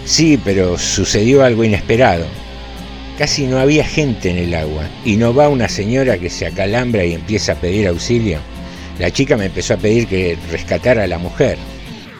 Sí, 0.05 0.39
pero 0.43 0.77
sucedió 0.77 1.43
algo 1.43 1.63
inesperado. 1.63 2.25
Casi 3.17 3.45
no 3.45 3.59
había 3.59 3.85
gente 3.85 4.29
en 4.29 4.37
el 4.37 4.53
agua 4.53 4.83
y 5.05 5.17
no 5.17 5.33
va 5.33 5.49
una 5.49 5.69
señora 5.69 6.17
que 6.17 6.29
se 6.29 6.45
acalambra 6.45 7.05
y 7.05 7.13
empieza 7.13 7.53
a 7.53 7.55
pedir 7.55 7.87
auxilio. 7.87 8.39
La 8.99 9.11
chica 9.11 9.37
me 9.37 9.45
empezó 9.45 9.73
a 9.73 9.77
pedir 9.77 10.07
que 10.07 10.37
rescatara 10.51 11.03
a 11.03 11.07
la 11.07 11.17
mujer. 11.17 11.57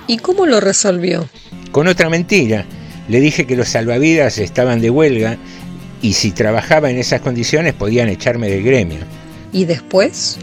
¿Y 0.08 0.18
cómo 0.18 0.45
lo 0.45 0.60
resolvió? 0.60 1.28
Con 1.74 1.88
otra 1.88 2.08
mentira. 2.08 2.66
Le 3.10 3.20
dije 3.20 3.48
que 3.48 3.56
los 3.56 3.68
salvavidas 3.68 4.38
estaban 4.38 4.80
de 4.80 4.91
huelga 4.91 5.38
y 6.04 6.14
si 6.14 6.32
trabajaba 6.32 6.91
en 6.91 7.00
esas 7.00 7.22
condiciones 7.22 7.74
podían 7.74 8.10
echarme 8.10 8.48
del 8.48 8.62
gremio. 8.62 9.00
¿Y 9.52 9.66
después? 9.66 10.38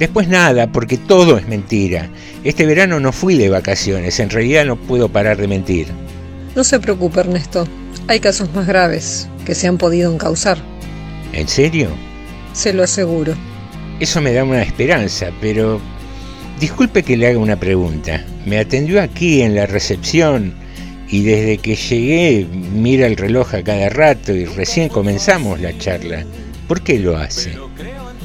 Después 0.00 0.26
nada, 0.26 0.66
porque 0.66 0.98
todo 0.98 1.38
es 1.38 1.46
mentira. 1.46 2.10
Este 2.42 2.66
verano 2.66 2.98
no 2.98 3.12
fui 3.12 3.38
de 3.38 3.48
vacaciones, 3.48 4.18
en 4.18 4.30
realidad 4.30 4.64
no 4.66 4.74
puedo 4.74 5.08
parar 5.08 5.36
de 5.36 5.46
mentir. 5.46 5.86
No 6.56 6.64
se 6.64 6.80
preocupe, 6.80 7.20
Ernesto. 7.20 7.64
Hay 8.08 8.18
casos 8.18 8.52
más 8.52 8.66
graves 8.66 9.28
que 9.46 9.54
se 9.54 9.68
han 9.68 9.78
podido 9.78 10.12
encauzar. 10.12 10.58
¿En 11.32 11.46
serio? 11.46 11.90
Se 12.54 12.72
lo 12.72 12.82
aseguro. 12.82 13.34
Eso 14.00 14.20
me 14.20 14.32
da 14.32 14.42
una 14.42 14.62
esperanza, 14.62 15.30
pero... 15.40 15.80
Disculpe 16.58 17.04
que 17.04 17.16
le 17.16 17.28
haga 17.28 17.38
una 17.38 17.60
pregunta. 17.60 18.24
Me 18.46 18.58
atendió 18.58 19.00
aquí 19.00 19.42
en 19.42 19.54
la 19.54 19.66
recepción 19.66 20.60
y 21.12 21.22
desde 21.22 21.58
que 21.58 21.76
llegué 21.76 22.46
mira 22.50 23.06
el 23.06 23.18
reloj 23.18 23.54
a 23.54 23.62
cada 23.62 23.90
rato 23.90 24.32
y 24.32 24.46
recién 24.46 24.88
comenzamos 24.88 25.60
la 25.60 25.76
charla. 25.76 26.24
¿Por 26.66 26.82
qué 26.82 26.98
lo 26.98 27.16
hace? 27.16 27.52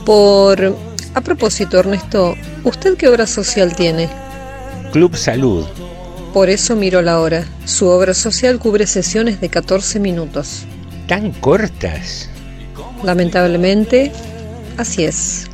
Por... 0.05 0.76
A 1.14 1.22
propósito, 1.22 1.80
Ernesto, 1.80 2.35
¿usted 2.64 2.95
qué 2.95 3.09
obra 3.09 3.27
social 3.27 3.76
tiene? 3.76 4.07
Club 4.93 5.18
Salud. 5.18 5.65
Por 6.34 6.49
eso 6.49 6.76
miro 6.76 7.01
la 7.01 7.19
hora. 7.19 7.45
Su 7.65 7.88
obra 7.88 8.14
social 8.14 8.57
cubre 8.57 8.88
sesiones 8.88 9.41
de 9.41 9.49
14 9.49 9.99
minutos. 9.99 10.64
¿Tan 11.07 11.31
cortas? 11.31 12.30
Lamentablemente, 13.03 14.14
así 14.77 15.03
es. 15.03 15.47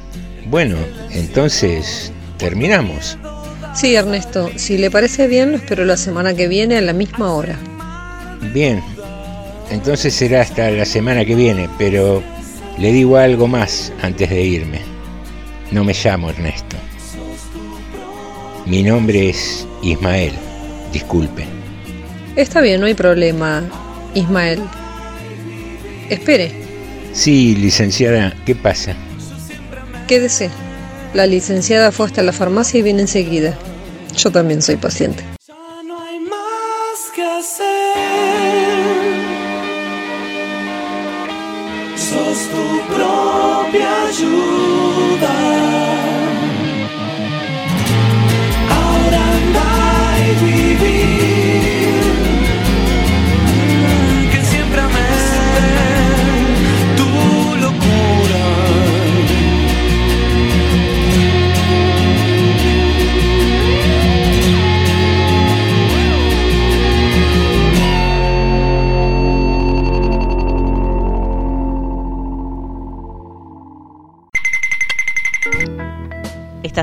Bueno, 0.50 0.76
entonces, 1.12 2.12
¿terminamos? 2.38 3.18
Sí, 3.76 3.96
Ernesto, 3.96 4.52
si 4.56 4.78
le 4.78 4.92
parece 4.92 5.28
bien, 5.28 5.52
lo 5.52 5.58
espero 5.58 5.84
la 5.84 5.98
semana 5.98 6.36
que 6.36 6.48
viene 6.48 6.78
a 6.78 6.82
la 6.82 6.94
misma 6.94 7.34
hora. 7.34 7.58
Bien, 8.54 8.84
entonces 9.72 10.14
será 10.14 10.42
hasta 10.42 10.70
la 10.70 10.86
semana 10.86 11.26
que 11.26 11.34
viene, 11.34 11.68
pero 11.78 12.22
le 12.78 12.92
digo 12.92 13.18
algo 13.18 13.48
más 13.48 13.92
antes 14.02 14.30
de 14.30 14.42
irme. 14.44 14.82
No 15.72 15.84
me 15.84 15.94
llamo 15.94 16.30
Ernesto. 16.30 16.78
Mi 18.68 18.84
nombre 18.84 19.30
es 19.30 19.68
Ismael. 19.82 20.34
Disculpe. 20.92 21.46
Está 22.36 22.62
bien, 22.62 22.80
no 22.80 22.86
hay 22.86 22.94
problema, 22.94 23.64
Ismael. 24.14 24.62
Espere. 26.10 26.52
Sí, 27.12 27.56
licenciada, 27.56 28.36
¿qué 28.46 28.54
pasa? 28.54 28.96
Quédese. 30.08 30.50
La 31.14 31.28
licenciada 31.28 31.92
fue 31.92 32.08
hasta 32.08 32.24
la 32.24 32.34
farmacia 32.34 32.80
y 32.80 32.84
viene 32.84 33.02
enseguida. 33.02 33.56
Yo 34.18 34.32
también 34.32 34.62
soy 34.62 34.78
paciente. 34.78 35.24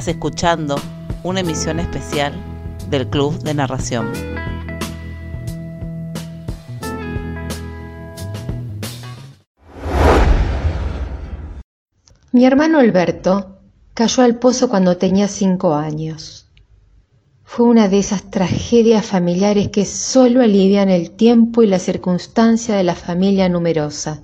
Estás 0.00 0.14
escuchando 0.14 0.76
una 1.24 1.40
emisión 1.40 1.78
especial 1.78 2.32
del 2.88 3.06
Club 3.10 3.38
de 3.42 3.52
Narración. 3.52 4.10
Mi 12.32 12.46
hermano 12.46 12.78
Alberto 12.78 13.58
cayó 13.92 14.22
al 14.22 14.38
pozo 14.38 14.70
cuando 14.70 14.96
tenía 14.96 15.28
cinco 15.28 15.74
años. 15.74 16.46
Fue 17.44 17.66
una 17.66 17.88
de 17.88 17.98
esas 17.98 18.30
tragedias 18.30 19.04
familiares 19.04 19.68
que 19.68 19.84
solo 19.84 20.40
alivian 20.40 20.88
el 20.88 21.10
tiempo 21.10 21.62
y 21.62 21.66
la 21.66 21.78
circunstancia 21.78 22.74
de 22.74 22.84
la 22.84 22.94
familia 22.94 23.50
numerosa. 23.50 24.22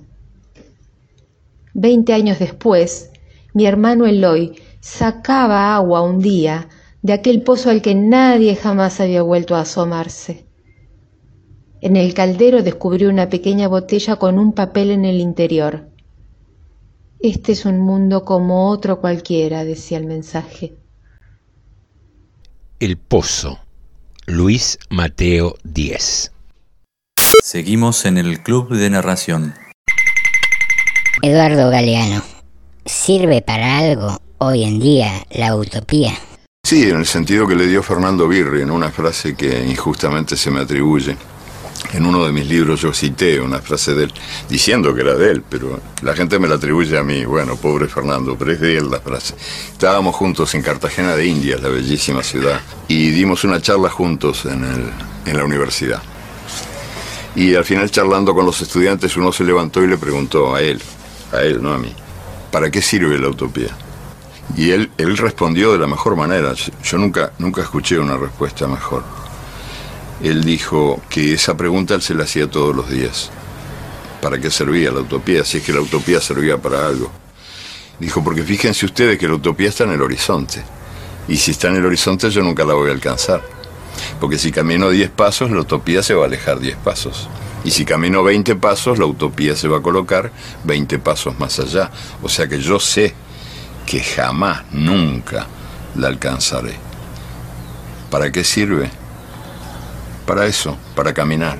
Veinte 1.75 2.13
años 2.13 2.39
después, 2.39 3.11
mi 3.53 3.67
hermano 3.67 4.07
Eloy 4.07 4.55
sacaba 4.79 5.75
agua 5.75 6.01
un 6.01 6.19
día 6.19 6.69
de 7.01 7.13
aquel 7.13 7.41
pozo 7.41 7.69
al 7.69 7.81
que 7.81 7.95
nadie 7.95 8.55
jamás 8.55 8.99
había 8.99 9.21
vuelto 9.21 9.55
a 9.55 9.61
asomarse. 9.61 10.45
En 11.81 11.95
el 11.95 12.13
caldero 12.13 12.63
descubrió 12.63 13.09
una 13.09 13.29
pequeña 13.29 13.67
botella 13.67 14.15
con 14.17 14.39
un 14.39 14.53
papel 14.53 14.91
en 14.91 15.05
el 15.05 15.19
interior. 15.19 15.89
Este 17.19 17.51
es 17.51 17.65
un 17.65 17.79
mundo 17.79 18.25
como 18.25 18.69
otro 18.69 18.99
cualquiera, 18.99 19.63
decía 19.63 19.97
el 19.97 20.05
mensaje. 20.05 20.75
El 22.79 22.97
Pozo. 22.97 23.59
Luis 24.25 24.77
Mateo 24.89 25.55
Díez. 25.63 26.33
Seguimos 27.41 28.05
en 28.05 28.17
el 28.17 28.43
Club 28.43 28.75
de 28.75 28.89
Narración. 28.89 29.53
Eduardo 31.21 31.69
Galeano, 31.69 32.21
¿sirve 32.85 33.41
para 33.41 33.77
algo 33.77 34.17
hoy 34.39 34.63
en 34.63 34.79
día 34.79 35.25
la 35.31 35.55
utopía? 35.55 36.13
Sí, 36.63 36.89
en 36.89 36.97
el 36.97 37.05
sentido 37.05 37.47
que 37.47 37.55
le 37.55 37.67
dio 37.67 37.81
Fernando 37.81 38.27
Birri 38.27 38.61
en 38.61 38.71
una 38.71 38.91
frase 38.91 39.35
que 39.35 39.65
injustamente 39.65 40.35
se 40.35 40.51
me 40.51 40.59
atribuye. 40.59 41.15
En 41.93 42.05
uno 42.05 42.25
de 42.25 42.33
mis 42.33 42.45
libros 42.45 42.81
yo 42.81 42.93
cité 42.93 43.39
una 43.39 43.59
frase 43.59 43.93
de 43.93 44.05
él, 44.05 44.13
diciendo 44.49 44.93
que 44.93 45.01
era 45.01 45.15
de 45.15 45.31
él, 45.31 45.43
pero 45.47 45.79
la 46.01 46.13
gente 46.13 46.37
me 46.39 46.47
la 46.47 46.55
atribuye 46.55 46.97
a 46.97 47.03
mí. 47.03 47.23
Bueno, 47.23 47.55
pobre 47.55 47.87
Fernando, 47.87 48.35
pero 48.37 48.51
es 48.51 48.59
de 48.59 48.77
él 48.77 48.91
la 48.91 48.99
frase. 48.99 49.35
Estábamos 49.71 50.13
juntos 50.15 50.53
en 50.55 50.61
Cartagena 50.61 51.15
de 51.15 51.25
Indias, 51.25 51.61
la 51.61 51.69
bellísima 51.69 52.23
ciudad, 52.23 52.59
y 52.89 53.11
dimos 53.11 53.45
una 53.45 53.61
charla 53.61 53.89
juntos 53.89 54.45
en, 54.45 54.65
el, 54.65 54.91
en 55.25 55.37
la 55.37 55.45
universidad. 55.45 56.01
Y 57.35 57.55
al 57.55 57.63
final 57.63 57.89
charlando 57.91 58.33
con 58.33 58.45
los 58.45 58.59
estudiantes 58.61 59.15
uno 59.15 59.31
se 59.31 59.45
levantó 59.45 59.81
y 59.83 59.87
le 59.87 59.97
preguntó 59.97 60.55
a 60.55 60.61
él, 60.61 60.81
a 61.31 61.43
él, 61.43 61.61
no 61.61 61.71
a 61.71 61.77
mí, 61.77 61.93
¿para 62.51 62.69
qué 62.69 62.81
sirve 62.81 63.17
la 63.17 63.29
utopía? 63.29 63.69
Y 64.55 64.71
él, 64.71 64.91
él 64.97 65.17
respondió 65.17 65.73
de 65.73 65.79
la 65.79 65.87
mejor 65.87 66.15
manera. 66.15 66.53
Yo 66.83 66.97
nunca, 66.97 67.33
nunca 67.37 67.61
escuché 67.61 67.99
una 67.99 68.17
respuesta 68.17 68.67
mejor. 68.67 69.03
Él 70.23 70.43
dijo 70.43 71.01
que 71.09 71.33
esa 71.33 71.55
pregunta 71.55 71.93
él 71.95 72.01
se 72.01 72.13
la 72.13 72.23
hacía 72.23 72.49
todos 72.49 72.75
los 72.75 72.89
días. 72.89 73.29
¿Para 74.21 74.39
qué 74.39 74.49
servía 74.49 74.91
la 74.91 75.01
utopía? 75.01 75.43
Si 75.43 75.57
es 75.57 75.63
que 75.63 75.73
la 75.73 75.81
utopía 75.81 76.19
servía 76.21 76.57
para 76.57 76.87
algo. 76.87 77.11
Dijo, 77.99 78.23
porque 78.23 78.43
fíjense 78.43 78.85
ustedes 78.85 79.17
que 79.17 79.27
la 79.27 79.35
utopía 79.35 79.69
está 79.69 79.83
en 79.83 79.91
el 79.91 80.01
horizonte. 80.01 80.63
Y 81.27 81.37
si 81.37 81.51
está 81.51 81.67
en 81.67 81.75
el 81.75 81.85
horizonte 81.85 82.29
yo 82.29 82.41
nunca 82.41 82.63
la 82.63 82.73
voy 82.73 82.89
a 82.89 82.93
alcanzar. 82.93 83.41
Porque 84.19 84.37
si 84.37 84.51
camino 84.51 84.89
10 84.89 85.09
pasos, 85.11 85.51
la 85.51 85.59
utopía 85.59 86.01
se 86.01 86.13
va 86.13 86.23
a 86.23 86.27
alejar 86.27 86.59
10 86.59 86.77
pasos. 86.77 87.27
Y 87.63 87.71
si 87.71 87.85
camino 87.85 88.23
20 88.23 88.55
pasos, 88.55 88.97
la 88.97 89.05
utopía 89.05 89.55
se 89.55 89.67
va 89.67 89.79
a 89.79 89.81
colocar 89.81 90.31
20 90.63 90.99
pasos 90.99 91.37
más 91.39 91.59
allá. 91.59 91.91
O 92.21 92.29
sea 92.29 92.47
que 92.47 92.59
yo 92.59 92.79
sé 92.79 93.13
que 93.87 94.01
jamás, 94.01 94.65
nunca 94.73 95.47
la 95.95 96.09
alcanzaré. 96.09 96.75
¿Para 98.11 98.31
qué 98.33 98.43
sirve? 98.43 98.89
Para 100.27 100.45
eso, 100.45 100.77
para 100.93 101.13
caminar. 101.13 101.57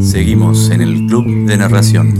Seguimos 0.00 0.70
en 0.70 0.80
el 0.80 1.06
Club 1.06 1.46
de 1.46 1.56
Narración. 1.58 2.14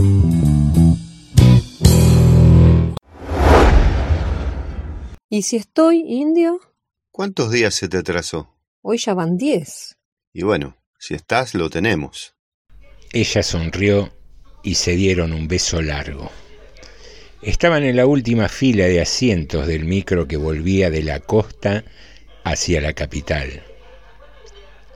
¿Y 5.27 5.41
si 5.41 5.57
estoy 5.57 6.03
indio? 6.07 6.59
¿Cuántos 7.11 7.51
días 7.51 7.73
se 7.73 7.89
te 7.89 7.97
atrasó? 7.97 8.55
Hoy 8.83 8.99
ya 8.99 9.15
van 9.15 9.37
diez. 9.37 9.97
Y 10.33 10.43
bueno, 10.43 10.77
si 10.99 11.15
estás, 11.15 11.55
lo 11.55 11.71
tenemos. 11.71 12.35
Ella 13.11 13.41
sonrió 13.41 14.13
y 14.61 14.75
se 14.75 14.95
dieron 14.95 15.33
un 15.33 15.47
beso 15.47 15.81
largo. 15.81 16.29
Estaban 17.41 17.83
en 17.83 17.95
la 17.95 18.07
última 18.07 18.49
fila 18.49 18.85
de 18.85 18.99
asientos 18.99 19.67
del 19.67 19.85
micro 19.85 20.27
que 20.27 20.37
volvía 20.37 20.89
de 20.89 21.03
la 21.03 21.19
costa 21.19 21.83
hacia 22.43 22.81
la 22.81 22.93
capital. 22.93 23.61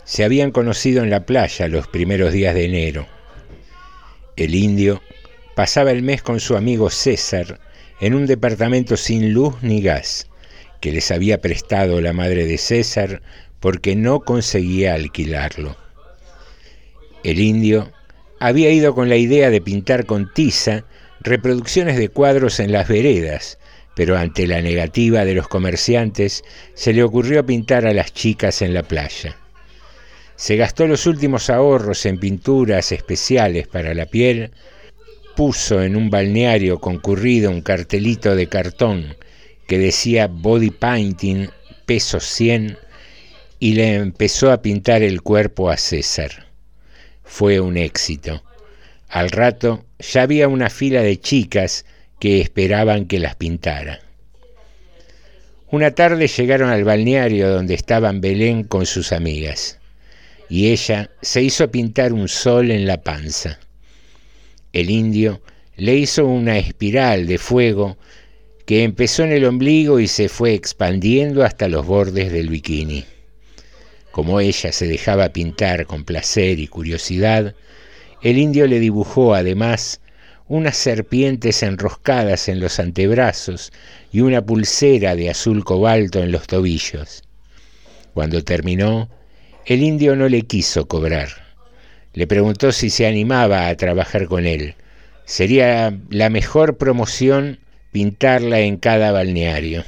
Se 0.05 0.23
habían 0.23 0.51
conocido 0.51 1.03
en 1.03 1.11
la 1.11 1.25
playa 1.25 1.67
los 1.67 1.87
primeros 1.87 2.33
días 2.33 2.55
de 2.55 2.65
enero. 2.65 3.07
El 4.35 4.55
indio 4.55 5.01
pasaba 5.55 5.91
el 5.91 6.01
mes 6.01 6.23
con 6.23 6.39
su 6.39 6.57
amigo 6.57 6.89
César 6.89 7.59
en 7.99 8.15
un 8.15 8.25
departamento 8.25 8.97
sin 8.97 9.33
luz 9.33 9.55
ni 9.61 9.81
gas 9.81 10.27
que 10.79 10.91
les 10.91 11.11
había 11.11 11.39
prestado 11.39 12.01
la 12.01 12.11
madre 12.11 12.47
de 12.47 12.57
César 12.57 13.21
porque 13.59 13.95
no 13.95 14.21
conseguía 14.21 14.95
alquilarlo. 14.95 15.77
El 17.23 17.39
indio 17.39 17.91
había 18.39 18.71
ido 18.71 18.95
con 18.95 19.09
la 19.09 19.17
idea 19.17 19.51
de 19.51 19.61
pintar 19.61 20.07
con 20.07 20.33
tiza 20.33 20.85
reproducciones 21.21 21.97
de 21.97 22.09
cuadros 22.09 22.59
en 22.59 22.71
las 22.71 22.87
veredas, 22.87 23.59
pero 23.95 24.17
ante 24.17 24.47
la 24.47 24.61
negativa 24.61 25.23
de 25.25 25.35
los 25.35 25.47
comerciantes 25.47 26.43
se 26.73 26.93
le 26.93 27.03
ocurrió 27.03 27.45
pintar 27.45 27.85
a 27.85 27.93
las 27.93 28.13
chicas 28.13 28.61
en 28.61 28.73
la 28.73 28.83
playa. 28.83 29.37
Se 30.35 30.55
gastó 30.55 30.87
los 30.87 31.05
últimos 31.05 31.49
ahorros 31.51 32.05
en 32.07 32.19
pinturas 32.19 32.91
especiales 32.91 33.67
para 33.67 33.93
la 33.93 34.07
piel, 34.07 34.51
puso 35.35 35.81
en 35.83 35.95
un 35.95 36.09
balneario 36.09 36.79
concurrido 36.79 37.51
un 37.51 37.61
cartelito 37.61 38.35
de 38.35 38.47
cartón 38.47 39.15
que 39.67 39.77
decía 39.77 40.27
body 40.27 40.71
painting, 40.71 41.47
peso 41.85 42.19
100, 42.19 42.77
y 43.59 43.73
le 43.73 43.93
empezó 43.93 44.51
a 44.51 44.61
pintar 44.61 45.03
el 45.03 45.21
cuerpo 45.21 45.69
a 45.69 45.77
César. 45.77 46.47
Fue 47.23 47.59
un 47.59 47.77
éxito. 47.77 48.43
Al 49.11 49.29
rato 49.29 49.83
ya 49.99 50.21
había 50.21 50.47
una 50.47 50.69
fila 50.69 51.01
de 51.01 51.19
chicas 51.19 51.83
que 52.17 52.39
esperaban 52.39 53.07
que 53.07 53.19
las 53.19 53.35
pintara. 53.35 53.99
Una 55.69 55.91
tarde 55.91 56.29
llegaron 56.29 56.69
al 56.69 56.85
balneario 56.85 57.49
donde 57.49 57.73
estaban 57.73 58.21
Belén 58.21 58.63
con 58.63 58.85
sus 58.85 59.11
amigas, 59.11 59.79
y 60.47 60.69
ella 60.69 61.09
se 61.21 61.41
hizo 61.41 61.69
pintar 61.69 62.13
un 62.13 62.29
sol 62.29 62.71
en 62.71 62.87
la 62.87 63.01
panza. 63.01 63.59
El 64.71 64.89
indio 64.89 65.41
le 65.75 65.95
hizo 65.95 66.25
una 66.25 66.57
espiral 66.57 67.27
de 67.27 67.37
fuego 67.37 67.97
que 68.65 68.85
empezó 68.85 69.25
en 69.25 69.33
el 69.33 69.43
ombligo 69.43 69.99
y 69.99 70.07
se 70.07 70.29
fue 70.29 70.53
expandiendo 70.53 71.43
hasta 71.43 71.67
los 71.67 71.85
bordes 71.85 72.31
del 72.31 72.47
bikini. 72.47 73.03
Como 74.11 74.39
ella 74.39 74.71
se 74.71 74.87
dejaba 74.87 75.33
pintar 75.33 75.85
con 75.85 76.05
placer 76.05 76.59
y 76.59 76.67
curiosidad, 76.67 77.55
el 78.21 78.37
indio 78.37 78.67
le 78.67 78.79
dibujó 78.79 79.33
además 79.33 79.99
unas 80.47 80.75
serpientes 80.77 81.63
enroscadas 81.63 82.49
en 82.49 82.59
los 82.59 82.79
antebrazos 82.79 83.71
y 84.11 84.21
una 84.21 84.45
pulsera 84.45 85.15
de 85.15 85.29
azul 85.29 85.63
cobalto 85.63 86.19
en 86.19 86.31
los 86.31 86.45
tobillos. 86.45 87.23
Cuando 88.13 88.43
terminó, 88.43 89.09
el 89.65 89.81
indio 89.81 90.15
no 90.15 90.27
le 90.27 90.41
quiso 90.41 90.87
cobrar. 90.87 91.29
Le 92.13 92.27
preguntó 92.27 92.71
si 92.73 92.89
se 92.89 93.07
animaba 93.07 93.69
a 93.69 93.77
trabajar 93.77 94.27
con 94.27 94.45
él. 94.45 94.75
Sería 95.23 95.97
la 96.09 96.29
mejor 96.29 96.77
promoción 96.77 97.59
pintarla 97.91 98.59
en 98.59 98.77
cada 98.77 99.11
balneario. 99.11 99.85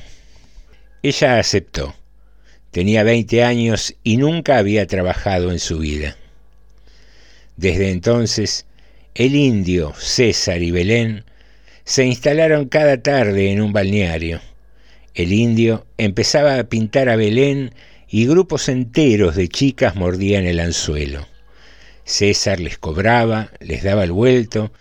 Ella 1.01 1.39
aceptó. 1.39 1.93
Tenía 2.71 3.03
20 3.03 3.43
años 3.43 3.95
y 4.03 4.17
nunca 4.17 4.57
había 4.57 4.87
trabajado 4.87 5.51
en 5.51 5.59
su 5.59 5.79
vida. 5.79 6.15
Desde 7.57 7.91
entonces, 7.91 8.65
el 9.15 9.35
indio, 9.35 9.93
César 9.95 10.61
y 10.61 10.71
Belén 10.71 11.23
se 11.85 12.05
instalaron 12.05 12.67
cada 12.67 13.01
tarde 13.01 13.51
en 13.51 13.61
un 13.61 13.73
balneario. 13.73 14.41
El 15.13 15.31
indio 15.31 15.85
empezaba 15.97 16.57
a 16.57 16.63
pintar 16.63 17.09
a 17.09 17.15
Belén 17.15 17.73
y 18.09 18.25
grupos 18.25 18.69
enteros 18.69 19.35
de 19.35 19.47
chicas 19.47 19.95
mordían 19.95 20.45
el 20.45 20.59
anzuelo. 20.59 21.27
César 22.05 22.59
les 22.59 22.77
cobraba, 22.77 23.51
les 23.59 23.83
daba 23.83 24.03
el 24.03 24.11
vuelto 24.11 24.71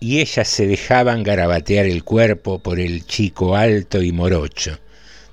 y 0.00 0.20
ellas 0.20 0.48
se 0.48 0.66
dejaban 0.66 1.22
garabatear 1.22 1.86
el 1.86 2.02
cuerpo 2.02 2.60
por 2.60 2.80
el 2.80 3.06
chico 3.06 3.54
alto 3.54 4.02
y 4.02 4.10
morocho, 4.12 4.78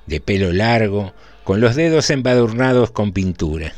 de 0.05 0.19
pelo 0.19 0.51
largo, 0.51 1.13
con 1.43 1.61
los 1.61 1.75
dedos 1.75 2.09
embadurnados 2.11 2.91
con 2.91 3.13
pintura. 3.13 3.73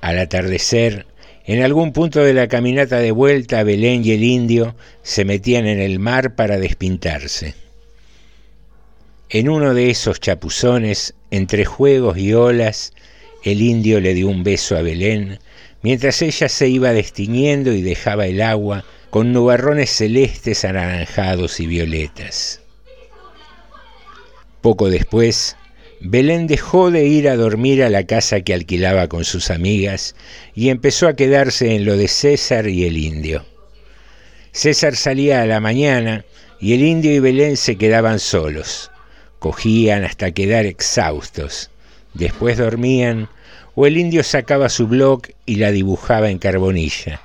Al 0.00 0.18
atardecer, 0.18 1.06
en 1.46 1.62
algún 1.62 1.92
punto 1.92 2.20
de 2.20 2.34
la 2.34 2.48
caminata 2.48 2.98
de 2.98 3.12
vuelta, 3.12 3.62
Belén 3.62 4.04
y 4.04 4.10
el 4.10 4.24
indio 4.24 4.74
se 5.02 5.24
metían 5.24 5.66
en 5.66 5.80
el 5.80 6.00
mar 6.00 6.34
para 6.34 6.58
despintarse. 6.58 7.54
En 9.28 9.48
uno 9.48 9.72
de 9.72 9.90
esos 9.90 10.18
chapuzones, 10.18 11.14
entre 11.30 11.64
juegos 11.64 12.18
y 12.18 12.32
olas, 12.34 12.92
el 13.44 13.62
indio 13.62 14.00
le 14.00 14.14
dio 14.14 14.28
un 14.28 14.42
beso 14.42 14.76
a 14.76 14.82
Belén, 14.82 15.38
mientras 15.82 16.20
ella 16.20 16.48
se 16.48 16.68
iba 16.68 16.92
destiñendo 16.92 17.72
y 17.72 17.80
dejaba 17.80 18.26
el 18.26 18.42
agua 18.42 18.84
con 19.10 19.32
nubarrones 19.32 19.90
celestes, 19.90 20.64
anaranjados 20.64 21.60
y 21.60 21.68
violetas. 21.68 22.60
Poco 24.62 24.90
después, 24.90 25.56
Belén 26.00 26.46
dejó 26.46 26.90
de 26.90 27.06
ir 27.06 27.28
a 27.28 27.36
dormir 27.36 27.82
a 27.82 27.90
la 27.90 28.04
casa 28.04 28.42
que 28.42 28.54
alquilaba 28.54 29.08
con 29.08 29.24
sus 29.24 29.50
amigas 29.50 30.14
y 30.54 30.68
empezó 30.68 31.08
a 31.08 31.16
quedarse 31.16 31.74
en 31.74 31.84
lo 31.84 31.96
de 31.96 32.08
César 32.08 32.68
y 32.68 32.84
el 32.84 32.98
indio. 32.98 33.44
César 34.52 34.96
salía 34.96 35.42
a 35.42 35.46
la 35.46 35.60
mañana 35.60 36.24
y 36.60 36.74
el 36.74 36.82
indio 36.82 37.12
y 37.12 37.18
Belén 37.18 37.56
se 37.56 37.76
quedaban 37.76 38.18
solos. 38.18 38.90
Cogían 39.38 40.04
hasta 40.04 40.32
quedar 40.32 40.66
exhaustos. 40.66 41.70
Después 42.14 42.58
dormían 42.58 43.28
o 43.74 43.86
el 43.86 43.98
indio 43.98 44.22
sacaba 44.22 44.68
su 44.68 44.86
blog 44.86 45.22
y 45.44 45.56
la 45.56 45.70
dibujaba 45.70 46.30
en 46.30 46.38
carbonilla. 46.38 47.20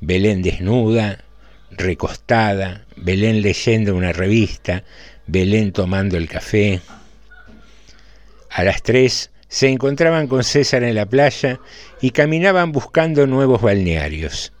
Belén 0.00 0.42
desnuda, 0.42 1.24
recostada, 1.70 2.86
Belén 2.96 3.42
leyendo 3.42 3.94
una 3.94 4.12
revista, 4.12 4.84
Belén 5.26 5.72
tomando 5.72 6.16
el 6.16 6.28
café. 6.28 6.80
A 8.50 8.64
las 8.64 8.82
tres 8.82 9.30
se 9.48 9.68
encontraban 9.68 10.26
con 10.26 10.44
César 10.44 10.82
en 10.82 10.94
la 10.94 11.06
playa 11.06 11.60
y 12.00 12.10
caminaban 12.10 12.72
buscando 12.72 13.26
nuevos 13.26 13.62
balnearios. 13.62 14.52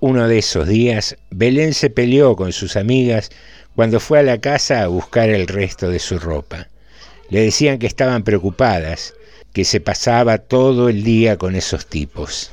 Uno 0.00 0.28
de 0.28 0.38
esos 0.38 0.68
días, 0.68 1.16
Belén 1.30 1.74
se 1.74 1.90
peleó 1.90 2.36
con 2.36 2.52
sus 2.52 2.76
amigas 2.76 3.30
cuando 3.74 4.00
fue 4.00 4.18
a 4.18 4.22
la 4.22 4.38
casa 4.38 4.82
a 4.82 4.88
buscar 4.88 5.28
el 5.28 5.46
resto 5.46 5.90
de 5.90 5.98
su 5.98 6.18
ropa. 6.18 6.68
Le 7.28 7.42
decían 7.42 7.78
que 7.78 7.86
estaban 7.86 8.22
preocupadas, 8.22 9.14
que 9.52 9.64
se 9.64 9.80
pasaba 9.80 10.38
todo 10.38 10.88
el 10.88 11.02
día 11.02 11.36
con 11.36 11.54
esos 11.54 11.86
tipos. 11.86 12.52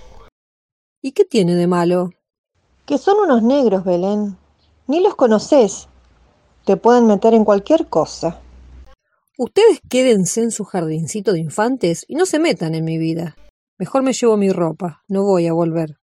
¿Y 1.01 1.11
qué 1.11 1.25
tiene 1.25 1.55
de 1.55 1.67
malo? 1.67 2.11
Que 2.85 2.97
son 2.97 3.17
unos 3.19 3.43
negros, 3.43 3.83
Belén. 3.83 4.37
Ni 4.87 5.01
los 5.01 5.15
conoces. 5.15 5.87
Te 6.65 6.77
pueden 6.77 7.07
meter 7.07 7.33
en 7.33 7.45
cualquier 7.45 7.87
cosa. 7.87 8.39
Ustedes 9.39 9.81
quédense 9.87 10.41
en 10.41 10.49
su 10.49 10.63
jardincito 10.63 11.31
de 11.31 11.39
infantes 11.39 12.05
y 12.07 12.15
no 12.15 12.25
se 12.25 12.39
metan 12.39 12.73
en 12.73 12.83
mi 12.83 12.97
vida. 12.97 13.37
Mejor 13.77 14.01
me 14.01 14.13
llevo 14.13 14.35
mi 14.35 14.51
ropa, 14.51 15.03
no 15.07 15.23
voy 15.23 15.45
a 15.45 15.53
volver. 15.53 15.99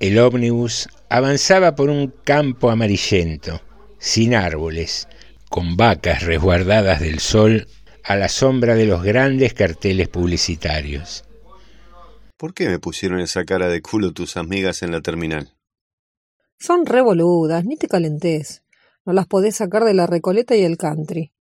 El 0.00 0.18
ómnibus 0.18 0.88
avanzaba 1.08 1.76
por 1.76 1.88
un 1.88 2.12
campo 2.24 2.68
amarillento, 2.68 3.60
sin 3.98 4.34
árboles, 4.34 5.06
con 5.48 5.76
vacas 5.76 6.24
resguardadas 6.24 6.98
del 6.98 7.20
sol 7.20 7.68
a 8.02 8.16
la 8.16 8.28
sombra 8.28 8.74
de 8.74 8.86
los 8.86 9.04
grandes 9.04 9.54
carteles 9.54 10.08
publicitarios. 10.08 11.22
¿Por 12.36 12.54
qué 12.54 12.68
me 12.68 12.80
pusieron 12.80 13.20
esa 13.20 13.44
cara 13.44 13.68
de 13.68 13.80
culo 13.82 14.10
tus 14.10 14.36
amigas 14.36 14.82
en 14.82 14.90
la 14.90 15.00
terminal? 15.00 15.54
Son 16.58 16.86
revoludas, 16.86 17.64
ni 17.64 17.76
te 17.76 17.86
calentes. 17.86 18.64
No 19.04 19.12
las 19.12 19.28
podés 19.28 19.54
sacar 19.54 19.84
de 19.84 19.94
la 19.94 20.08
recoleta 20.08 20.56
y 20.56 20.64
el 20.64 20.76
country. 20.76 21.32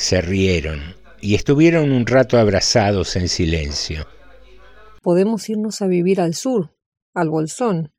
Se 0.00 0.22
rieron 0.22 0.80
y 1.20 1.34
estuvieron 1.34 1.92
un 1.92 2.06
rato 2.06 2.38
abrazados 2.38 3.16
en 3.16 3.28
silencio. 3.28 4.06
Podemos 5.02 5.46
irnos 5.50 5.82
a 5.82 5.88
vivir 5.88 6.22
al 6.22 6.32
sur, 6.34 6.74
al 7.12 7.28
Bolsón. 7.28 7.92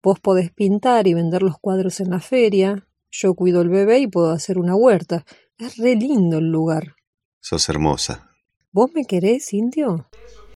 Vos 0.00 0.20
podés 0.20 0.52
pintar 0.52 1.08
y 1.08 1.14
vender 1.14 1.42
los 1.42 1.58
cuadros 1.58 1.98
en 1.98 2.10
la 2.10 2.20
feria. 2.20 2.86
Yo 3.10 3.34
cuido 3.34 3.60
el 3.60 3.70
bebé 3.70 3.98
y 3.98 4.06
puedo 4.06 4.30
hacer 4.30 4.56
una 4.56 4.76
huerta. 4.76 5.24
Es 5.58 5.78
re 5.78 5.96
lindo 5.96 6.38
el 6.38 6.48
lugar. 6.48 6.94
Sos 7.40 7.68
hermosa. 7.68 8.30
¿Vos 8.70 8.92
me 8.94 9.04
querés, 9.04 9.52
indio? 9.52 10.08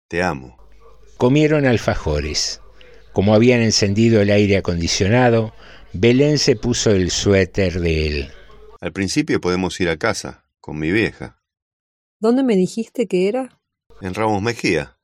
Te 0.07 0.21
amo. 0.21 0.55
Comieron 1.17 1.65
alfajores. 1.65 2.61
Como 3.11 3.33
habían 3.33 3.61
encendido 3.61 4.21
el 4.21 4.29
aire 4.29 4.57
acondicionado, 4.57 5.51
Belén 5.93 6.37
se 6.37 6.55
puso 6.55 6.91
el 6.91 7.09
suéter 7.09 7.79
de 7.79 8.07
él. 8.07 8.31
Al 8.79 8.93
principio 8.93 9.41
podemos 9.41 9.81
ir 9.81 9.89
a 9.89 9.97
casa, 9.97 10.40
con 10.61 10.79
mi 10.79 10.91
vieja. 10.91 11.41
¿Dónde 12.19 12.43
me 12.43 12.55
dijiste 12.55 13.07
que 13.07 13.27
era? 13.27 13.59
En 13.99 14.13
Ramos 14.13 14.41
Mejía, 14.41 14.97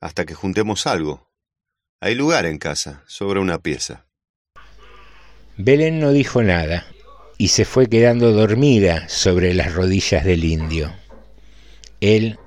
hasta 0.00 0.26
que 0.26 0.34
juntemos 0.34 0.86
algo. 0.86 1.30
Hay 2.00 2.14
lugar 2.14 2.44
en 2.46 2.58
casa, 2.58 3.04
sobra 3.06 3.40
una 3.40 3.60
pieza. 3.60 4.06
Belén 5.56 6.00
no 6.00 6.10
dijo 6.10 6.42
nada 6.42 6.84
y 7.38 7.48
se 7.48 7.64
fue 7.64 7.86
quedando 7.86 8.32
dormida 8.32 9.08
sobre 9.08 9.54
las 9.54 9.72
rodillas 9.72 10.24
del 10.24 10.44
indio. 10.44 10.92
Él 12.00 12.38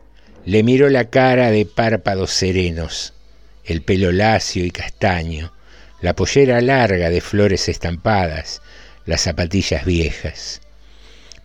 le 0.45 0.61
miró 0.64 0.89
la 0.89 1.10
cara 1.10 1.49
de 1.49 1.65
párpados 1.65 2.31
serenos, 2.31 3.14
el 3.64 3.81
pelo 3.81 4.11
lacio 4.11 4.65
y 4.65 4.72
castaño, 4.72 5.53
la 6.02 6.15
pollera 6.15 6.61
larga 6.61 7.10
de 7.10 7.22
flores 7.22 7.69
estampadas, 7.69 8.61
las 9.06 9.22
zapatillas 9.22 9.85
viejas. 9.85 10.61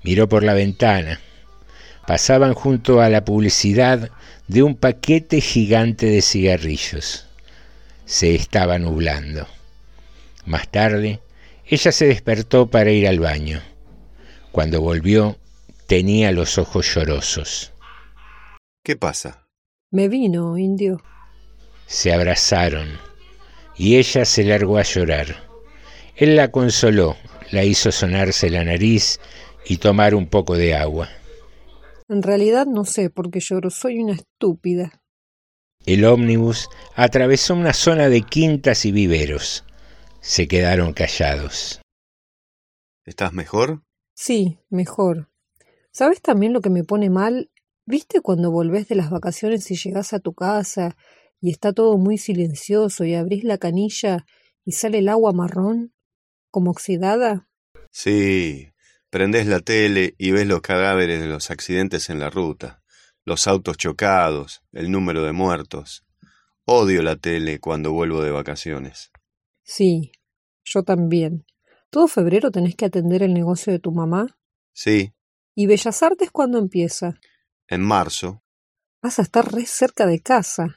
Miró 0.02 0.28
por 0.28 0.42
la 0.42 0.54
ventana. 0.54 1.20
Pasaban 2.06 2.54
junto 2.54 3.00
a 3.00 3.08
la 3.08 3.24
publicidad 3.24 4.10
de 4.48 4.62
un 4.62 4.74
paquete 4.74 5.40
gigante 5.40 6.06
de 6.06 6.22
cigarrillos. 6.22 7.26
Se 8.04 8.34
estaba 8.34 8.78
nublando. 8.78 9.46
Más 10.44 10.68
tarde, 10.68 11.20
ella 11.66 11.92
se 11.92 12.06
despertó 12.06 12.66
para 12.66 12.90
ir 12.90 13.06
al 13.06 13.20
baño. 13.20 13.62
Cuando 14.50 14.80
volvió, 14.80 15.38
tenía 15.86 16.32
los 16.32 16.58
ojos 16.58 16.92
llorosos. 16.94 17.72
¿Qué 18.82 18.96
pasa? 18.96 19.46
Me 19.90 20.08
vino, 20.08 20.58
indio. 20.58 21.02
Se 21.86 22.12
abrazaron 22.12 22.98
y 23.76 23.96
ella 23.96 24.24
se 24.24 24.44
largó 24.44 24.78
a 24.78 24.82
llorar. 24.82 25.48
Él 26.16 26.36
la 26.36 26.50
consoló, 26.50 27.16
la 27.50 27.64
hizo 27.64 27.92
sonarse 27.92 28.50
la 28.50 28.64
nariz 28.64 29.20
y 29.64 29.78
tomar 29.78 30.14
un 30.14 30.26
poco 30.26 30.56
de 30.56 30.74
agua. 30.74 31.08
En 32.08 32.22
realidad 32.22 32.66
no 32.66 32.84
sé 32.84 33.10
por 33.10 33.30
qué 33.30 33.40
lloro, 33.40 33.70
soy 33.70 33.98
una 33.98 34.12
estúpida. 34.12 35.02
El 35.84 36.04
ómnibus 36.04 36.68
atravesó 36.94 37.54
una 37.54 37.72
zona 37.72 38.08
de 38.08 38.22
quintas 38.22 38.84
y 38.84 38.92
viveros. 38.92 39.64
Se 40.20 40.46
quedaron 40.46 40.92
callados. 40.92 41.80
¿Estás 43.04 43.32
mejor? 43.32 43.82
Sí, 44.14 44.58
mejor. 44.70 45.30
¿Sabes 45.90 46.22
también 46.22 46.52
lo 46.52 46.60
que 46.60 46.70
me 46.70 46.84
pone 46.84 47.10
mal? 47.10 47.50
¿Viste 47.84 48.20
cuando 48.20 48.52
volvés 48.52 48.88
de 48.88 48.94
las 48.94 49.10
vacaciones 49.10 49.68
y 49.70 49.76
llegás 49.76 50.12
a 50.12 50.20
tu 50.20 50.34
casa 50.34 50.96
y 51.40 51.50
está 51.50 51.72
todo 51.72 51.98
muy 51.98 52.16
silencioso 52.16 53.04
y 53.04 53.14
abrís 53.14 53.42
la 53.42 53.58
canilla 53.58 54.24
y 54.64 54.72
sale 54.72 54.98
el 54.98 55.08
agua 55.08 55.32
marrón, 55.32 55.92
como 56.50 56.70
oxidada? 56.70 57.48
Sí, 57.90 58.71
prendés 59.12 59.46
la 59.46 59.60
tele 59.60 60.14
y 60.16 60.30
ves 60.30 60.46
los 60.46 60.62
cadáveres 60.62 61.20
de 61.20 61.26
los 61.26 61.50
accidentes 61.50 62.08
en 62.08 62.18
la 62.18 62.30
ruta, 62.30 62.80
los 63.26 63.46
autos 63.46 63.76
chocados, 63.76 64.62
el 64.72 64.90
número 64.90 65.22
de 65.22 65.32
muertos. 65.32 66.06
Odio 66.64 67.02
la 67.02 67.16
tele 67.16 67.60
cuando 67.60 67.92
vuelvo 67.92 68.22
de 68.22 68.30
vacaciones. 68.30 69.10
Sí, 69.62 70.12
yo 70.64 70.82
también. 70.82 71.44
¿Todo 71.90 72.08
febrero 72.08 72.50
tenés 72.50 72.74
que 72.74 72.86
atender 72.86 73.22
el 73.22 73.34
negocio 73.34 73.70
de 73.70 73.78
tu 73.78 73.92
mamá? 73.92 74.38
Sí, 74.72 75.12
¿Y 75.54 75.66
Bellas 75.66 76.02
Artes 76.02 76.30
cuándo 76.30 76.58
empieza? 76.58 77.20
en 77.68 77.82
marzo. 77.82 78.42
Vas 79.02 79.18
a 79.18 79.22
estar 79.22 79.52
re 79.52 79.66
cerca 79.66 80.06
de 80.06 80.20
casa, 80.20 80.74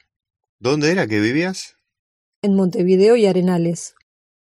¿Dónde 0.58 0.90
era 0.92 1.06
que 1.06 1.20
vivías? 1.20 1.76
en 2.42 2.54
Montevideo 2.54 3.16
y 3.16 3.24
Arenales. 3.24 3.94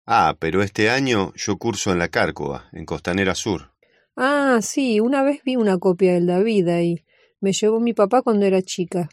Ah, 0.07 0.37
pero 0.39 0.63
este 0.63 0.89
año 0.89 1.33
yo 1.37 1.59
curso 1.59 1.93
en 1.93 1.99
la 1.99 2.09
Cárcova, 2.09 2.69
en 2.73 2.87
Costanera 2.87 3.35
Sur. 3.35 3.74
Ah, 4.17 4.61
sí, 4.63 5.01
una 5.01 5.23
vez 5.23 5.41
vi 5.45 5.57
una 5.57 5.79
copia 5.79 6.15
del 6.15 6.27
David 6.27 6.69
ahí. 6.69 7.05
Me 7.41 7.53
llevó 7.53 7.81
mi 7.81 7.95
papá 7.95 8.23
cuando 8.23 8.47
era 8.47 8.63
chica. 8.63 9.09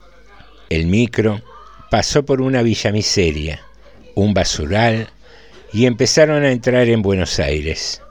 El 0.70 0.86
micro 0.86 1.42
pasó 1.90 2.24
por 2.24 2.42
una 2.42 2.62
villa 2.62 2.92
miseria, 2.92 3.62
un 4.16 4.34
basural, 4.34 5.10
y 5.74 5.86
empezaron 5.86 6.44
a 6.44 6.52
entrar 6.52 6.88
en 6.88 7.02
Buenos 7.02 7.40
Aires. 7.40 8.02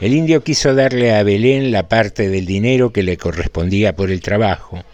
El 0.00 0.12
indio 0.12 0.44
quiso 0.44 0.74
darle 0.74 1.14
a 1.14 1.22
Belén 1.22 1.72
la 1.72 1.88
parte 1.88 2.28
del 2.28 2.44
dinero 2.44 2.92
que 2.92 3.02
le 3.02 3.16
correspondía 3.16 3.96
por 3.96 4.10
el 4.10 4.20
trabajo, 4.20 4.84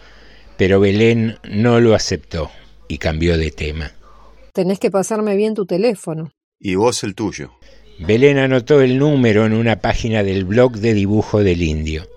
pero 0.57 0.79
Belén 0.79 1.37
no 1.43 1.79
lo 1.81 1.93
aceptó 1.93 2.49
y 2.87 2.99
cambió 2.99 3.37
de 3.37 3.51
tema. 3.51 3.91
Tenés 4.53 4.79
que 4.79 4.91
pasarme 4.91 5.35
bien 5.35 5.55
tu 5.55 5.65
teléfono. 5.65 6.31
Y 6.59 6.75
vos 6.75 7.03
el 7.03 7.15
tuyo. 7.15 7.51
Belén 7.99 8.37
anotó 8.37 8.81
el 8.81 8.97
número 8.97 9.45
en 9.45 9.53
una 9.53 9.79
página 9.79 10.23
del 10.23 10.45
blog 10.45 10.77
de 10.77 10.93
dibujo 10.93 11.43
del 11.43 11.61
indio. 11.61 12.09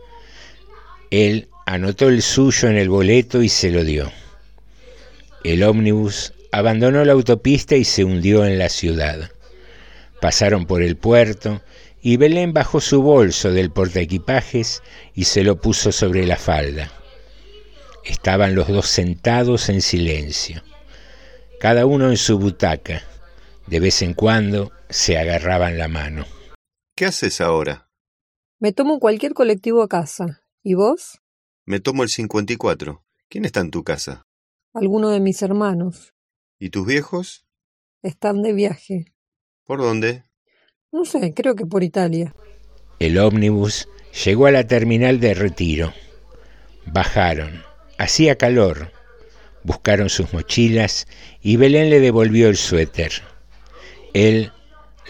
Él 1.11 1.49
anotó 1.67 2.09
el 2.09 2.23
suyo 2.23 2.69
en 2.69 2.77
el 2.77 2.89
boleto 2.89 3.43
y 3.43 3.49
se 3.49 3.71
lo 3.71 3.85
dio. 3.85 4.11
El 5.45 5.63
ómnibus 5.63 6.33
abandonó 6.51 7.05
la 7.05 7.13
autopista 7.13 7.77
y 7.77 7.85
se 7.85 8.05
hundió 8.05 8.45
en 8.45 8.59
la 8.59 8.69
ciudad. 8.69 9.31
Pasaron 10.21 10.67
por 10.67 10.83
el 10.83 10.97
puerto 10.97 11.61
y 12.01 12.17
Belén 12.17 12.53
bajó 12.53 12.81
su 12.81 13.03
bolso 13.03 13.53
del 13.53 13.71
portaequipajes 13.71 14.83
y 15.15 15.25
se 15.25 15.45
lo 15.45 15.61
puso 15.61 15.93
sobre 15.93 16.27
la 16.27 16.37
falda. 16.37 16.91
Estaban 18.05 18.55
los 18.55 18.69
dos 18.69 18.87
sentados 18.87 19.69
en 19.69 19.83
silencio, 19.83 20.63
cada 21.61 21.85
uno 21.85 22.09
en 22.09 22.17
su 22.17 22.39
butaca. 22.39 23.03
De 23.67 23.81
vez 23.81 24.03
en 24.03 24.15
cuando 24.15 24.71
se 24.89 25.19
agarraban 25.19 25.77
la 25.77 25.89
mano. 25.89 26.25
¿Qué 26.95 27.07
haces 27.07 27.41
ahora? 27.41 27.91
Me 28.59 28.73
tomo 28.73 29.01
cualquier 29.01 29.35
colectivo 29.35 29.83
a 29.83 29.89
casa. 29.89 30.43
¿Y 30.63 30.75
vos? 30.75 31.21
Me 31.65 31.81
tomo 31.81 32.05
el 32.05 32.09
54. 32.09 33.05
¿Quién 33.29 33.45
está 33.45 33.61
en 33.61 33.71
tu 33.71 33.83
casa? 33.83 34.27
Alguno 34.73 35.11
de 35.11 35.21
mis 35.21 35.43
hermanos. 35.43 36.15
¿Y 36.59 36.71
tus 36.71 36.87
viejos? 36.87 37.47
Están 38.03 38.43
de 38.43 38.53
viaje. 38.53 39.15
¿Por 39.65 39.81
dónde? 39.81 40.25
No 40.93 41.05
sé, 41.05 41.35
creo 41.35 41.57
que 41.57 41.67
por 41.67 41.83
Italia. 41.83 42.35
El 43.01 43.19
ómnibus 43.19 43.89
llegó 44.25 44.47
a 44.47 44.53
la 44.53 44.67
terminal 44.67 45.19
de 45.19 45.35
retiro. 45.35 45.93
Bajaron. 46.87 47.63
Hacía 47.99 48.37
calor. 48.39 48.93
Buscaron 49.65 50.09
sus 50.09 50.33
mochilas 50.33 51.09
y 51.43 51.57
Belén 51.57 51.91
le 51.91 51.99
devolvió 51.99 52.49
el 52.49 52.57
suéter. 52.57 53.13
Él 54.17 54.51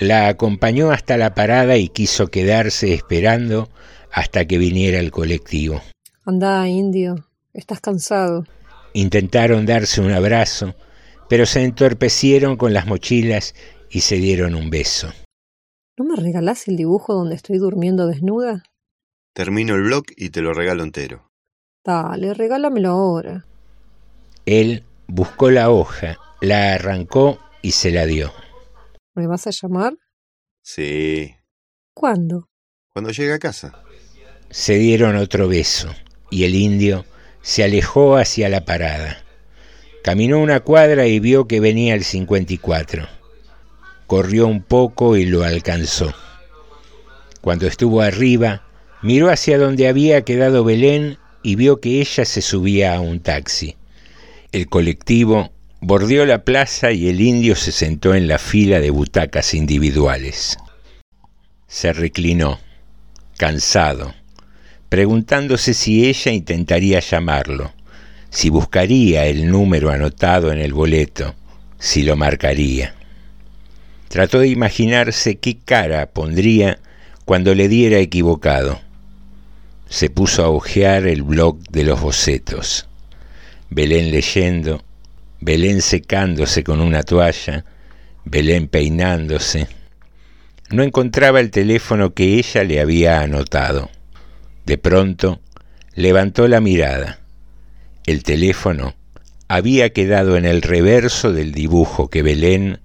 la 0.01 0.27
acompañó 0.27 0.91
hasta 0.91 1.17
la 1.17 1.33
parada 1.33 1.77
y 1.77 1.89
quiso 1.89 2.27
quedarse 2.27 2.93
esperando 2.93 3.69
hasta 4.11 4.47
que 4.47 4.59
viniera 4.59 4.99
el 4.99 5.13
colectivo. 5.13 5.81
Andá, 6.25 6.67
indio. 6.67 7.25
Estás 7.55 7.81
cansado. 7.81 8.47
Intentaron 8.95 9.65
darse 9.65 10.01
un 10.01 10.11
abrazo, 10.11 10.75
pero 11.29 11.47
se 11.47 11.63
entorpecieron 11.63 12.57
con 12.57 12.75
las 12.75 12.89
mochilas 12.89 13.55
y 13.91 14.01
se 14.01 14.17
dieron 14.17 14.57
un 14.57 14.71
beso. 14.71 15.13
¿No 15.97 16.05
me 16.05 16.17
regalás 16.17 16.67
el 16.67 16.77
dibujo 16.77 17.15
donde 17.15 17.37
estoy 17.37 17.59
durmiendo 17.59 18.09
desnuda? 18.09 18.65
Termino 19.35 19.77
el 19.77 19.83
blog 19.83 20.03
y 20.17 20.31
te 20.31 20.43
lo 20.43 20.53
regalo 20.53 20.83
entero. 20.83 21.31
Dale, 21.85 22.35
regálamelo 22.35 22.89
ahora. 22.89 23.47
Él 24.47 24.83
buscó 25.07 25.53
la 25.53 25.71
hoja, 25.71 26.19
la 26.41 26.75
arrancó 26.75 27.39
y 27.63 27.71
se 27.71 27.93
la 27.93 28.05
dio. 28.05 28.33
¿Me 29.17 29.27
vas 29.27 29.47
a 29.47 29.51
llamar? 29.51 29.95
Sí. 30.61 31.35
¿Cuándo? 31.95 32.51
Cuando 32.93 33.11
llegue 33.11 33.33
a 33.33 33.39
casa. 33.39 33.83
Se 34.51 34.75
dieron 34.75 35.17
otro 35.17 35.49
beso 35.49 35.89
y 36.31 36.45
el 36.45 36.55
indio 36.55 37.07
se 37.41 37.65
alejó 37.65 38.19
hacia 38.19 38.51
la 38.51 38.67
parada. 38.67 39.25
Caminó 40.05 40.39
una 40.39 40.61
cuadra 40.61 41.07
y 41.07 41.19
vio 41.19 41.49
que 41.49 41.61
venía 41.61 41.95
el 41.95 42.05
54. 42.05 43.09
Corrió 44.07 44.47
un 44.47 44.63
poco 44.63 45.17
y 45.17 45.25
lo 45.25 45.45
alcanzó. 45.45 46.13
Cuando 47.41 47.67
estuvo 47.67 48.03
arriba, 48.03 48.69
miró 49.01 49.31
hacia 49.31 49.57
donde 49.57 49.89
había 49.89 50.25
quedado 50.25 50.63
Belén 50.63 51.17
y 51.43 51.57
vio 51.57 51.81
que 51.81 52.03
ella 52.03 52.27
se 52.27 52.43
subía 52.43 52.95
a 52.95 53.01
un 53.01 53.21
taxi. 53.21 53.77
El 54.53 54.69
colectivo 54.69 55.53
bordeó 55.81 56.25
la 56.25 56.45
plaza 56.45 56.93
y 56.93 57.09
el 57.09 57.21
indio 57.21 57.55
se 57.57 57.73
sentó 57.73 58.15
en 58.15 58.29
la 58.29 58.39
fila 58.39 58.81
de 58.81 58.91
butacas 58.91 59.55
individuales. 59.55 60.57
Se 61.69 61.93
reclinó, 61.93 62.59
cansado, 63.37 64.15
preguntándose 64.89 65.75
si 65.75 66.09
ella 66.09 66.33
intentaría 66.33 67.01
llamarlo, 67.01 67.73
si 68.31 68.51
buscaría 68.51 69.27
el 69.27 69.51
número 69.51 69.91
anotado 69.91 70.53
en 70.53 70.59
el 70.59 70.73
boleto, 70.73 71.35
si 71.79 72.03
lo 72.03 72.17
marcaría. 72.17 72.95
Trató 74.09 74.39
de 74.39 74.49
imaginarse 74.49 75.37
qué 75.37 75.59
cara 75.59 76.07
pondría 76.07 76.79
cuando 77.25 77.55
le 77.55 77.69
diera 77.69 77.99
equivocado. 77.99 78.81
Se 79.89 80.11
puso 80.11 80.45
a 80.45 80.49
hojear 80.49 81.07
el 81.07 81.23
blog 81.23 81.59
de 81.71 81.85
los 81.85 82.01
bocetos. 82.01 82.89
Belén 83.69 84.11
leyendo, 84.11 84.83
Belén 85.41 85.83
secándose 85.83 86.65
con 86.65 86.81
una 86.81 87.03
toalla, 87.03 87.65
Belén 88.25 88.69
peinándose. 88.69 89.69
No 90.71 90.83
encontraba 90.83 91.41
el 91.41 91.51
teléfono 91.51 92.15
que 92.15 92.39
ella 92.39 92.65
le 92.65 92.81
había 92.81 93.21
anotado. 93.21 93.91
De 94.65 94.79
pronto 94.79 95.41
levantó 95.95 96.49
la 96.49 96.61
mirada. 96.61 97.21
El 98.05 98.23
teléfono 98.23 98.95
había 99.49 99.91
quedado 99.91 100.37
en 100.37 100.45
el 100.45 100.63
reverso 100.63 101.33
del 101.33 101.53
dibujo 101.53 102.09
que 102.09 102.23
Belén 102.23 102.81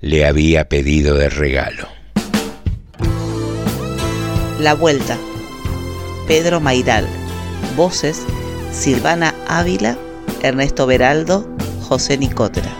le 0.00 0.26
había 0.26 0.68
pedido 0.68 1.14
de 1.16 1.28
regalo. 1.28 1.88
La 4.58 4.74
Vuelta. 4.74 5.16
Pedro 6.26 6.60
Mairal. 6.60 7.06
Voces 7.76 8.26
Silvana 8.72 9.34
Ávila, 9.48 9.98
Ernesto 10.42 10.86
Beraldo, 10.86 11.48
José 11.90 12.16
Nicotera. 12.16 12.70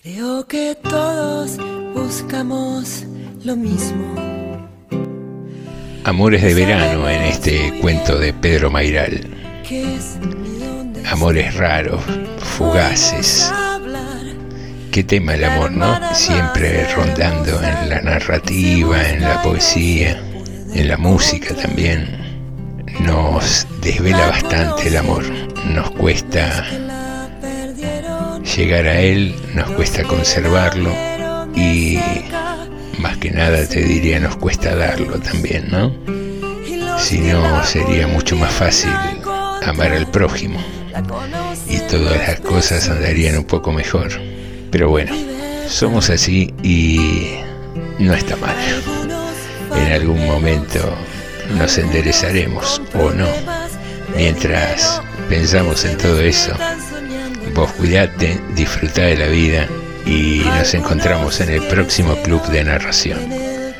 Creo 0.00 0.46
que 0.46 0.76
todos 0.80 1.58
buscamos 1.92 3.04
lo 3.42 3.56
mismo. 3.56 4.14
Amores 6.04 6.42
de 6.42 6.54
verano 6.54 7.10
en 7.10 7.22
este 7.22 7.80
cuento 7.80 8.16
de 8.16 8.32
Pedro 8.32 8.70
Mairal. 8.70 9.26
Amores 11.04 11.52
raros, 11.56 12.00
fugaces. 12.38 13.52
Qué 14.92 15.04
tema 15.04 15.34
el 15.34 15.44
amor, 15.44 15.70
¿no? 15.70 16.14
Siempre 16.14 16.86
rondando 16.94 17.62
en 17.62 17.88
la 17.88 18.00
narrativa, 18.00 19.08
en 19.08 19.22
la 19.22 19.42
poesía, 19.42 20.20
en 20.74 20.88
la 20.88 20.96
música 20.96 21.54
también. 21.54 22.18
Nos 23.00 23.66
desvela 23.80 24.26
bastante 24.28 24.88
el 24.88 24.96
amor. 24.96 25.24
Nos 25.66 25.90
cuesta 25.92 26.66
llegar 28.56 28.86
a 28.86 29.00
él, 29.00 29.34
nos 29.54 29.70
cuesta 29.72 30.02
conservarlo 30.04 30.90
y 31.54 31.98
más 32.98 33.16
que 33.18 33.30
nada 33.30 33.66
te 33.66 33.82
diría 33.82 34.18
nos 34.18 34.36
cuesta 34.36 34.74
darlo 34.74 35.20
también, 35.20 35.68
¿no? 35.70 35.92
Si 36.98 37.20
no 37.20 37.62
sería 37.64 38.08
mucho 38.08 38.36
más 38.36 38.52
fácil 38.52 38.90
amar 39.62 39.92
al 39.92 40.10
prójimo 40.10 40.60
y 41.68 41.78
todas 41.90 42.16
las 42.26 42.40
cosas 42.40 42.88
andarían 42.88 43.38
un 43.38 43.44
poco 43.44 43.70
mejor. 43.70 44.37
Pero 44.70 44.90
bueno, 44.90 45.12
somos 45.68 46.10
así 46.10 46.52
y 46.62 47.40
no 47.98 48.14
está 48.14 48.36
mal. 48.36 48.56
En 49.74 49.92
algún 49.92 50.26
momento 50.26 50.78
nos 51.56 51.78
enderezaremos 51.78 52.80
o 52.94 53.10
no. 53.10 53.28
Mientras 54.16 55.00
pensamos 55.28 55.84
en 55.84 55.96
todo 55.96 56.20
eso, 56.20 56.52
vos 57.54 57.70
cuidate, 57.72 58.40
disfruta 58.54 59.02
de 59.02 59.16
la 59.16 59.26
vida 59.26 59.68
y 60.04 60.42
nos 60.44 60.74
encontramos 60.74 61.40
en 61.40 61.50
el 61.50 61.62
próximo 61.68 62.14
club 62.22 62.42
de 62.48 62.64
narración. 62.64 63.18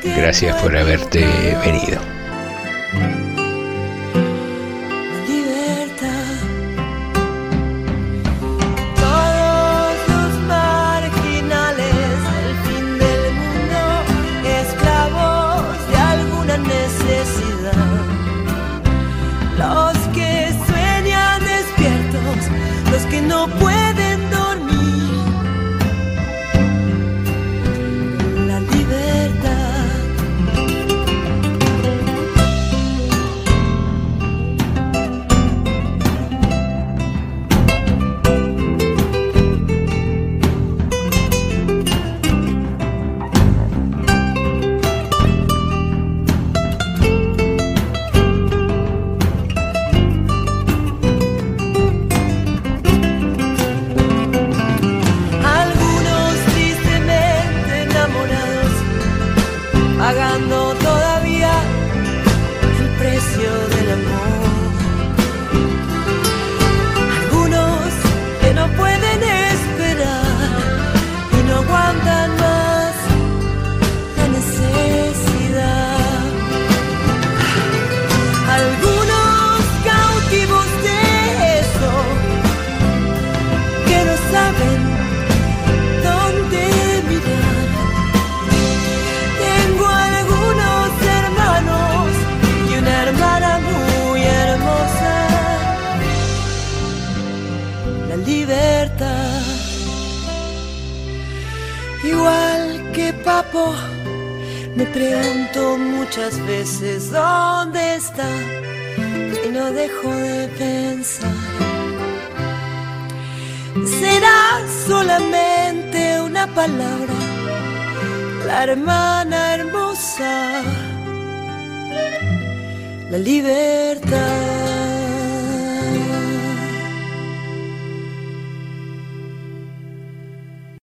Gracias 0.02 0.60
por 0.62 0.76
haberte 0.76 1.26
venido. 1.64 2.17